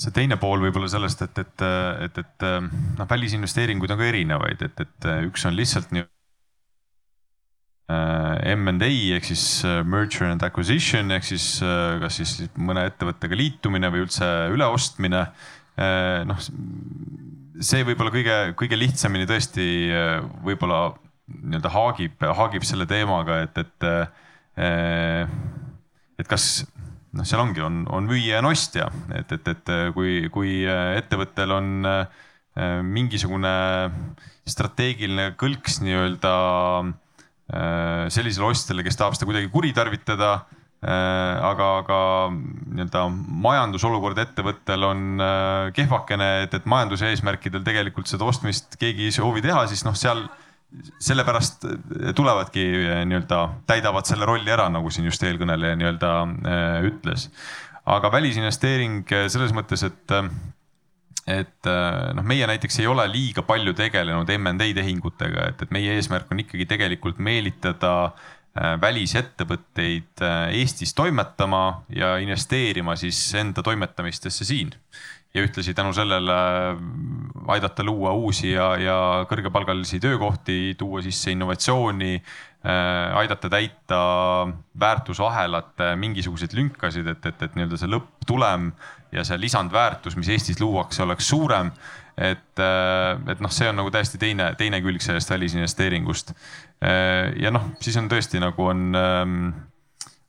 [0.00, 1.64] see teine pool võib-olla sellest, et, et,
[2.06, 6.06] et, et noh, välisinvesteeringuid on ka erinevaid, et, et üks on lihtsalt nii
[7.90, 13.38] äh, M&A ehk siis äh, merger and acquisition ehk siis äh, kas siis mõne ettevõttega
[13.38, 15.24] liitumine või üldse üleostmine.
[16.28, 16.40] noh,
[17.64, 19.64] see võib-olla kõige, kõige lihtsamini tõesti
[20.44, 20.90] võib-olla
[21.30, 23.86] nii-öelda haagib, haagib selle teemaga, et, et,
[26.20, 26.66] et kas
[27.16, 31.70] noh, seal ongi, on, on müüja ja ostja, et, et, et kui, kui ettevõttel on
[32.84, 33.54] mingisugune
[34.50, 36.34] strateegiline kõlks nii-öelda
[37.50, 40.50] sellisele ostjale, kes tahab seda kuidagi kuritarvitada äh,
[40.82, 42.00] aga, aga
[42.32, 43.06] nii-öelda
[43.46, 45.24] majandusolukord ettevõttel on
[45.76, 50.24] kehvakene, et, et majanduse eesmärkidel tegelikult seda ostmist keegi ei soovi teha, siis noh, seal
[51.02, 51.66] sellepärast
[52.14, 52.62] tulevadki
[53.10, 56.12] nii-öelda, täidavad selle rolli ära, nagu siin just eelkõneleja nii-öelda
[56.86, 57.26] ütles.
[57.90, 59.02] aga välisinvesteering
[59.32, 60.14] selles mõttes, et,
[61.28, 61.68] et
[62.16, 66.40] noh, meie näiteks ei ole liiga palju tegelenud M&A tehingutega, et, et meie eesmärk on
[66.42, 68.12] ikkagi tegelikult meelitada
[68.82, 70.24] välisettevõtteid
[70.58, 74.72] Eestis toimetama ja investeerima siis enda toimetamistesse siin.
[75.34, 76.36] Ja ühtlasi tänu sellele
[77.54, 78.96] aidata luua uusi ja, ja
[79.30, 82.16] kõrgepalgalisi töökohti, tuua sisse innovatsiooni,
[82.66, 84.00] äh, aidata täita
[84.80, 88.72] väärtusahelate mingisuguseid lünkasid, et, et, et nii-öelda see lõpptulem
[89.12, 91.72] ja see lisandväärtus, mis Eestis luuakse, oleks suurem.
[92.20, 96.34] et, äh, et noh, see on nagu täiesti teine, teine külg sellest välisinvesteeringust.
[96.84, 99.44] Äh, ja noh, siis on tõesti nagu on ähm,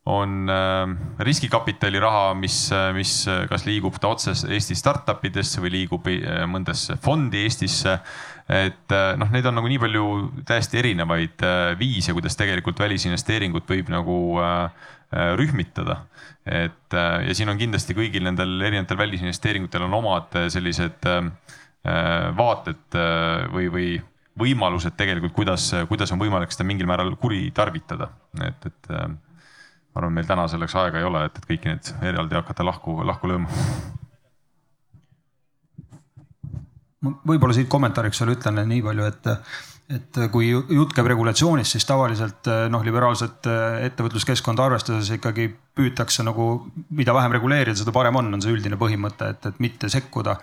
[0.07, 3.11] on äh, riskikapitali raha, mis, mis
[3.49, 6.07] kas liigub ta otse Eesti startup idesse või liigub
[6.47, 7.99] mõndasse fondi Eestisse.
[8.47, 10.07] et noh, neid on nagu nii palju
[10.47, 11.43] täiesti erinevaid
[11.79, 14.17] viise, kuidas tegelikult välisinvesteeringut võib nagu
[15.11, 16.05] rühmitada.
[16.45, 21.27] et äh, ja siin on kindlasti kõigil nendel erinevatel välisinvesteeringutel on omad sellised äh,
[22.37, 23.89] vaated äh, või, või
[24.41, 28.07] võimalused tegelikult, kuidas, kuidas on võimalik seda mingil määral kuritarvitada,
[28.47, 32.39] et, et ma arvan, meil täna selleks aega ei ole, et, et kõiki neid eraldi
[32.39, 33.51] hakata lahku, lahku lööma.
[37.27, 39.29] võib-olla siit kommentaariks veel ütlen nii palju, et
[39.91, 46.47] et kui jutt käib regulatsioonist, siis tavaliselt noh, liberaalset äh, ettevõtluskeskkonda arvestades ikkagi püütakse nagu,
[46.95, 50.35] mida vähem reguleerida, seda parem on, on see üldine põhimõte, et, et mitte sekkuda,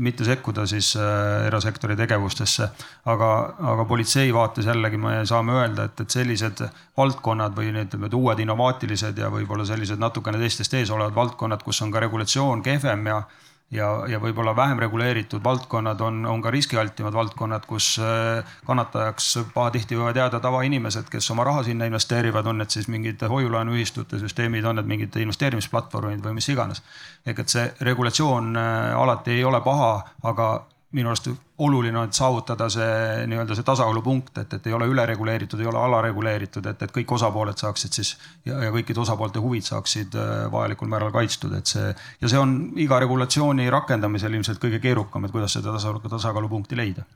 [0.00, 2.70] mitte sekkuda siis äh, erasektori tegevustesse.
[3.10, 3.30] aga,
[3.72, 6.64] aga politsei vaates jällegi me saame öelda, et, et sellised
[6.96, 11.92] valdkonnad või need uued innovaatilised ja võib-olla sellised natukene teistest ees olevad valdkonnad, kus on
[11.92, 13.22] ka regulatsioon kehvem ja
[13.70, 19.98] ja, ja võib-olla vähem reguleeritud valdkonnad on, on ka riskialtimad valdkonnad, kus äh, kannatajaks pahatihti
[19.98, 24.80] võivad jääda tavainimesed, kes oma raha sinna investeerivad, on need siis mingid hoiu-laenuühistute süsteemid, on
[24.80, 26.82] need mingid investeerimisplatvormid või mis iganes.
[27.26, 30.52] ehk et see regulatsioon äh, alati ei ole paha, aga
[30.92, 31.28] minu arust
[31.62, 36.66] oluline on saavutada see nii-öelda see tasakaalupunkt, et, et ei ole ülereguleeritud, ei ole alareguleeritud,
[36.66, 38.14] et, et kõik osapooled saaksid siis
[38.48, 42.56] ja, ja kõikide osapoolte huvid saaksid äh, vajalikul määral kaitstud, et see ja see on
[42.82, 47.06] iga regulatsiooni rakendamisel ilmselt kõige keerukam, et kuidas seda tasakaalupunkti leida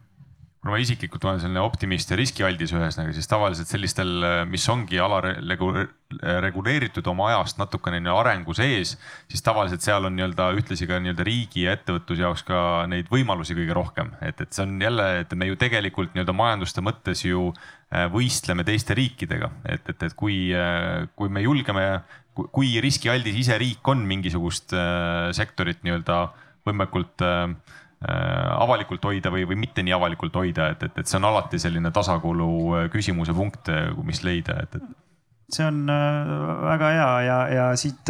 [0.65, 7.05] kuna ma isiklikult olen selline optimist ja riskialdis ühesõnaga, siis tavaliselt sellistel, mis ongi alareguleeritud
[7.13, 8.95] oma ajast natukene arengu sees,
[9.29, 13.53] siis tavaliselt seal on nii-öelda ühtlasi ka nii-öelda riigi ja ettevõtluse jaoks ka neid võimalusi
[13.61, 17.53] kõige rohkem, et, et see on jälle, et me ju tegelikult nii-öelda majanduste mõttes ju
[17.53, 22.01] äh, võistleme teiste riikidega, et, et, et kui, äh, kui me julgeme,
[22.33, 26.23] kui riskialdis ise riik on mingisugust äh, sektorit nii-öelda
[26.65, 31.19] võimekult äh, Äh, avalikult hoida või, või mitte nii avalikult hoida, et, et, et see
[31.21, 36.89] on alati selline tasakaalu äh, küsimuse punkt, äh, mis leida, et, et see on väga
[36.97, 38.09] hea ja, ja siit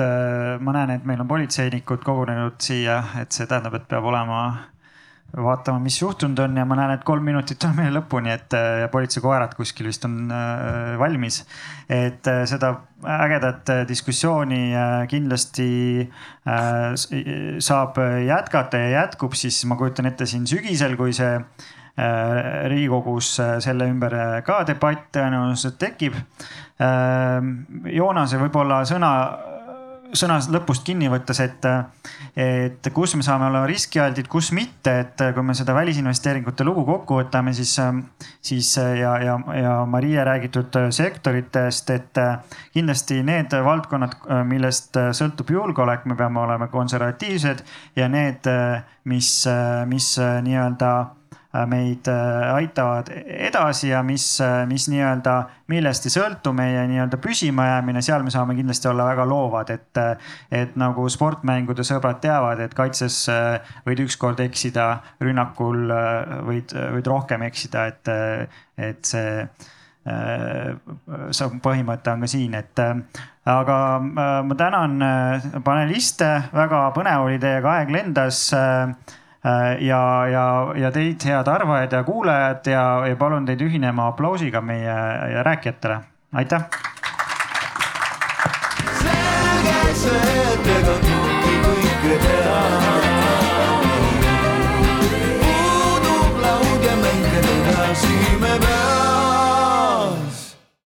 [0.64, 4.44] ma näen, et meil on politseinikud kogunenud siia, et see tähendab, et peab olema
[5.36, 8.88] vaatama, mis juhtunud on ja ma näen, et kolm minutit on meil lõpuni, et ja
[8.92, 10.32] politseikoerad kuskil vist on
[11.00, 11.42] valmis.
[11.88, 12.74] et seda
[13.04, 14.72] ägedat diskussiooni
[15.10, 15.68] kindlasti
[17.58, 21.38] saab jätkata ja jätkub siis ma kujutan ette siin sügisel, kui see
[21.94, 24.16] riigikogus selle ümber
[24.46, 26.16] ka debatt tõenäoliselt tekib.
[27.94, 29.10] Joonase võib-olla sõna
[30.14, 31.66] sõna lõpust kinni võttes, et,
[32.40, 37.20] et kus me saame olla riskialdid, kus mitte, et kui me seda välisinvesteeringute lugu kokku
[37.20, 37.74] võtame, siis,
[38.44, 42.22] siis ja, ja, ja Maria räägitud sektoritest, et
[42.74, 44.16] kindlasti need valdkonnad,
[44.48, 47.64] millest sõltub julgeolek, me peame olema konservatiivsed
[47.96, 48.48] ja need,
[49.10, 49.34] mis,
[49.90, 50.94] mis nii-öelda
[51.70, 55.34] meid äh, aitavad edasi ja mis, äh, mis nii-öelda,
[55.70, 60.02] millest ei sõltu meie nii-öelda püsimajäämine, seal me saame kindlasti olla väga loovad, et,
[60.50, 63.20] et nagu sportmängude sõbrad teavad, et kaitses
[63.86, 64.88] võid ükskord eksida,
[65.22, 65.86] rünnakul
[66.48, 68.12] võid, võid rohkem eksida, et,
[68.90, 69.46] et see
[70.04, 72.80] see põhimõte on ka siin, et
[73.48, 74.98] aga ma tänan
[75.64, 78.88] paneliste, väga põnev oli teiega, aeg lendas Äh,
[79.80, 80.44] ja, ja,
[80.76, 86.00] ja teid, head arvajad ja kuulajad ja, ja palun teid ühinema aplausiga meie rääkijatele,
[86.32, 86.64] aitäh.
[89.02, 90.33] selge see,